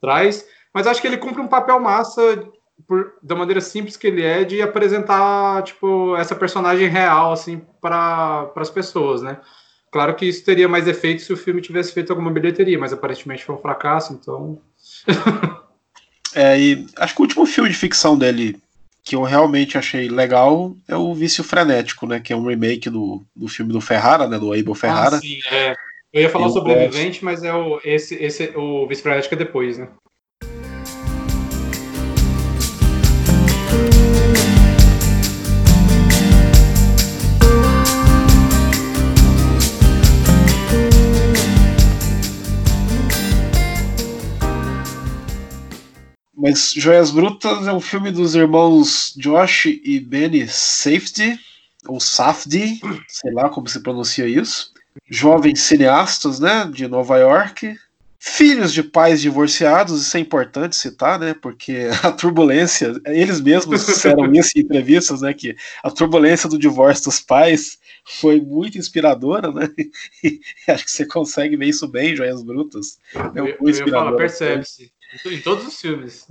traz. 0.00 0.46
Mas 0.72 0.86
acho 0.86 1.00
que 1.00 1.06
ele 1.06 1.16
cumpre 1.16 1.40
um 1.40 1.48
papel 1.48 1.80
massa 1.80 2.46
por, 2.86 3.14
da 3.22 3.34
maneira 3.34 3.60
simples 3.60 3.96
que 3.96 4.06
ele 4.06 4.22
é 4.22 4.44
de 4.44 4.60
apresentar 4.60 5.62
tipo 5.62 6.14
essa 6.16 6.34
personagem 6.34 6.88
real 6.88 7.32
assim 7.32 7.62
para 7.80 8.52
as 8.56 8.70
pessoas, 8.70 9.22
né? 9.22 9.40
Claro 9.90 10.14
que 10.14 10.26
isso 10.26 10.44
teria 10.44 10.68
mais 10.68 10.86
efeito 10.86 11.22
se 11.22 11.32
o 11.32 11.36
filme 11.36 11.62
tivesse 11.62 11.92
feito 11.92 12.10
alguma 12.10 12.30
bilheteria, 12.30 12.78
mas 12.78 12.92
aparentemente 12.92 13.44
foi 13.44 13.54
um 13.54 13.58
fracasso, 13.58 14.12
então 14.12 14.60
É, 16.34 16.58
e 16.58 16.86
acho 16.96 17.14
que 17.14 17.20
o 17.20 17.24
último 17.24 17.46
filme 17.46 17.70
de 17.70 17.76
ficção 17.76 18.16
dele 18.16 18.56
que 19.06 19.14
eu 19.14 19.22
realmente 19.22 19.78
achei 19.78 20.08
legal 20.08 20.74
é 20.88 20.96
o 20.96 21.14
Vício 21.14 21.44
Frenético, 21.44 22.06
né? 22.06 22.18
Que 22.18 22.32
é 22.32 22.36
um 22.36 22.46
remake 22.46 22.90
do, 22.90 23.22
do 23.34 23.46
filme 23.46 23.72
do 23.72 23.80
Ferrara, 23.80 24.26
né? 24.26 24.36
Do 24.36 24.52
Abel 24.52 24.74
Ferrara. 24.74 25.16
Ah, 25.16 25.20
sim, 25.20 25.38
é. 25.52 25.74
Eu 26.12 26.22
ia 26.22 26.30
falar 26.30 26.46
eu 26.46 26.50
Sobrevivente, 26.50 27.20
gosto. 27.20 27.24
mas 27.24 27.44
é 27.44 27.54
o, 27.54 27.80
esse, 27.84 28.16
esse, 28.16 28.52
o 28.56 28.86
Vício 28.88 29.04
Frenético 29.04 29.34
é 29.34 29.38
depois, 29.38 29.78
né? 29.78 29.88
Mas 46.46 46.72
Joias 46.76 47.10
Brutas 47.10 47.66
é 47.66 47.72
um 47.72 47.80
filme 47.80 48.12
dos 48.12 48.36
irmãos 48.36 49.12
Josh 49.16 49.66
e 49.66 49.98
Benny 49.98 50.46
Safety, 50.46 51.36
ou 51.88 51.98
Safdie, 51.98 52.80
sei 53.08 53.32
lá 53.32 53.48
como 53.48 53.68
se 53.68 53.80
pronuncia 53.80 54.28
isso. 54.28 54.72
Jovens 55.10 55.60
cineastas, 55.62 56.38
né, 56.38 56.70
de 56.72 56.86
Nova 56.86 57.18
York. 57.18 57.76
Filhos 58.20 58.72
de 58.72 58.84
pais 58.84 59.20
divorciados, 59.20 60.00
isso 60.00 60.16
é 60.16 60.20
importante 60.20 60.76
citar, 60.76 61.18
né, 61.18 61.34
porque 61.34 61.88
a 62.04 62.12
turbulência, 62.12 62.94
eles 63.06 63.40
mesmos 63.40 63.84
disseram 63.84 64.30
isso 64.32 64.52
em 64.56 64.60
entrevistas, 64.60 65.22
né, 65.22 65.34
que 65.34 65.56
a 65.82 65.90
turbulência 65.90 66.48
do 66.48 66.56
divórcio 66.56 67.06
dos 67.06 67.18
pais 67.18 67.76
foi 68.04 68.40
muito 68.40 68.78
inspiradora, 68.78 69.50
né, 69.50 69.68
e 70.22 70.40
acho 70.68 70.84
que 70.84 70.92
você 70.92 71.04
consegue 71.04 71.56
ver 71.56 71.66
isso 71.66 71.88
bem, 71.88 72.14
Joias 72.14 72.44
Brutas. 72.44 73.00
É 73.34 73.42
um 73.42 73.48
eu, 73.48 73.56
eu 73.60 73.88
falo, 73.90 74.16
percebe-se. 74.16 74.92
Em 75.24 75.40
todos 75.40 75.66
os 75.66 75.80
filmes. 75.80 76.26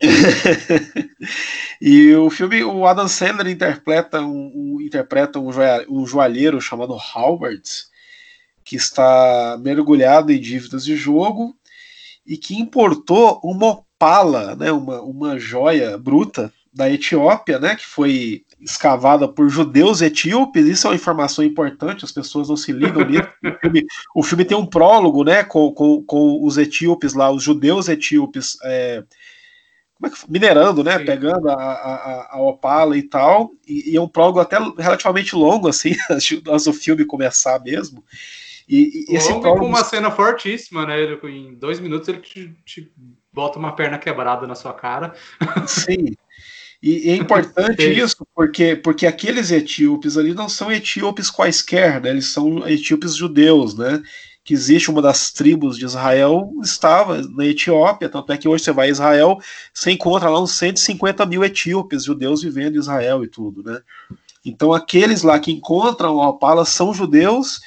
e 1.80 2.14
o 2.14 2.30
filme, 2.30 2.64
o 2.64 2.86
Adam 2.86 3.06
Sandler 3.06 3.48
interpreta 3.48 4.20
um, 4.20 4.52
um 4.54 4.80
interpreta 4.80 5.38
um, 5.38 5.52
joia, 5.52 5.84
um 5.88 6.06
joalheiro 6.06 6.60
chamado 6.60 6.96
Howard, 7.14 7.62
que 8.64 8.76
está 8.76 9.58
mergulhado 9.60 10.32
em 10.32 10.40
dívidas 10.40 10.84
de 10.84 10.96
jogo 10.96 11.54
e 12.26 12.36
que 12.36 12.54
importou 12.54 13.40
uma 13.42 13.70
opala, 13.70 14.54
né, 14.56 14.72
uma, 14.72 15.02
uma 15.02 15.38
joia 15.38 15.98
bruta 15.98 16.52
da 16.72 16.90
Etiópia, 16.90 17.58
né, 17.58 17.76
que 17.76 17.86
foi 17.86 18.44
escavada 18.60 19.26
por 19.26 19.48
judeus 19.48 20.02
etíopes. 20.02 20.66
Isso 20.66 20.86
é 20.86 20.90
uma 20.90 20.96
informação 20.96 21.44
importante, 21.44 22.04
as 22.04 22.12
pessoas 22.12 22.48
não 22.48 22.56
se 22.56 22.72
ligam 22.72 23.04
nisso. 23.04 23.28
O 23.42 23.58
filme, 23.60 23.86
o 24.14 24.22
filme 24.22 24.44
tem 24.44 24.56
um 24.56 24.66
prólogo, 24.66 25.22
né, 25.22 25.44
com, 25.44 25.72
com, 25.72 26.02
com 26.02 26.44
os 26.44 26.56
etíopes 26.56 27.14
lá, 27.14 27.30
os 27.30 27.42
judeus 27.42 27.88
etíopes. 27.88 28.56
É, 28.62 29.02
é 30.02 30.10
minerando, 30.28 30.82
né? 30.82 30.98
Sim. 30.98 31.04
Pegando 31.04 31.48
a, 31.50 31.54
a, 31.54 32.28
a, 32.36 32.40
Opala 32.40 32.96
e 32.96 33.02
tal. 33.02 33.50
E, 33.66 33.92
e, 33.92 33.96
é 33.96 34.00
um 34.00 34.08
prólogo 34.08 34.40
até 34.40 34.58
relativamente 34.78 35.34
longo, 35.36 35.68
assim, 35.68 35.94
antes 36.10 36.64
do 36.64 36.72
filme 36.72 37.04
começar 37.04 37.60
mesmo. 37.60 38.02
E, 38.68 39.04
e 39.08 39.16
esse 39.16 39.28
prólogo... 39.28 39.60
com 39.60 39.66
uma 39.66 39.84
cena 39.84 40.10
fortíssima, 40.10 40.86
né? 40.86 41.00
Ele, 41.00 41.18
em 41.28 41.54
dois 41.54 41.80
minutos 41.80 42.08
ele 42.08 42.20
te, 42.20 42.56
te, 42.64 42.92
bota 43.32 43.58
uma 43.58 43.72
perna 43.72 43.98
quebrada 43.98 44.46
na 44.46 44.54
sua 44.54 44.72
cara. 44.72 45.14
Sim. 45.66 46.14
E, 46.82 47.10
é 47.10 47.16
importante 47.16 47.82
isso, 47.92 48.26
porque, 48.34 48.76
porque 48.76 49.06
aqueles 49.06 49.50
etíopes 49.50 50.16
ali 50.16 50.34
não 50.34 50.48
são 50.48 50.72
etíopes 50.72 51.30
quaisquer, 51.30 52.00
né? 52.00 52.10
Eles 52.10 52.26
são 52.26 52.66
etíopes 52.68 53.14
judeus, 53.14 53.76
né? 53.76 54.02
que 54.42 54.54
existe 54.54 54.90
uma 54.90 55.02
das 55.02 55.30
tribos 55.30 55.76
de 55.76 55.84
Israel, 55.84 56.50
estava 56.62 57.22
na 57.22 57.44
Etiópia, 57.44 58.08
tanto 58.08 58.32
é 58.32 58.38
que 58.38 58.48
hoje 58.48 58.64
você 58.64 58.72
vai 58.72 58.88
a 58.88 58.90
Israel, 58.90 59.38
você 59.72 59.92
encontra 59.92 60.28
lá 60.28 60.40
uns 60.40 60.52
150 60.52 61.24
mil 61.26 61.44
etíopes, 61.44 62.04
judeus 62.04 62.42
vivendo 62.42 62.74
em 62.74 62.80
Israel 62.80 63.22
e 63.22 63.28
tudo, 63.28 63.62
né? 63.62 63.80
Então 64.44 64.72
aqueles 64.72 65.22
lá 65.22 65.38
que 65.38 65.52
encontram 65.52 66.20
a 66.20 66.30
opala 66.30 66.64
são 66.64 66.94
judeus 66.94 67.60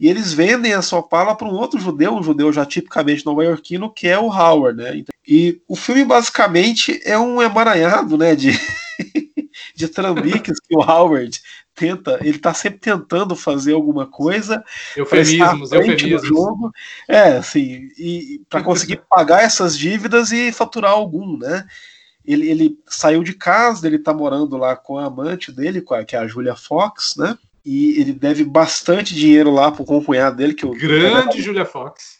e 0.00 0.08
eles 0.08 0.32
vendem 0.32 0.72
essa 0.72 0.96
opala 0.96 1.34
para 1.34 1.48
um 1.48 1.54
outro 1.54 1.80
judeu, 1.80 2.14
um 2.14 2.22
judeu 2.22 2.52
já 2.52 2.64
tipicamente 2.64 3.26
nova-iorquino, 3.26 3.92
que 3.92 4.06
é 4.06 4.18
o 4.18 4.30
Howard, 4.30 4.80
né? 4.80 5.02
E 5.26 5.60
o 5.66 5.74
filme 5.74 6.04
basicamente 6.04 7.00
é 7.04 7.18
um 7.18 7.42
emaranhado, 7.42 8.16
né, 8.16 8.36
de, 8.36 8.52
de 9.74 9.88
trambiques 9.88 10.60
que 10.60 10.76
o 10.76 10.80
Howard 10.80 11.40
tenta, 11.74 12.18
ele 12.22 12.38
tá 12.38 12.54
sempre 12.54 12.78
tentando 12.78 13.34
fazer 13.34 13.72
alguma 13.72 14.06
coisa. 14.06 14.64
Eufemismos, 14.96 15.72
eufemismos. 15.72 16.26
Jogo, 16.26 16.72
é, 17.08 17.36
assim, 17.36 17.88
e 17.98 18.40
para 18.48 18.62
conseguir 18.62 19.02
pagar 19.10 19.42
essas 19.42 19.76
dívidas 19.76 20.30
e 20.30 20.52
faturar 20.52 20.92
algum, 20.92 21.36
né? 21.36 21.64
Ele, 22.24 22.50
ele 22.50 22.78
saiu 22.86 23.24
de 23.24 23.32
casa, 23.32 23.86
ele 23.86 23.98
tá 23.98 24.12
morando 24.12 24.56
lá 24.56 24.76
com 24.76 24.98
a 24.98 25.06
amante 25.06 25.50
dele, 25.50 25.82
que 26.06 26.14
é 26.14 26.18
a 26.18 26.26
Julia 26.26 26.54
Fox, 26.54 27.14
né? 27.16 27.38
E 27.70 28.00
ele 28.00 28.14
deve 28.14 28.44
bastante 28.44 29.14
dinheiro 29.14 29.50
lá 29.50 29.70
pro 29.70 29.84
cunhado 29.84 30.36
dele, 30.36 30.54
que 30.54 30.64
o 30.64 30.70
grande 30.70 31.42
Julia 31.42 31.66
Fox. 31.66 32.16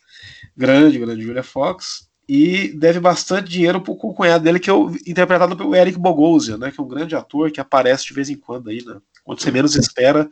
Grande, 0.54 0.98
grande 0.98 1.22
Julia 1.22 1.42
Fox 1.42 2.08
e 2.28 2.68
deve 2.76 3.00
bastante 3.00 3.48
dinheiro 3.48 3.80
pro 3.80 3.96
cunhado 3.96 4.44
dele, 4.44 4.60
que 4.60 4.68
é 4.68 4.72
o, 4.72 4.90
interpretado 5.06 5.56
pelo 5.56 5.74
Eric 5.74 5.98
Bogosian, 5.98 6.58
né, 6.58 6.70
que 6.70 6.78
é 6.78 6.82
um 6.82 6.88
grande 6.88 7.16
ator 7.16 7.50
que 7.50 7.60
aparece 7.60 8.04
de 8.04 8.12
vez 8.12 8.28
em 8.28 8.36
quando 8.36 8.68
aí, 8.68 8.84
né, 8.84 8.98
quando 9.24 9.40
você 9.40 9.50
menos 9.50 9.74
espera. 9.74 10.28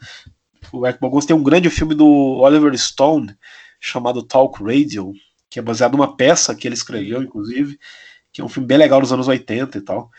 O 0.71 0.87
Eric 0.87 1.01
Bogosian 1.01 1.29
tem 1.29 1.37
um 1.37 1.43
grande 1.43 1.71
filme 1.71 1.95
do 1.95 2.07
Oliver 2.07 2.77
Stone, 2.77 3.35
chamado 3.81 4.23
Talk 4.23 4.63
Radio, 4.63 5.15
que 5.49 5.59
é 5.59 5.63
baseado 5.63 5.93
numa 5.93 6.15
peça 6.15 6.55
que 6.55 6.69
ele 6.69 6.75
escreveu, 6.75 7.23
inclusive, 7.23 7.79
que 8.31 8.43
é 8.43 8.45
um 8.45 8.49
filme 8.49 8.67
bem 8.67 8.77
legal 8.77 9.01
dos 9.01 9.13
anos 9.13 9.29
80 9.29 9.79
e 9.79 9.81
tal. 9.81 10.11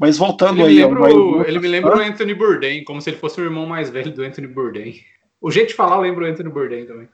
Mas 0.00 0.16
voltando 0.16 0.62
ele 0.62 0.82
aí. 0.82 0.86
Lembra, 0.86 1.46
ele 1.46 1.58
me 1.58 1.68
lembra 1.68 1.96
o 1.98 2.00
Anthony 2.00 2.34
Bourdain, 2.34 2.84
como 2.84 3.02
se 3.02 3.10
ele 3.10 3.18
fosse 3.18 3.38
o 3.38 3.44
irmão 3.44 3.66
mais 3.66 3.90
velho 3.90 4.10
do 4.10 4.22
Anthony 4.22 4.46
Bourdain. 4.46 4.94
O 5.38 5.50
jeito 5.50 5.68
de 5.68 5.74
falar 5.74 5.98
lembra 5.98 6.24
o 6.24 6.26
Anthony 6.26 6.48
Bourdain 6.48 6.86
também. 6.86 7.08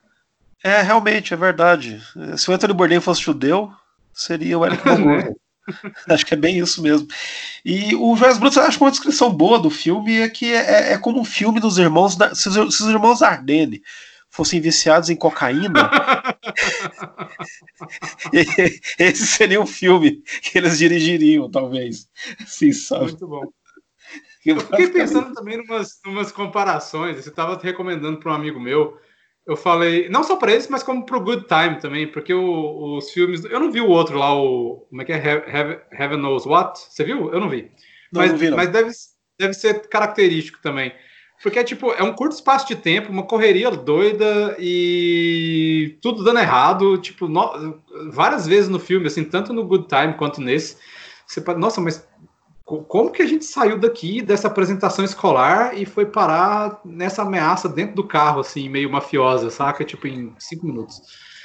É, 0.62 0.82
realmente, 0.82 1.34
é 1.34 1.36
verdade. 1.36 2.00
Se 2.36 2.48
o 2.48 2.54
Anthony 2.54 2.72
Bourdain 2.72 3.00
fosse 3.00 3.20
judeu, 3.20 3.72
seria 4.14 4.56
o 4.56 4.64
Eric 4.64 4.84
Bogosian. 4.84 5.34
acho 6.08 6.24
que 6.24 6.34
é 6.34 6.36
bem 6.36 6.58
isso 6.58 6.82
mesmo. 6.82 7.08
E 7.64 7.94
o 7.96 8.16
Joias 8.16 8.38
Brutas, 8.38 8.58
acho 8.58 8.78
que 8.78 8.84
uma 8.84 8.90
descrição 8.90 9.32
boa 9.32 9.58
do 9.58 9.70
filme 9.70 10.20
é 10.20 10.28
que 10.28 10.52
é, 10.52 10.92
é 10.92 10.98
como 10.98 11.20
um 11.20 11.24
filme 11.24 11.60
dos 11.60 11.78
irmãos. 11.78 12.16
Da, 12.16 12.34
se, 12.34 12.48
os, 12.48 12.76
se 12.76 12.82
os 12.82 12.88
irmãos 12.88 13.22
Ardenne 13.22 13.82
fossem 14.36 14.60
viciados 14.60 15.10
em 15.10 15.16
cocaína, 15.16 15.90
esse 18.98 19.26
seria 19.26 19.60
um 19.60 19.66
filme 19.66 20.22
que 20.42 20.58
eles 20.58 20.78
dirigiriam, 20.78 21.50
talvez. 21.50 22.08
Sim, 22.46 22.72
sabe? 22.72 23.04
Muito 23.06 23.26
bom. 23.26 23.44
Eu 24.44 24.60
fiquei 24.60 24.88
pensando 24.88 25.34
também 25.34 25.58
em 25.58 25.64
umas, 26.06 26.30
comparações. 26.30 27.16
Você 27.16 27.30
estava 27.30 27.58
recomendando 27.60 28.20
para 28.20 28.30
um 28.30 28.34
amigo 28.36 28.60
meu 28.60 28.96
eu 29.46 29.56
falei, 29.56 30.08
não 30.08 30.24
só 30.24 30.34
para 30.34 30.50
eles, 30.50 30.66
mas 30.66 30.82
como 30.82 31.06
para 31.06 31.16
o 31.16 31.20
Good 31.20 31.46
Time 31.46 31.78
também, 31.78 32.10
porque 32.10 32.34
o, 32.34 32.96
os 32.96 33.12
filmes. 33.12 33.44
Eu 33.44 33.60
não 33.60 33.70
vi 33.70 33.80
o 33.80 33.88
outro 33.88 34.18
lá, 34.18 34.34
o. 34.34 34.84
Como 34.90 35.00
é 35.00 35.04
que 35.04 35.12
é? 35.12 35.16
Heaven, 35.16 35.78
Heaven 35.92 36.18
Knows 36.18 36.46
What? 36.46 36.76
Você 36.80 37.04
viu? 37.04 37.32
Eu 37.32 37.38
não 37.38 37.48
vi. 37.48 37.70
Não, 38.12 38.22
mas, 38.22 38.32
não 38.32 38.38
vi, 38.38 38.50
não. 38.50 38.56
mas 38.56 38.70
deve, 38.70 38.90
deve 39.38 39.54
ser 39.54 39.88
característico 39.88 40.60
também. 40.60 40.92
Porque 41.42 41.62
tipo, 41.62 41.92
é 41.92 42.02
um 42.02 42.14
curto 42.14 42.32
espaço 42.32 42.66
de 42.66 42.74
tempo, 42.76 43.12
uma 43.12 43.22
correria 43.22 43.70
doida 43.70 44.56
e 44.58 45.98
tudo 46.00 46.24
dando 46.24 46.38
errado, 46.38 46.98
tipo, 46.98 47.28
no, 47.28 47.80
várias 48.10 48.46
vezes 48.46 48.68
no 48.68 48.78
filme, 48.78 49.06
assim, 49.06 49.24
tanto 49.24 49.52
no 49.52 49.66
Good 49.66 49.86
Time 49.88 50.14
quanto 50.14 50.40
nesse. 50.40 50.76
Você 51.26 51.40
pode, 51.40 51.60
nossa, 51.60 51.80
mas 51.80 52.06
como 52.64 53.12
que 53.12 53.22
a 53.22 53.26
gente 53.26 53.44
saiu 53.44 53.78
daqui 53.78 54.20
dessa 54.20 54.48
apresentação 54.48 55.04
escolar 55.04 55.78
e 55.78 55.86
foi 55.86 56.04
parar 56.04 56.80
nessa 56.84 57.22
ameaça 57.22 57.68
dentro 57.68 57.94
do 57.94 58.04
carro, 58.04 58.40
assim, 58.40 58.68
meio 58.68 58.90
mafiosa, 58.90 59.50
saca? 59.50 59.84
Tipo, 59.84 60.08
em 60.08 60.34
cinco 60.38 60.66
minutos. 60.66 61.00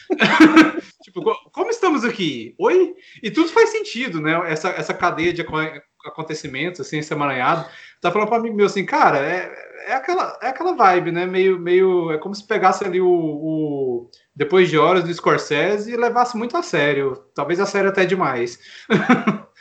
tipo, 1.03 1.21
como 1.51 1.69
estamos 1.69 2.03
aqui? 2.03 2.55
Oi? 2.57 2.95
E 3.21 3.29
tudo 3.29 3.49
faz 3.49 3.69
sentido, 3.69 4.19
né? 4.19 4.33
Essa, 4.51 4.69
essa 4.69 4.95
cadeia 4.95 5.31
de 5.31 5.45
acontecimentos, 6.05 6.81
assim, 6.81 6.97
esse 6.97 7.13
emaranhado. 7.13 7.69
Tá 8.01 8.11
falando 8.11 8.27
para 8.27 8.37
amigo 8.37 8.55
meu 8.55 8.65
assim, 8.65 8.83
cara, 8.83 9.19
é, 9.19 9.51
é, 9.87 9.93
aquela, 9.93 10.37
é 10.41 10.47
aquela 10.47 10.73
vibe, 10.73 11.11
né? 11.11 11.25
Meio, 11.25 11.59
meio. 11.59 12.11
É 12.11 12.17
como 12.17 12.35
se 12.35 12.45
pegasse 12.45 12.83
ali 12.83 12.99
o, 13.01 13.07
o 13.07 14.09
Depois 14.35 14.69
de 14.69 14.77
Horas 14.77 15.03
do 15.03 15.13
Scorsese 15.13 15.91
e 15.91 15.97
levasse 15.97 16.37
muito 16.37 16.55
a 16.57 16.63
sério. 16.63 17.23
Talvez 17.33 17.59
a 17.59 17.65
sério 17.65 17.89
até 17.89 18.05
demais. 18.05 18.59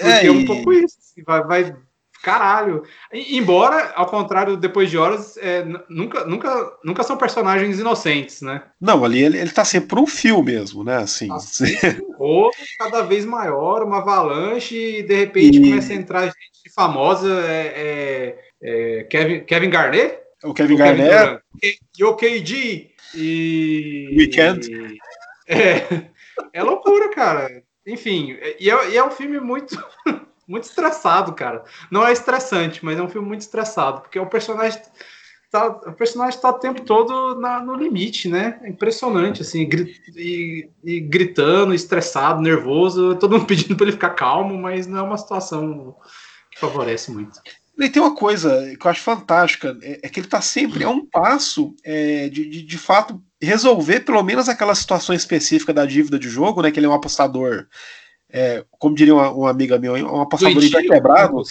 É, 0.00 0.26
é 0.26 0.30
um 0.30 0.44
pouco 0.44 0.72
isso. 0.72 0.96
Assim, 1.00 1.24
vai, 1.24 1.42
vai, 1.42 1.76
caralho. 2.22 2.84
Embora, 3.12 3.92
ao 3.94 4.06
contrário, 4.06 4.56
depois 4.56 4.90
de 4.90 4.96
horas, 4.96 5.36
é, 5.38 5.64
nunca, 5.88 6.24
nunca, 6.24 6.72
nunca 6.84 7.02
são 7.02 7.16
personagens 7.16 7.78
inocentes, 7.78 8.40
né? 8.40 8.62
Não, 8.80 9.04
ali 9.04 9.22
ele, 9.22 9.38
ele 9.38 9.50
tá 9.50 9.64
sempre 9.64 9.98
um 9.98 10.06
fio 10.06 10.42
mesmo, 10.42 10.84
né? 10.84 10.96
Assim. 10.98 11.28
assim 11.32 11.76
cada 12.78 13.02
vez 13.02 13.24
maior, 13.24 13.82
uma 13.82 13.98
avalanche, 13.98 14.76
e 14.76 15.02
de 15.02 15.14
repente 15.14 15.58
e... 15.58 15.68
começa 15.68 15.92
a 15.92 15.96
entrar 15.96 16.24
gente 16.26 16.72
famosa. 16.74 17.42
É, 17.46 17.72
é, 17.76 18.47
é 18.62 19.04
Kevin, 19.04 19.40
Kevin 19.40 19.70
Garnett? 19.70 20.18
O 20.44 20.54
Kevin 20.54 20.74
o 20.74 20.76
Garnett. 20.76 21.42
E 21.62 22.04
o 22.04 22.14
KD. 22.14 22.90
E. 23.14 24.14
Weekend. 24.16 24.70
E, 24.70 24.98
é, 25.48 26.10
é 26.52 26.62
loucura, 26.62 27.10
cara. 27.10 27.62
Enfim, 27.86 28.36
e 28.60 28.70
é, 28.70 28.90
e 28.90 28.96
é 28.96 29.04
um 29.04 29.10
filme 29.10 29.40
muito, 29.40 29.82
muito 30.46 30.64
estressado, 30.64 31.32
cara. 31.32 31.64
Não 31.90 32.06
é 32.06 32.12
estressante, 32.12 32.84
mas 32.84 32.98
é 32.98 33.02
um 33.02 33.08
filme 33.08 33.26
muito 33.26 33.40
estressado, 33.40 34.02
porque 34.02 34.18
o 34.18 34.26
personagem 34.26 34.80
tá, 35.50 35.68
o 35.68 35.92
personagem 35.94 36.38
tá 36.38 36.50
o 36.50 36.58
tempo 36.58 36.82
todo 36.82 37.40
na, 37.40 37.60
no 37.60 37.74
limite, 37.74 38.28
né? 38.28 38.60
É 38.62 38.68
impressionante, 38.68 39.40
assim, 39.42 39.66
e, 40.14 40.68
e, 40.84 41.00
gritando, 41.00 41.72
estressado, 41.72 42.42
nervoso, 42.42 43.16
todo 43.16 43.32
mundo 43.32 43.46
pedindo 43.48 43.74
para 43.74 43.84
ele 43.84 43.92
ficar 43.92 44.10
calmo, 44.10 44.56
mas 44.58 44.86
não 44.86 44.98
é 44.98 45.02
uma 45.02 45.16
situação 45.16 45.96
que 46.50 46.60
favorece 46.60 47.10
muito. 47.10 47.40
E 47.78 47.88
tem 47.88 48.02
uma 48.02 48.14
coisa 48.14 48.74
que 48.76 48.84
eu 48.84 48.90
acho 48.90 49.02
fantástica, 49.02 49.78
é, 49.82 50.00
é 50.02 50.08
que 50.08 50.18
ele 50.18 50.26
está 50.26 50.40
sempre 50.40 50.82
a 50.82 50.90
um 50.90 51.06
passo 51.06 51.76
é, 51.84 52.28
de, 52.28 52.48
de, 52.48 52.62
de, 52.62 52.78
fato, 52.78 53.22
resolver 53.40 54.00
pelo 54.00 54.22
menos 54.22 54.48
aquela 54.48 54.74
situação 54.74 55.14
específica 55.14 55.72
da 55.72 55.86
dívida 55.86 56.18
de 56.18 56.28
jogo, 56.28 56.60
né? 56.60 56.72
Que 56.72 56.80
ele 56.80 56.86
é 56.86 56.88
um 56.88 56.94
apostador, 56.94 57.66
é, 58.28 58.64
como 58.72 58.96
diria 58.96 59.14
uma, 59.14 59.30
uma, 59.30 59.50
amiga 59.50 59.78
minha, 59.78 59.92
um 59.92 60.20
apostador 60.20 60.56
Doentio, 60.56 60.80
invertebrado. 60.80 61.42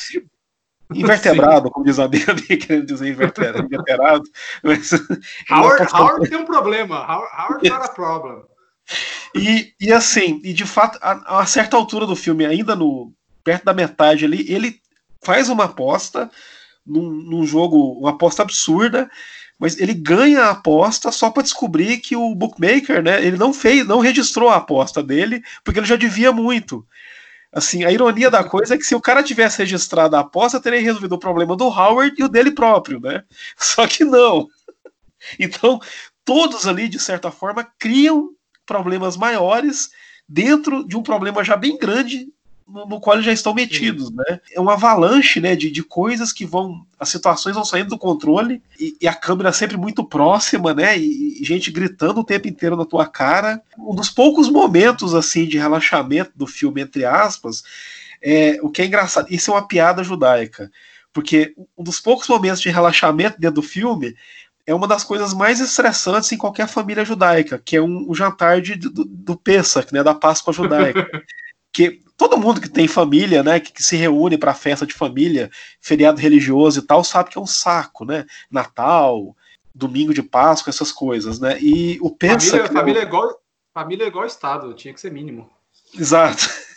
Invertebrado, 0.94 1.72
como 1.72 1.86
diz 1.86 1.98
a 1.98 2.06
amiga 2.06 2.34
minha, 2.34 2.60
querendo 2.60 2.86
dizer 2.86 3.08
invertebrado. 3.08 4.24
Mas, 4.62 4.92
Howard, 5.50 5.88
Howard 5.94 6.30
tem 6.30 6.40
um 6.40 6.46
problema. 6.46 7.06
Howard, 7.06 7.32
Howard 7.38 7.69
not 7.69 7.86
a 7.86 7.90
problem. 7.90 8.44
E, 9.34 9.73
e 9.80 9.94
assim, 9.94 10.42
e 10.44 10.52
de 10.52 10.65
fato, 10.65 11.00
a, 11.02 11.40
a 11.40 11.46
certa 11.46 11.78
altura 11.78 12.06
do 12.06 12.15
filme, 12.17 12.46
ainda 12.46 12.75
no 12.75 13.13
perto 13.44 13.63
da 13.63 13.73
metade 13.73 14.25
ali, 14.25 14.46
ele 14.52 14.82
faz 15.22 15.50
uma 15.50 15.65
aposta 15.65 16.30
num, 16.86 17.10
num 17.10 17.46
jogo, 17.46 18.00
uma 18.00 18.12
aposta 18.12 18.42
absurda, 18.42 19.10
mas 19.60 19.80
ele 19.80 19.94
ganha 19.94 20.44
a 20.44 20.52
aposta 20.52 21.12
só 21.12 21.30
para 21.30 21.44
descobrir 21.44 21.98
que 21.98 22.15
o 22.15 22.36
bookmaker, 22.36 23.02
né, 23.02 23.26
ele 23.26 23.38
não 23.38 23.54
fez, 23.54 23.86
não 23.86 24.00
registrou 24.00 24.50
a 24.50 24.58
aposta 24.58 25.02
dele, 25.02 25.44
porque 25.63 25.80
ele 25.80 25.88
já 25.88 25.96
devia 25.96 26.32
muito. 26.32 26.86
Assim, 27.52 27.84
a 27.84 27.92
ironia 27.92 28.30
da 28.30 28.44
coisa 28.44 28.76
é 28.76 28.78
que 28.78 28.84
se 28.84 28.94
o 28.94 29.02
cara 29.02 29.24
tivesse 29.24 29.58
registrado 29.58 30.15
a 30.15 30.20
aposta, 30.20 30.60
teria 30.60 30.82
resolvido 30.82 31.13
o 31.13 31.20
problema 31.20 31.56
do 31.56 31.65
Howard 31.65 32.15
e 32.18 32.24
o 32.24 32.30
dele 32.30 32.52
próprio, 32.52 33.00
né? 33.00 33.24
Só 33.58 33.88
que 33.88 34.04
não. 34.04 34.48
Então, 35.40 35.80
todos 36.24 36.68
ali, 36.68 36.88
de 36.88 37.00
certa 37.00 37.32
forma, 37.32 37.68
criam 37.80 38.30
problemas 38.65 39.18
maiores 39.18 39.90
dentro 40.28 40.86
de 40.86 40.98
um 40.98 41.02
problema 41.02 41.44
já 41.44 41.56
bem 41.56 41.78
grande 41.78 42.28
no, 42.68 43.00
qual 43.00 43.15
eles 43.15 43.26
já 43.26 43.32
estão 43.32 43.54
metidos, 43.54 44.12
né? 44.12 44.42
É 44.52 44.60
uma 44.60 44.74
avalanche, 44.74 45.40
né, 45.40 45.56
de, 45.56 45.72
de 45.72 45.82
coisas 45.82 46.34
que 46.34 46.46
vão, 46.46 46.86
as 47.00 47.10
situações 47.10 47.56
vão 47.56 47.63
saindo 47.63 47.90
do 47.90 47.98
controle 47.98 48.62
e, 48.80 48.98
e 49.00 49.08
a 49.08 49.13
câmera 49.13 49.54
sempre 49.54 49.78
muito 49.78 50.04
próxima, 50.04 50.74
né? 50.74 50.98
E, 50.98 51.42
e, 51.42 51.46
gente 51.46 51.72
gritando 51.72 52.20
o 52.20 52.24
tempo 52.24 52.48
inteiro 52.48 52.76
na 52.76 52.86
tua 52.86 53.08
cara. 53.08 53.62
Um 53.78 53.96
dos 53.96 54.10
poucos 54.10 54.50
momentos 54.50 55.15
assim 55.15 55.46
de 55.46 55.58
relaxamento 55.58 56.32
do 56.36 56.46
filme, 56.46 56.82
entre 56.82 57.06
aspas, 57.06 57.63
é 58.22 58.60
o 58.62 58.70
que 58.70 58.82
é 58.82 58.86
engraçado. 58.86 59.28
Isso 59.30 59.50
é 59.50 59.54
uma 59.54 59.68
piada 59.68 60.04
judaica, 60.04 60.70
porque 61.13 61.54
um 61.78 61.84
dos 61.84 62.00
poucos 62.00 62.28
momentos 62.28 62.60
de 62.60 62.70
relaxamento 62.70 63.40
dentro 63.40 63.62
do 63.62 63.68
filme 63.68 64.13
é 64.65 64.76
uma 64.76 64.88
das 64.88 65.06
coisas 65.06 65.34
mais 65.34 65.62
estressantes 65.62 66.30
em 66.34 66.38
qualquer 66.38 66.68
família 66.68 67.06
judaica, 67.06 67.62
que 67.63 67.78
é 67.78 67.82
um, 67.82 68.12
um 68.12 68.13
jantar 68.13 68.60
de, 68.60 68.76
do, 68.76 69.06
do 69.06 69.38
Pesach, 69.38 69.94
né, 69.94 70.04
da 70.04 70.13
Páscoa 70.13 70.52
judaica. 70.52 71.08
que 71.72 72.02
todo 72.18 72.38
mundo 72.38 72.60
que 72.60 72.68
tem 72.68 72.88
família, 72.88 73.44
né, 73.44 73.60
que, 73.60 73.72
que 73.72 73.84
se 73.84 73.96
reúne 73.96 74.38
para 74.38 74.54
festa 74.54 74.86
de 74.86 74.94
família, 74.94 75.50
feriado 75.80 76.20
religioso 76.20 76.80
e 76.80 76.82
tal, 76.82 77.04
sabe 77.04 77.30
que 77.30 77.38
é 77.38 77.42
um 77.42 77.48
saco, 77.48 78.04
né? 78.04 78.26
Natal, 78.50 79.36
domingo 79.74 80.13
de 80.13 80.24
Páscoa, 80.24 80.72
essas 80.72 80.92
coisas, 80.92 81.40
né? 81.40 81.58
E 81.62 82.00
o 82.02 82.10
pensa 82.10 82.58
família, 82.58 82.74
família, 82.74 83.00
é 83.00 83.04
igual, 83.04 83.42
família 83.74 84.04
é 84.04 84.08
igual 84.08 84.26
Estado, 84.26 84.74
tinha 84.74 84.94
que 84.94 85.00
ser 85.00 85.12
mínimo. 85.12 85.50
Exato. 85.98 86.50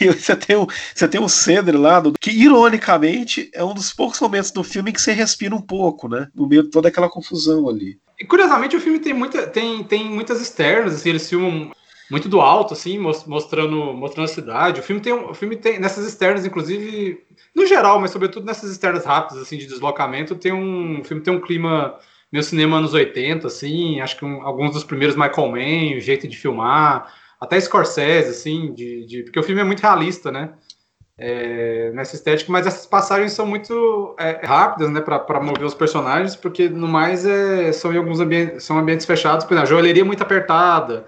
E 0.00 0.06
você 0.06 0.34
tem 0.34 0.56
um, 0.56 0.66
você 0.94 1.06
tem 1.06 1.20
um 1.20 1.28
Cedre 1.28 1.76
lá, 1.76 2.00
do, 2.00 2.14
que 2.18 2.30
ironicamente 2.30 3.50
é 3.52 3.62
um 3.62 3.74
dos 3.74 3.92
poucos 3.92 4.18
momentos 4.18 4.50
do 4.50 4.64
filme 4.64 4.94
que 4.94 5.00
você 5.00 5.12
respira 5.12 5.54
um 5.54 5.60
pouco, 5.60 6.08
né? 6.08 6.26
No 6.34 6.48
meio 6.48 6.62
de 6.62 6.70
toda 6.70 6.88
aquela 6.88 7.08
confusão 7.08 7.68
ali. 7.68 8.00
E 8.18 8.24
curiosamente 8.24 8.74
o 8.74 8.80
filme 8.80 8.98
tem, 8.98 9.12
muita, 9.12 9.46
tem, 9.46 9.84
tem 9.84 10.08
muitas 10.08 10.40
externas, 10.40 10.94
assim, 10.94 11.10
eles 11.10 11.28
filmam 11.28 11.70
muito 12.10 12.28
do 12.28 12.40
alto, 12.40 12.72
assim, 12.72 12.98
mostrando, 12.98 13.92
mostrando 13.92 14.24
a 14.24 14.28
cidade. 14.28 14.80
O 14.80 14.82
filme 14.82 15.00
tem, 15.00 15.12
o 15.12 15.34
filme 15.34 15.56
tem 15.56 15.78
nessas 15.78 16.06
externas, 16.06 16.46
inclusive, 16.46 17.22
no 17.54 17.66
geral, 17.66 18.00
mas 18.00 18.10
sobretudo 18.10 18.46
nessas 18.46 18.70
externas 18.70 19.04
rápidas, 19.04 19.42
assim, 19.42 19.58
de 19.58 19.66
deslocamento, 19.66 20.34
tem 20.34 20.52
um, 20.52 21.00
o 21.00 21.04
filme 21.04 21.22
tem 21.22 21.34
um 21.34 21.40
clima 21.40 21.98
meio 22.32 22.42
cinema 22.42 22.78
anos 22.78 22.94
80, 22.94 23.46
assim, 23.46 24.00
acho 24.00 24.16
que 24.16 24.24
um, 24.24 24.42
alguns 24.42 24.72
dos 24.72 24.84
primeiros 24.84 25.16
Michael 25.16 25.48
Mann, 25.48 25.96
o 25.96 26.00
jeito 26.00 26.26
de 26.28 26.36
filmar, 26.36 27.12
até 27.40 27.60
Scorsese, 27.60 28.30
assim, 28.30 28.72
de, 28.72 29.06
de 29.06 29.22
porque 29.24 29.38
o 29.38 29.42
filme 29.42 29.60
é 29.60 29.64
muito 29.64 29.80
realista, 29.80 30.30
né? 30.30 30.50
É, 31.20 31.90
nessa 31.94 32.14
estética, 32.14 32.52
mas 32.52 32.64
essas 32.64 32.86
passagens 32.86 33.32
são 33.32 33.44
muito 33.44 34.14
é, 34.20 34.46
rápidas, 34.46 34.88
né, 34.88 35.00
para 35.00 35.40
mover 35.40 35.64
os 35.64 35.74
personagens, 35.74 36.36
porque 36.36 36.68
no 36.68 36.86
mais 36.86 37.26
é, 37.26 37.72
são 37.72 37.92
em 37.92 37.96
alguns 37.96 38.20
ambientes, 38.20 38.62
são 38.62 38.78
ambientes 38.78 39.04
fechados, 39.04 39.44
por 39.44 39.54
exemplo, 39.54 39.66
a 39.66 39.68
joalheria 39.68 40.02
é 40.02 40.06
muito 40.06 40.22
apertada, 40.22 41.06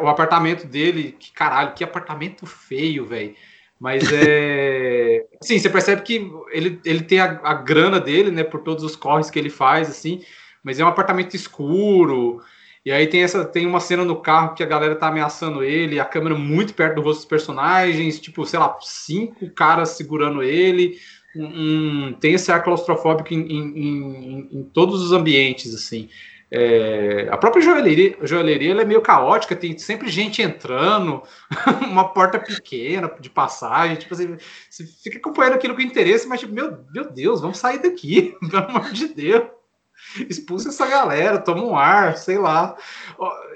o 0.00 0.08
apartamento 0.08 0.66
dele, 0.66 1.16
que 1.18 1.32
caralho, 1.32 1.74
que 1.74 1.82
apartamento 1.84 2.46
feio, 2.46 3.06
velho. 3.06 3.34
Mas 3.80 4.04
é. 4.12 5.26
Sim, 5.42 5.58
você 5.58 5.68
percebe 5.68 6.02
que 6.02 6.30
ele, 6.52 6.80
ele 6.84 7.02
tem 7.02 7.18
a, 7.18 7.40
a, 7.42 7.54
grana 7.54 7.98
dele, 7.98 8.30
né? 8.30 8.44
Por 8.44 8.60
todos 8.60 8.84
os 8.84 8.94
corres 8.94 9.28
que 9.28 9.38
ele 9.38 9.50
faz, 9.50 9.88
assim. 9.88 10.22
Mas 10.62 10.78
é 10.78 10.84
um 10.84 10.88
apartamento 10.88 11.34
escuro. 11.34 12.40
E 12.84 12.92
aí 12.92 13.06
tem 13.06 13.22
essa 13.22 13.44
tem 13.44 13.66
uma 13.66 13.80
cena 13.80 14.04
no 14.04 14.16
carro 14.16 14.54
que 14.54 14.62
a 14.62 14.66
galera 14.66 14.94
tá 14.94 15.08
ameaçando 15.08 15.62
ele, 15.62 16.00
a 16.00 16.04
câmera 16.04 16.36
muito 16.36 16.74
perto 16.74 16.96
do 16.96 17.02
rosto 17.02 17.20
dos 17.20 17.28
personagens, 17.28 18.20
tipo, 18.20 18.44
sei 18.44 18.58
lá, 18.58 18.76
cinco 18.80 19.50
caras 19.50 19.90
segurando 19.90 20.42
ele. 20.42 20.98
Um, 21.34 22.12
tem 22.20 22.34
esse 22.34 22.52
ar 22.52 22.62
claustrofóbico 22.62 23.32
em, 23.32 23.40
em, 23.40 23.78
em, 23.78 24.48
em 24.52 24.62
todos 24.64 25.02
os 25.02 25.12
ambientes, 25.12 25.74
assim. 25.74 26.08
É, 26.54 27.28
a 27.30 27.36
própria 27.38 27.62
joalheria, 27.62 28.14
joalheria 28.24 28.72
é 28.72 28.84
meio 28.84 29.00
caótica, 29.00 29.56
tem 29.56 29.78
sempre 29.78 30.10
gente 30.10 30.42
entrando, 30.42 31.22
uma 31.88 32.12
porta 32.12 32.38
pequena 32.38 33.10
de 33.18 33.30
passagem, 33.30 33.96
tipo 33.96 34.12
assim, 34.12 34.36
você 34.68 34.84
fica 34.84 35.16
acompanhando 35.16 35.54
aquilo 35.54 35.74
com 35.74 35.80
interesse, 35.80 36.28
mas 36.28 36.40
tipo, 36.40 36.52
meu, 36.52 36.84
meu 36.92 37.10
Deus, 37.10 37.40
vamos 37.40 37.56
sair 37.56 37.78
daqui, 37.78 38.36
pelo 38.50 38.64
amor 38.64 38.92
de 38.92 39.08
Deus. 39.08 39.44
Expulsa 40.28 40.68
essa 40.68 40.86
galera, 40.86 41.38
toma 41.38 41.62
um 41.62 41.74
ar, 41.74 42.18
sei 42.18 42.36
lá. 42.36 42.76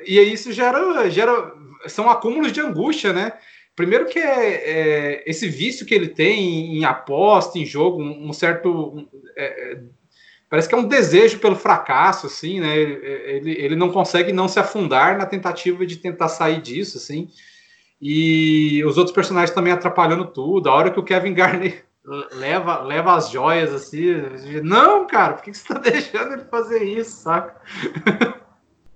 E 0.06 0.18
aí 0.18 0.32
isso 0.32 0.50
gera, 0.52 1.10
gera 1.10 1.52
são 1.86 2.08
acúmulos 2.08 2.50
de 2.50 2.60
angústia, 2.60 3.12
né? 3.12 3.32
Primeiro 3.74 4.06
que 4.06 4.18
é, 4.18 4.54
é 4.54 5.24
esse 5.26 5.48
vício 5.48 5.84
que 5.84 5.94
ele 5.94 6.08
tem 6.08 6.78
em 6.78 6.84
aposta, 6.86 7.58
em 7.58 7.66
jogo, 7.66 8.00
um, 8.00 8.28
um 8.28 8.32
certo 8.32 8.70
um, 8.70 9.08
é, 9.36 9.80
parece 10.48 10.68
que 10.68 10.74
é 10.74 10.78
um 10.78 10.86
desejo 10.86 11.38
pelo 11.38 11.56
fracasso, 11.56 12.26
assim, 12.26 12.60
né? 12.60 12.76
Ele, 12.76 13.52
ele 13.52 13.76
não 13.76 13.90
consegue 13.90 14.32
não 14.32 14.48
se 14.48 14.58
afundar 14.58 15.18
na 15.18 15.26
tentativa 15.26 15.86
de 15.86 15.96
tentar 15.96 16.28
sair 16.28 16.60
disso, 16.60 16.98
assim. 16.98 17.28
E 18.00 18.84
os 18.84 18.98
outros 18.98 19.14
personagens 19.14 19.54
também 19.54 19.72
atrapalhando 19.72 20.26
tudo. 20.26 20.68
A 20.68 20.74
hora 20.74 20.90
que 20.90 21.00
o 21.00 21.04
Kevin 21.04 21.34
Garnett 21.34 21.82
leva, 22.32 22.82
leva 22.82 23.16
as 23.16 23.30
joias, 23.30 23.72
assim, 23.72 24.14
não, 24.62 25.06
cara, 25.06 25.34
por 25.34 25.42
que 25.42 25.54
você 25.54 25.62
está 25.62 25.78
deixando 25.78 26.34
ele 26.34 26.44
fazer 26.44 26.82
isso, 26.82 27.22
saca? 27.22 27.60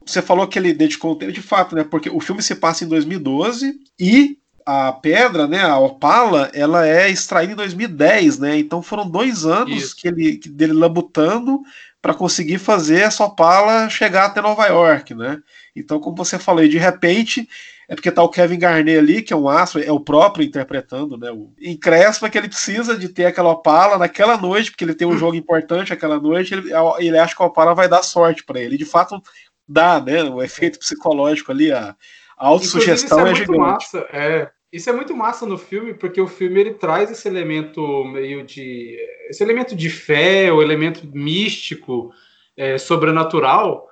Você 0.07 0.23
falou 0.23 0.49
que 0.49 0.59
ele 0.59 0.73
dedicou 0.73 1.13
o 1.13 1.17
tempo 1.17 1.31
de 1.31 1.43
fato, 1.43 1.77
né? 1.77 1.85
Porque 1.85 2.11
o 2.11 2.19
filme 2.19 2.43
se 2.43 2.57
passa 2.57 2.85
em 2.85 2.89
2012 2.89 3.79
e 4.01 4.40
a 4.89 4.93
pedra, 4.93 5.47
né, 5.47 5.63
a 5.63 5.79
opala, 5.79 6.51
ela 6.55 6.87
é 6.87 7.11
extraída 7.11 7.53
em 7.53 7.57
2010, 7.57 8.39
né? 8.39 8.59
Então 8.59 8.83
foram 8.83 9.09
dois 9.09 9.45
anos 9.45 9.83
Isso. 9.83 9.97
que 9.97 10.09
ele 10.09 10.37
que 10.37 10.49
dele 10.49 10.73
labutando 10.73 11.61
para 12.01 12.15
conseguir 12.15 12.59
fazer 12.59 13.01
essa 13.01 13.25
opala 13.25 13.89
chegar 13.91 14.27
até 14.27 14.41
Nova 14.41 14.67
York, 14.67 15.15
né? 15.15 15.39
Então, 15.75 16.01
como 16.01 16.17
você 16.17 16.39
falou, 16.39 16.67
de 16.67 16.79
repente 16.79 17.49
é 17.89 17.95
porque 17.97 18.13
tá 18.13 18.23
o 18.23 18.29
Kevin 18.29 18.59
Garnett 18.59 18.99
ali, 18.99 19.21
que 19.21 19.33
é 19.33 19.37
um 19.37 19.49
astro, 19.49 19.83
é 19.83 19.91
o 19.91 19.99
próprio 19.99 20.45
interpretando, 20.45 21.19
né? 21.19 21.33
O 21.33 21.53
Encrespa 21.61 22.31
que 22.31 22.39
ele 22.39 22.49
precisa 22.49 22.97
de 22.97 23.09
ter 23.09 23.27
aquela 23.27 23.51
opala 23.51 23.99
naquela 23.99 24.37
noite, 24.37 24.71
porque 24.71 24.85
ele 24.85 24.95
tem 24.95 25.09
um 25.09 25.19
jogo 25.19 25.35
importante 25.35 25.93
aquela 25.93 26.21
noite, 26.21 26.55
ele, 26.55 26.71
ele 26.99 27.19
acha 27.19 27.35
que 27.35 27.43
a 27.43 27.47
opala 27.47 27.75
vai 27.75 27.89
dar 27.89 28.05
sorte 28.05 28.45
para 28.45 28.61
ele. 28.61 28.79
De 28.79 28.85
fato, 28.85 29.21
dá, 29.69 30.01
né? 30.01 30.23
O 30.23 30.41
efeito 30.41 30.79
psicológico 30.79 31.51
ali, 31.51 31.73
a, 31.73 31.97
a 32.39 32.47
autossugestão 32.47 33.27
é, 33.27 33.33
é 33.33 33.35
gigante. 33.35 33.59
Massa, 33.59 33.99
é. 34.13 34.49
Isso 34.73 34.89
é 34.89 34.93
muito 34.93 35.17
massa 35.17 35.45
no 35.45 35.59
filme, 35.59 35.95
porque 35.95 36.21
o 36.21 36.29
filme 36.29 36.61
ele 36.61 36.75
traz 36.75 37.11
esse 37.11 37.27
elemento 37.27 38.05
meio 38.05 38.45
de. 38.45 38.97
esse 39.29 39.43
elemento 39.43 39.75
de 39.75 39.91
fé, 39.91 40.53
o 40.53 40.63
elemento 40.63 41.09
místico, 41.13 42.13
é, 42.57 42.79
sobrenatural, 42.79 43.89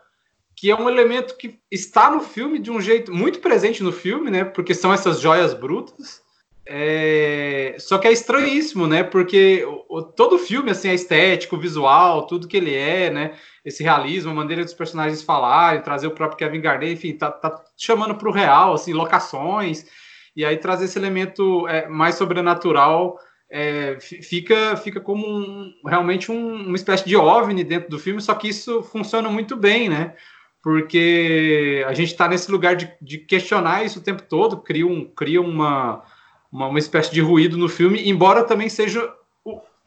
que 0.55 0.71
é 0.71 0.77
um 0.77 0.89
elemento 0.89 1.37
que 1.37 1.59
está 1.71 2.11
no 2.11 2.21
filme 2.21 2.61
de 2.61 2.71
um 2.71 2.81
jeito 2.81 3.13
muito 3.13 3.41
presente 3.41 3.83
no 3.83 3.91
filme, 3.91 4.31
né? 4.31 4.45
Porque 4.45 4.73
são 4.73 4.93
essas 4.93 5.21
joias 5.21 5.53
brutas. 5.53 6.23
É... 6.65 7.75
Só 7.79 7.99
que 7.99 8.07
é 8.07 8.13
estranhíssimo, 8.13 8.87
né? 8.87 9.03
Porque 9.03 9.67
o, 9.89 10.03
todo 10.03 10.37
o 10.37 10.39
filme, 10.39 10.71
assim, 10.71 10.91
é 10.91 10.95
estético, 10.95 11.57
visual, 11.57 12.27
tudo 12.27 12.47
que 12.47 12.57
ele 12.57 12.75
é, 12.75 13.11
né? 13.11 13.37
Esse 13.65 13.83
realismo, 13.83 14.31
a 14.31 14.35
maneira 14.35 14.63
dos 14.63 14.75
personagens 14.75 15.23
falarem, 15.23 15.83
trazer 15.83 16.07
o 16.07 16.13
próprio 16.13 16.39
Kevin 16.39 16.61
Garnett, 16.61 16.93
enfim, 16.93 17.15
tá, 17.15 17.33
tá 17.33 17.65
chamando 17.77 18.15
para 18.15 18.29
o 18.29 18.33
real, 18.33 18.75
assim, 18.75 18.93
locações 18.93 19.87
e 20.39 20.45
aí 20.45 20.57
trazer 20.57 20.85
esse 20.85 20.97
elemento 20.97 21.67
é, 21.67 21.89
mais 21.89 22.15
sobrenatural 22.15 23.19
é, 23.51 23.99
fica, 24.01 24.77
fica 24.77 25.01
como 25.01 25.27
um, 25.27 25.75
realmente 25.85 26.31
um, 26.31 26.67
uma 26.69 26.77
espécie 26.77 27.05
de 27.05 27.17
OVNI 27.17 27.65
dentro 27.65 27.91
do 27.91 27.99
filme, 27.99 28.21
só 28.21 28.33
que 28.35 28.47
isso 28.47 28.81
funciona 28.85 29.29
muito 29.29 29.57
bem, 29.57 29.89
né? 29.89 30.15
Porque 30.63 31.85
a 31.89 31.93
gente 31.93 32.13
está 32.13 32.29
nesse 32.29 32.53
lugar 32.53 32.77
de, 32.77 32.89
de, 33.03 33.19
questionar 33.19 33.85
isso 33.85 33.99
o 33.99 34.03
tempo 34.03 34.23
todo, 34.23 34.59
cria, 34.59 34.87
um, 34.87 35.07
cria 35.07 35.41
uma, 35.41 36.05
uma, 36.53 36.69
uma 36.69 36.79
espécie 36.79 37.13
de 37.13 37.21
ruído 37.21 37.59
no 37.59 37.69
filme, 37.69 38.09
embora 38.09 38.45
também 38.45 38.69
seja 38.69 39.13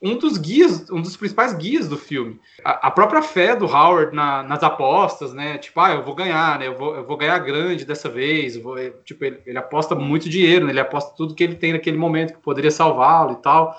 um 0.01 0.17
dos 0.17 0.37
guias, 0.37 0.89
um 0.89 0.99
dos 0.99 1.15
principais 1.15 1.53
guias 1.53 1.87
do 1.87 1.95
filme. 1.95 2.39
A, 2.65 2.87
a 2.87 2.91
própria 2.91 3.21
fé 3.21 3.55
do 3.55 3.65
Howard 3.65 4.15
na, 4.15 4.41
nas 4.41 4.63
apostas, 4.63 5.31
né? 5.31 5.59
Tipo, 5.59 5.79
ah, 5.79 5.91
eu 5.91 6.03
vou 6.03 6.15
ganhar, 6.15 6.57
né? 6.57 6.67
Eu 6.67 6.75
vou, 6.75 6.95
eu 6.95 7.05
vou 7.05 7.15
ganhar 7.15 7.37
grande 7.37 7.85
dessa 7.85 8.09
vez. 8.09 8.57
Vou, 8.57 8.75
tipo, 9.05 9.23
ele, 9.23 9.39
ele, 9.45 9.57
aposta 9.59 9.93
muito 9.93 10.27
dinheiro, 10.27 10.65
né? 10.65 10.71
Ele 10.71 10.79
aposta 10.79 11.13
tudo 11.15 11.35
que 11.35 11.43
ele 11.43 11.55
tem 11.55 11.73
naquele 11.73 11.97
momento 11.97 12.33
que 12.33 12.39
poderia 12.39 12.71
salvá-lo 12.71 13.33
e 13.33 13.41
tal, 13.43 13.77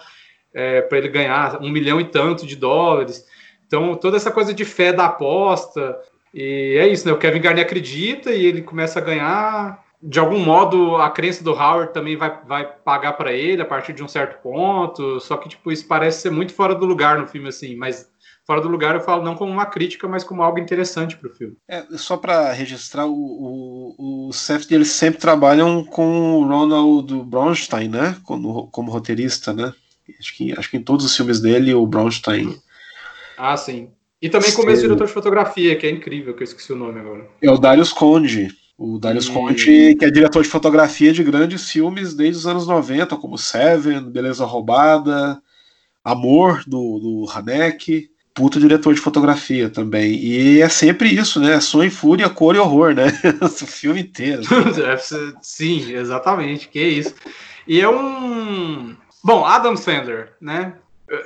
é, 0.55 0.83
para 0.83 0.99
ele 0.99 1.09
ganhar 1.09 1.61
um 1.61 1.71
milhão 1.71 2.01
e 2.01 2.05
tanto 2.05 2.47
de 2.47 2.55
dólares. 2.55 3.27
Então, 3.67 3.97
toda 3.97 4.17
essa 4.17 4.31
coisa 4.31 4.55
de 4.55 4.65
fé 4.65 4.93
da 4.93 5.07
aposta. 5.07 5.99
E 6.33 6.77
é 6.79 6.87
isso, 6.87 7.05
né? 7.07 7.13
O 7.13 7.19
Kevin 7.19 7.41
Garnett 7.41 7.67
acredita 7.67 8.31
e 8.31 8.47
ele 8.47 8.63
começa 8.63 9.01
a 9.01 9.03
ganhar 9.03 9.82
de 10.03 10.19
algum 10.19 10.41
modo 10.41 10.97
a 10.97 11.09
crença 11.11 11.45
do 11.45 11.53
Howard 11.53 11.93
também 11.93 12.17
vai, 12.17 12.37
vai 12.45 12.67
pagar 12.67 13.13
para 13.13 13.33
ele 13.33 13.63
a 13.63 13.67
partir 13.67 13.93
de 13.93 14.03
um 14.03 14.09
certo 14.09 14.43
ponto. 14.43 15.21
Só 15.21 15.37
que 15.37 15.49
tipo 15.49 15.71
isso 15.71 15.87
parece 15.87 16.23
ser 16.23 16.31
muito 16.31 16.53
fora 16.53 16.75
do 16.75 16.85
lugar 16.85 17.19
no 17.19 17.27
filme 17.27 17.49
assim, 17.49 17.77
mas 17.77 18.11
fora 18.45 18.61
do 18.61 18.69
lugar 18.69 18.97
eu 18.97 19.01
falo 19.01 19.23
não 19.23 19.37
como 19.37 19.53
uma 19.53 19.67
crítica, 19.67 20.09
mas 20.09 20.25
como 20.25 20.43
algo 20.43 20.59
interessante 20.59 21.17
para 21.17 21.31
o 21.31 21.35
filme. 21.35 21.57
É, 21.69 21.85
só 21.93 22.17
para 22.17 22.53
registrar 22.53 23.07
o, 23.07 23.15
o, 23.15 24.29
o 24.29 24.33
Safdie, 24.33 24.75
eles 24.75 24.91
sempre 24.91 25.21
trabalham 25.21 25.85
com 25.85 26.35
o 26.35 26.47
Ronald 26.47 27.13
Bronstein, 27.25 27.89
né, 27.89 28.17
como, 28.25 28.67
como 28.69 28.91
roteirista, 28.91 29.53
né? 29.53 29.73
Acho 30.19 30.37
que 30.37 30.53
acho 30.59 30.69
que 30.69 30.77
em 30.77 30.83
todos 30.83 31.07
os 31.07 31.17
filmes 31.17 31.41
dele 31.41 31.73
o 31.73 31.87
Bronstein. 31.87 32.61
Ah, 33.39 33.57
sim. 33.57 33.89
E 34.21 34.29
também 34.29 34.53
como 34.53 34.71
esse 34.71 34.83
diretor 34.83 35.07
de 35.07 35.13
fotografia, 35.13 35.77
que 35.77 35.87
é 35.87 35.91
incrível, 35.91 36.35
que 36.35 36.43
eu 36.43 36.45
esqueci 36.45 36.73
o 36.73 36.77
nome 36.77 37.01
agora. 37.01 37.29
É 37.41 37.51
o 37.51 37.59
Darius 37.59 37.93
Conde 37.93 38.51
O 38.83 38.99
Darius 38.99 39.29
e... 39.29 39.31
Conte, 39.31 39.95
que 39.95 40.05
é 40.05 40.11
diretor 40.11 40.43
de 40.43 40.49
fotografia 40.49 41.13
de 41.13 41.23
grandes 41.23 41.71
filmes 41.71 42.15
desde 42.15 42.39
os 42.39 42.47
anos 42.49 42.67
90, 42.67 43.17
como 43.17 43.39
Seven, 43.39 44.11
Beleza 44.11 44.45
Roubada, 44.45 45.41
Amor, 46.03 46.65
do, 46.67 46.99
do 46.99 47.27
Hanek. 47.33 48.11
Puta 48.35 48.59
diretor 48.59 48.93
de 48.93 49.01
fotografia 49.01 49.71
também. 49.71 50.15
E 50.15 50.61
é 50.61 50.69
sempre 50.69 51.09
isso, 51.11 51.39
né? 51.39 51.61
Sonho, 51.61 51.93
fúria, 51.93 52.29
cor 52.29 52.57
e 52.57 52.59
horror, 52.59 52.93
né? 52.93 53.07
o 53.41 53.49
filme 53.49 54.01
inteiro. 54.01 54.43
Sim, 55.41 55.93
exatamente. 55.93 56.67
Que 56.69 56.81
é 56.81 56.89
isso. 56.89 57.15
E 57.69 57.81
é 57.81 57.89
um. 57.89 58.97
Bom, 59.23 59.45
Adam 59.45 59.77
Sandler, 59.77 60.33
né? 60.41 60.75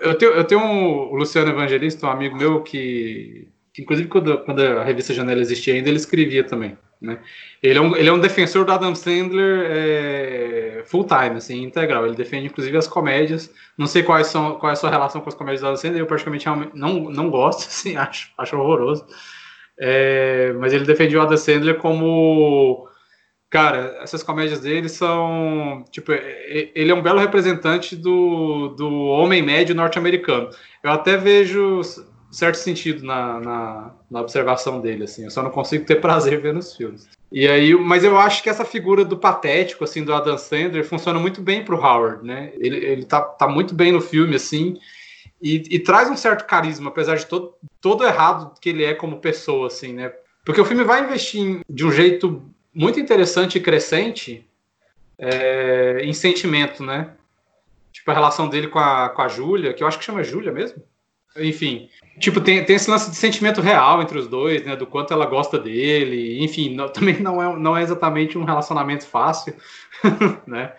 Eu 0.03 0.19
tenho, 0.19 0.33
eu 0.33 0.45
tenho 0.45 0.61
um, 0.61 1.13
o 1.13 1.15
Luciano 1.15 1.51
Evangelista, 1.51 2.07
um 2.07 2.11
amigo 2.11 2.37
meu, 2.37 2.63
que, 2.63 3.49
que 3.73 3.81
inclusive 3.81 4.09
quando, 4.09 4.45
quando 4.45 4.61
a 4.61 4.85
revista 4.85 5.15
Janela 5.15 5.41
existia 5.41 5.73
ainda, 5.73 5.89
ele 5.89 5.97
escrevia 5.97 6.45
também. 6.45 6.77
Né? 7.01 7.19
Ele, 7.63 7.79
é 7.79 7.83
um, 7.83 7.97
ele 7.97 8.09
é 8.09 8.13
um 8.13 8.19
defensor 8.19 8.65
do 8.65 8.73
Adam 8.73 8.95
Sandler 8.95 9.67
é, 9.71 10.83
full 10.87 11.05
time, 11.05 11.37
assim, 11.37 11.63
integral. 11.63 12.07
Ele 12.07 12.17
defende 12.17 12.47
inclusive 12.47 12.77
as 12.77 12.89
comédias. 12.89 13.53
Não 13.77 13.87
sei 13.87 14.03
quais 14.03 14.29
são, 14.29 14.59
qual 14.59 14.71
é 14.71 14.73
a 14.73 14.77
sua 14.77 14.91
relação 14.91 15.21
com 15.21 15.29
as 15.29 15.35
comédias 15.35 15.61
do 15.61 15.67
Adam 15.67 15.77
Sandler, 15.77 16.01
eu 16.01 16.07
praticamente 16.07 16.47
não, 16.75 17.11
não 17.11 17.31
gosto, 17.31 17.67
assim, 17.69 17.97
acho, 17.97 18.33
acho 18.39 18.57
horroroso. 18.57 19.07
É, 19.79 20.53
mas 20.55 20.73
ele 20.73 20.85
defende 20.85 21.17
o 21.17 21.21
Adam 21.21 21.37
Sandler 21.37 21.77
como. 21.77 22.89
Cara, 23.49 23.99
essas 24.03 24.23
comédias 24.23 24.61
dele 24.61 24.89
são. 24.89 25.85
Tipo, 25.91 26.13
ele 26.13 26.91
é 26.91 26.95
um 26.95 27.03
belo 27.03 27.21
representante 27.21 27.95
do, 27.95 28.69
do 28.77 28.89
homem 29.07 29.43
médio 29.43 29.75
norte-americano. 29.75 30.51
Eu 30.83 30.91
até 30.91 31.17
vejo 31.17 31.81
certo 32.31 32.57
sentido 32.57 33.05
na, 33.05 33.41
na, 33.41 33.95
na, 34.11 34.21
observação 34.21 34.81
dele, 34.81 35.05
assim. 35.05 35.25
Eu 35.25 35.31
só 35.31 35.43
não 35.43 35.51
consigo 35.51 35.85
ter 35.85 35.97
prazer 36.01 36.41
vendo 36.41 36.59
os 36.59 36.75
filmes. 36.75 37.09
E 37.31 37.47
aí, 37.47 37.75
mas 37.75 38.05
eu 38.05 38.19
acho 38.19 38.43
que 38.43 38.49
essa 38.49 38.65
figura 38.65 39.05
do 39.05 39.17
patético, 39.17 39.85
assim, 39.85 40.05
do 40.05 40.15
Adam 40.15 40.39
Sandler 40.39 40.85
funciona 40.85 41.19
muito 41.19 41.41
bem 41.41 41.65
pro 41.65 41.77
Howard, 41.77 42.25
né? 42.25 42.53
Ele, 42.59 42.77
ele 42.77 43.05
tá, 43.05 43.21
tá 43.21 43.49
muito 43.49 43.75
bem 43.75 43.93
no 43.93 44.01
filme, 44.01 44.37
assim, 44.37 44.79
e, 45.43 45.63
e 45.71 45.79
traz 45.79 46.11
um 46.11 46.17
certo 46.17 46.47
carisma, 46.47 46.89
apesar 46.89 47.17
de 47.17 47.27
todo, 47.27 47.55
todo 47.81 48.05
errado 48.05 48.55
que 48.61 48.69
ele 48.69 48.85
é 48.85 48.95
como 48.95 49.21
pessoa, 49.21 49.67
assim, 49.67 49.93
né? 49.93 50.13
Porque 50.45 50.61
o 50.61 50.65
filme 50.65 50.85
vai 50.85 51.03
investir 51.03 51.41
em, 51.41 51.61
de 51.69 51.85
um 51.85 51.91
jeito 51.91 52.43
muito 52.73 53.01
interessante 53.01 53.59
e 53.59 53.61
crescente 53.61 54.47
é, 55.19 56.01
em 56.03 56.13
sentimento, 56.13 56.85
né? 56.85 57.13
Tipo, 57.93 58.11
a 58.11 58.15
relação 58.15 58.49
dele 58.49 58.69
com 58.69 58.79
a, 58.79 59.09
com 59.09 59.23
a 59.23 59.29
Júlia, 59.29 59.73
que 59.73 59.83
eu 59.83 59.89
acho 59.89 59.99
que 59.99 60.05
chama 60.05 60.23
Júlia 60.23 60.53
mesmo. 60.53 60.83
Enfim, 61.37 61.89
Tipo, 62.19 62.41
tem, 62.41 62.65
tem 62.65 62.77
esse 62.77 62.91
lance 62.91 63.11
de 63.11 63.17
sentimento 63.17 63.61
real 63.61 64.01
entre 64.01 64.19
os 64.19 64.27
dois, 64.27 64.65
né? 64.65 64.75
Do 64.75 64.87
quanto 64.87 65.13
ela 65.13 65.27
gosta 65.27 65.59
dele. 65.59 66.43
Enfim, 66.43 66.75
não, 66.75 66.89
também 66.91 67.21
não 67.21 67.43
é, 67.43 67.57
não 67.59 67.77
é 67.77 67.83
exatamente 67.83 68.39
um 68.39 68.45
relacionamento 68.45 69.07
fácil, 69.07 69.55
né? 70.47 70.73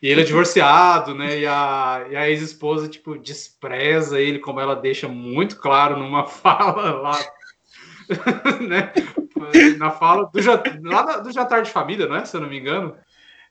E 0.00 0.08
ele 0.08 0.20
é 0.20 0.24
divorciado, 0.24 1.14
né? 1.14 1.40
E 1.40 1.46
a, 1.46 2.06
e 2.10 2.16
a 2.16 2.28
ex-esposa, 2.28 2.88
tipo, 2.88 3.18
despreza 3.18 4.20
ele, 4.20 4.38
como 4.38 4.60
ela 4.60 4.76
deixa 4.76 5.08
muito 5.08 5.56
claro 5.56 5.96
numa 5.96 6.26
fala 6.28 6.92
lá, 6.92 7.18
né? 8.60 8.92
Na 9.78 9.90
fala 9.90 10.30
do, 10.32 10.88
lá 10.88 11.18
do 11.18 11.32
jantar 11.32 11.62
de 11.62 11.70
família, 11.70 12.06
não 12.06 12.16
é? 12.16 12.24
Se 12.24 12.36
eu 12.36 12.40
não 12.40 12.48
me 12.48 12.58
engano. 12.58 12.94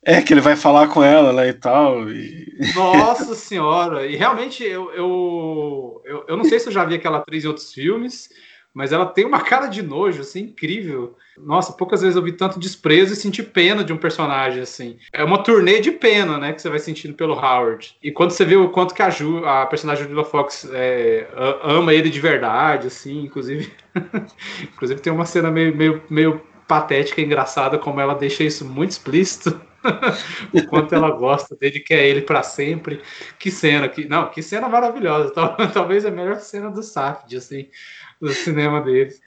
É, 0.06 0.22
que 0.22 0.34
ele 0.34 0.41
vai 0.41 0.56
falar 0.56 0.88
com 0.88 1.04
ela 1.04 1.32
lá 1.32 1.47
e 1.47 1.54
tal. 1.54 2.10
E... 2.10 2.54
Nossa 2.76 3.34
senhora! 3.36 4.06
E 4.06 4.16
realmente, 4.16 4.64
eu, 4.64 4.91
eu, 4.93 6.01
eu, 6.06 6.26
eu, 6.28 6.38
não 6.38 6.43
sei 6.43 6.60
se 6.60 6.68
eu 6.68 6.74
já 6.74 6.84
vi 6.84 6.95
aquela 6.95 7.20
atriz 7.20 7.43
em 7.43 7.47
outros 7.47 7.74
filmes, 7.74 8.30
mas 8.74 8.91
ela 8.91 9.06
tem 9.06 9.24
uma 9.24 9.39
cara 9.39 9.68
de 9.68 9.82
nojo, 9.82 10.22
assim, 10.22 10.41
incrível. 10.41 11.16
Nossa, 11.38 11.74
poucas 11.74 12.01
vezes 12.01 12.16
eu 12.16 12.22
vi 12.22 12.34
tanto 12.34 12.60
desprezo 12.60 13.14
e 13.14 13.16
senti 13.16 13.41
pena 13.41 13.84
de 13.84 13.93
um 13.93 13.97
personagem, 13.97 14.62
assim. 14.62 14.97
É 15.12 15.24
uma 15.24 15.41
turnê 15.41 15.80
de 15.80 15.91
pena, 15.91 16.38
né, 16.38 16.54
que 16.54 16.62
você 16.62 16.70
vai 16.70 16.80
sentindo 16.80 17.14
pelo 17.14 17.34
Howard. 17.34 17.95
E 18.04 18.12
quando 18.12 18.32
você 18.32 18.43
vê 18.43 18.56
o 18.56 18.70
quanto 18.70 18.93
que 18.93 19.01
a, 19.01 19.10
Ju, 19.10 19.45
a 19.45 19.66
personagem 19.68 20.08
Julia 20.08 20.26
Fox 20.26 20.68
é, 20.74 21.28
ama 21.64 21.93
ele 21.93 22.10
de 22.10 22.20
verdade, 22.20 22.88
assim, 22.88 23.24
inclusive... 23.24 23.72
inclusive 24.74 25.01
tem 25.01 25.14
uma 25.14 25.26
cena 25.26 25.49
meio, 25.49 25.76
meio, 25.76 26.04
meio 26.10 26.41
patética 26.68 27.22
e 27.22 27.26
engraçada, 27.26 27.78
como 27.78 28.01
ela 28.01 28.16
deixa 28.16 28.43
isso 28.43 28.66
muito 28.66 28.91
explícito. 28.91 29.60
o 30.53 30.65
quanto 30.67 30.95
ela 30.95 31.11
gosta 31.11 31.55
dele, 31.55 31.79
quer 31.79 32.05
ele 32.05 32.21
para 32.21 32.43
sempre. 32.43 33.01
Que 33.38 33.51
cena, 33.51 33.88
que 33.89 34.05
não, 34.05 34.29
que 34.29 34.41
cena 34.41 34.67
maravilhosa. 34.67 35.34
Talvez 35.73 36.05
a 36.05 36.11
melhor 36.11 36.39
cena 36.39 36.69
do 36.69 36.81
Safdie, 36.81 37.38
assim, 37.38 37.67
do 38.19 38.31
cinema 38.34 38.81
deles. 38.81 39.21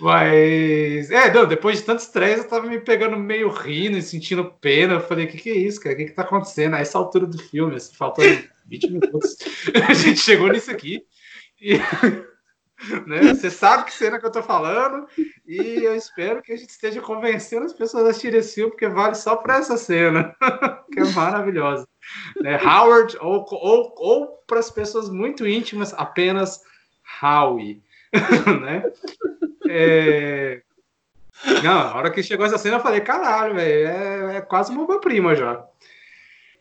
Mas, 0.00 1.10
é, 1.10 1.32
não, 1.32 1.46
depois 1.46 1.78
de 1.78 1.84
tanto 1.84 2.00
estresse, 2.00 2.42
eu 2.42 2.48
tava 2.48 2.66
me 2.66 2.80
pegando 2.80 3.16
meio 3.16 3.48
rindo 3.48 3.96
e 3.96 4.02
sentindo 4.02 4.52
pena. 4.60 4.94
Eu 4.94 5.00
falei, 5.00 5.26
o 5.26 5.28
que, 5.28 5.38
que 5.38 5.50
é 5.50 5.56
isso, 5.56 5.80
cara? 5.80 5.94
O 5.94 5.98
que, 5.98 6.06
que 6.06 6.12
tá 6.12 6.22
acontecendo? 6.22 6.74
A 6.74 6.80
essa 6.80 6.98
altura 6.98 7.26
do 7.26 7.38
filme, 7.38 7.76
assim, 7.76 7.94
faltando 7.94 8.44
20 8.66 8.90
minutos, 8.90 9.36
a 9.88 9.94
gente 9.94 10.20
chegou 10.20 10.48
nisso 10.48 10.70
aqui. 10.70 11.04
E 11.60 11.78
né? 13.06 13.34
Você 13.34 13.50
sabe 13.50 13.84
que 13.84 13.92
cena 13.92 14.18
que 14.18 14.26
eu 14.26 14.32
tô 14.32 14.42
falando 14.42 15.06
e 15.46 15.82
eu 15.82 15.94
espero 15.94 16.42
que 16.42 16.52
a 16.52 16.56
gente 16.56 16.70
esteja 16.70 17.00
convencendo 17.00 17.66
as 17.66 17.72
pessoas 17.72 18.06
a 18.06 18.10
assistirem 18.10 18.40
esse 18.40 18.54
filme, 18.54 18.70
porque 18.70 18.88
vale 18.88 19.14
só 19.14 19.36
para 19.36 19.56
essa 19.56 19.76
cena, 19.76 20.34
que 20.92 21.00
é 21.00 21.04
maravilhosa. 21.12 21.86
Né? 22.40 22.60
Howard, 22.62 23.16
ou, 23.20 23.44
ou, 23.50 23.94
ou 23.96 24.26
para 24.46 24.58
as 24.58 24.70
pessoas 24.70 25.08
muito 25.08 25.46
íntimas, 25.46 25.94
apenas 25.94 26.62
Howie. 27.22 27.82
né? 28.62 28.84
É... 29.68 30.62
Não, 31.62 31.78
a 31.78 31.96
hora 31.96 32.10
que 32.10 32.22
chegou 32.22 32.46
essa 32.46 32.58
cena, 32.58 32.76
eu 32.76 32.80
falei, 32.80 33.00
caralho, 33.00 33.54
velho, 33.54 33.88
é, 33.88 34.36
é 34.36 34.40
quase 34.40 34.72
uma 34.72 34.84
obra-prima 34.84 35.34
já. 35.34 35.64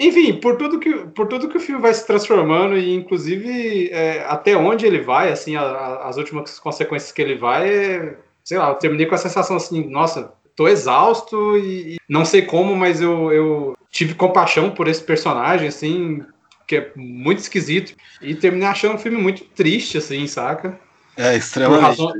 Enfim, 0.03 0.33
por 0.33 0.57
tudo 0.57 0.79
que, 0.79 0.93
por 1.07 1.27
tudo 1.27 1.47
que 1.47 1.57
o 1.57 1.61
filme 1.61 1.81
vai 1.81 1.93
se 1.93 2.05
transformando 2.05 2.77
e 2.77 2.93
inclusive 2.93 3.89
é, 3.91 4.25
até 4.27 4.55
onde 4.55 4.85
ele 4.85 4.99
vai, 4.99 5.31
assim, 5.31 5.55
a, 5.55 5.61
a, 5.61 6.09
as 6.09 6.17
últimas 6.17 6.59
consequências 6.59 7.11
que 7.11 7.21
ele 7.21 7.35
vai, 7.35 7.69
é, 7.69 8.17
sei 8.43 8.57
lá, 8.57 8.69
eu 8.69 8.75
terminei 8.75 9.05
com 9.05 9.15
a 9.15 9.17
sensação 9.17 9.55
assim, 9.55 9.87
nossa, 9.87 10.33
tô 10.55 10.67
exausto 10.67 11.57
e, 11.57 11.95
e 11.95 11.97
não 12.09 12.25
sei 12.25 12.41
como, 12.41 12.75
mas 12.75 12.99
eu, 12.99 13.31
eu 13.31 13.77
tive 13.89 14.13
compaixão 14.13 14.71
por 14.71 14.89
esse 14.89 15.01
personagem, 15.01 15.69
assim, 15.69 16.21
que 16.67 16.75
é 16.75 16.91
muito 16.95 17.39
esquisito 17.39 17.95
e 18.21 18.35
terminei 18.35 18.67
achando 18.67 18.95
um 18.95 18.99
filme 18.99 19.17
muito 19.17 19.45
triste, 19.45 19.97
assim, 19.97 20.27
saca? 20.27 20.77
É, 21.15 21.37
extremamente. 21.37 21.95
Por, 21.95 22.07
razão, 22.07 22.13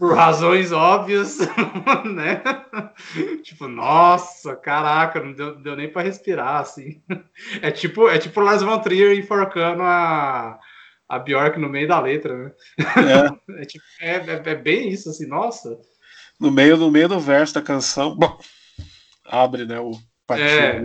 por 0.00 0.16
razões 0.16 0.72
óbvias, 0.72 1.36
né? 2.14 2.42
tipo, 3.42 3.68
nossa, 3.68 4.56
caraca, 4.56 5.20
não 5.20 5.34
deu, 5.34 5.56
deu 5.56 5.76
nem 5.76 5.92
para 5.92 6.00
respirar, 6.00 6.62
assim. 6.62 7.02
É 7.60 7.70
tipo, 7.70 8.08
é 8.08 8.18
tipo 8.18 8.40
Lars 8.40 8.62
von 8.62 8.78
Trier 8.78 9.18
enforcando 9.18 9.82
a, 9.82 10.58
a 11.06 11.18
Bjork 11.18 11.60
no 11.60 11.68
meio 11.68 11.86
da 11.86 12.00
letra, 12.00 12.34
né? 12.34 12.52
É. 12.78 13.60
É, 13.60 13.64
tipo, 13.66 13.84
é, 14.00 14.14
é, 14.16 14.42
é, 14.42 14.54
bem 14.54 14.88
isso, 14.88 15.10
assim, 15.10 15.26
nossa. 15.26 15.78
No 16.40 16.50
meio, 16.50 16.78
no 16.78 16.90
meio 16.90 17.08
do 17.08 17.20
verso 17.20 17.52
da 17.52 17.60
canção, 17.60 18.16
bom, 18.16 18.38
abre, 19.26 19.66
né, 19.66 19.78
o 19.78 19.90
patinho 20.26 20.48
é, 20.48 20.82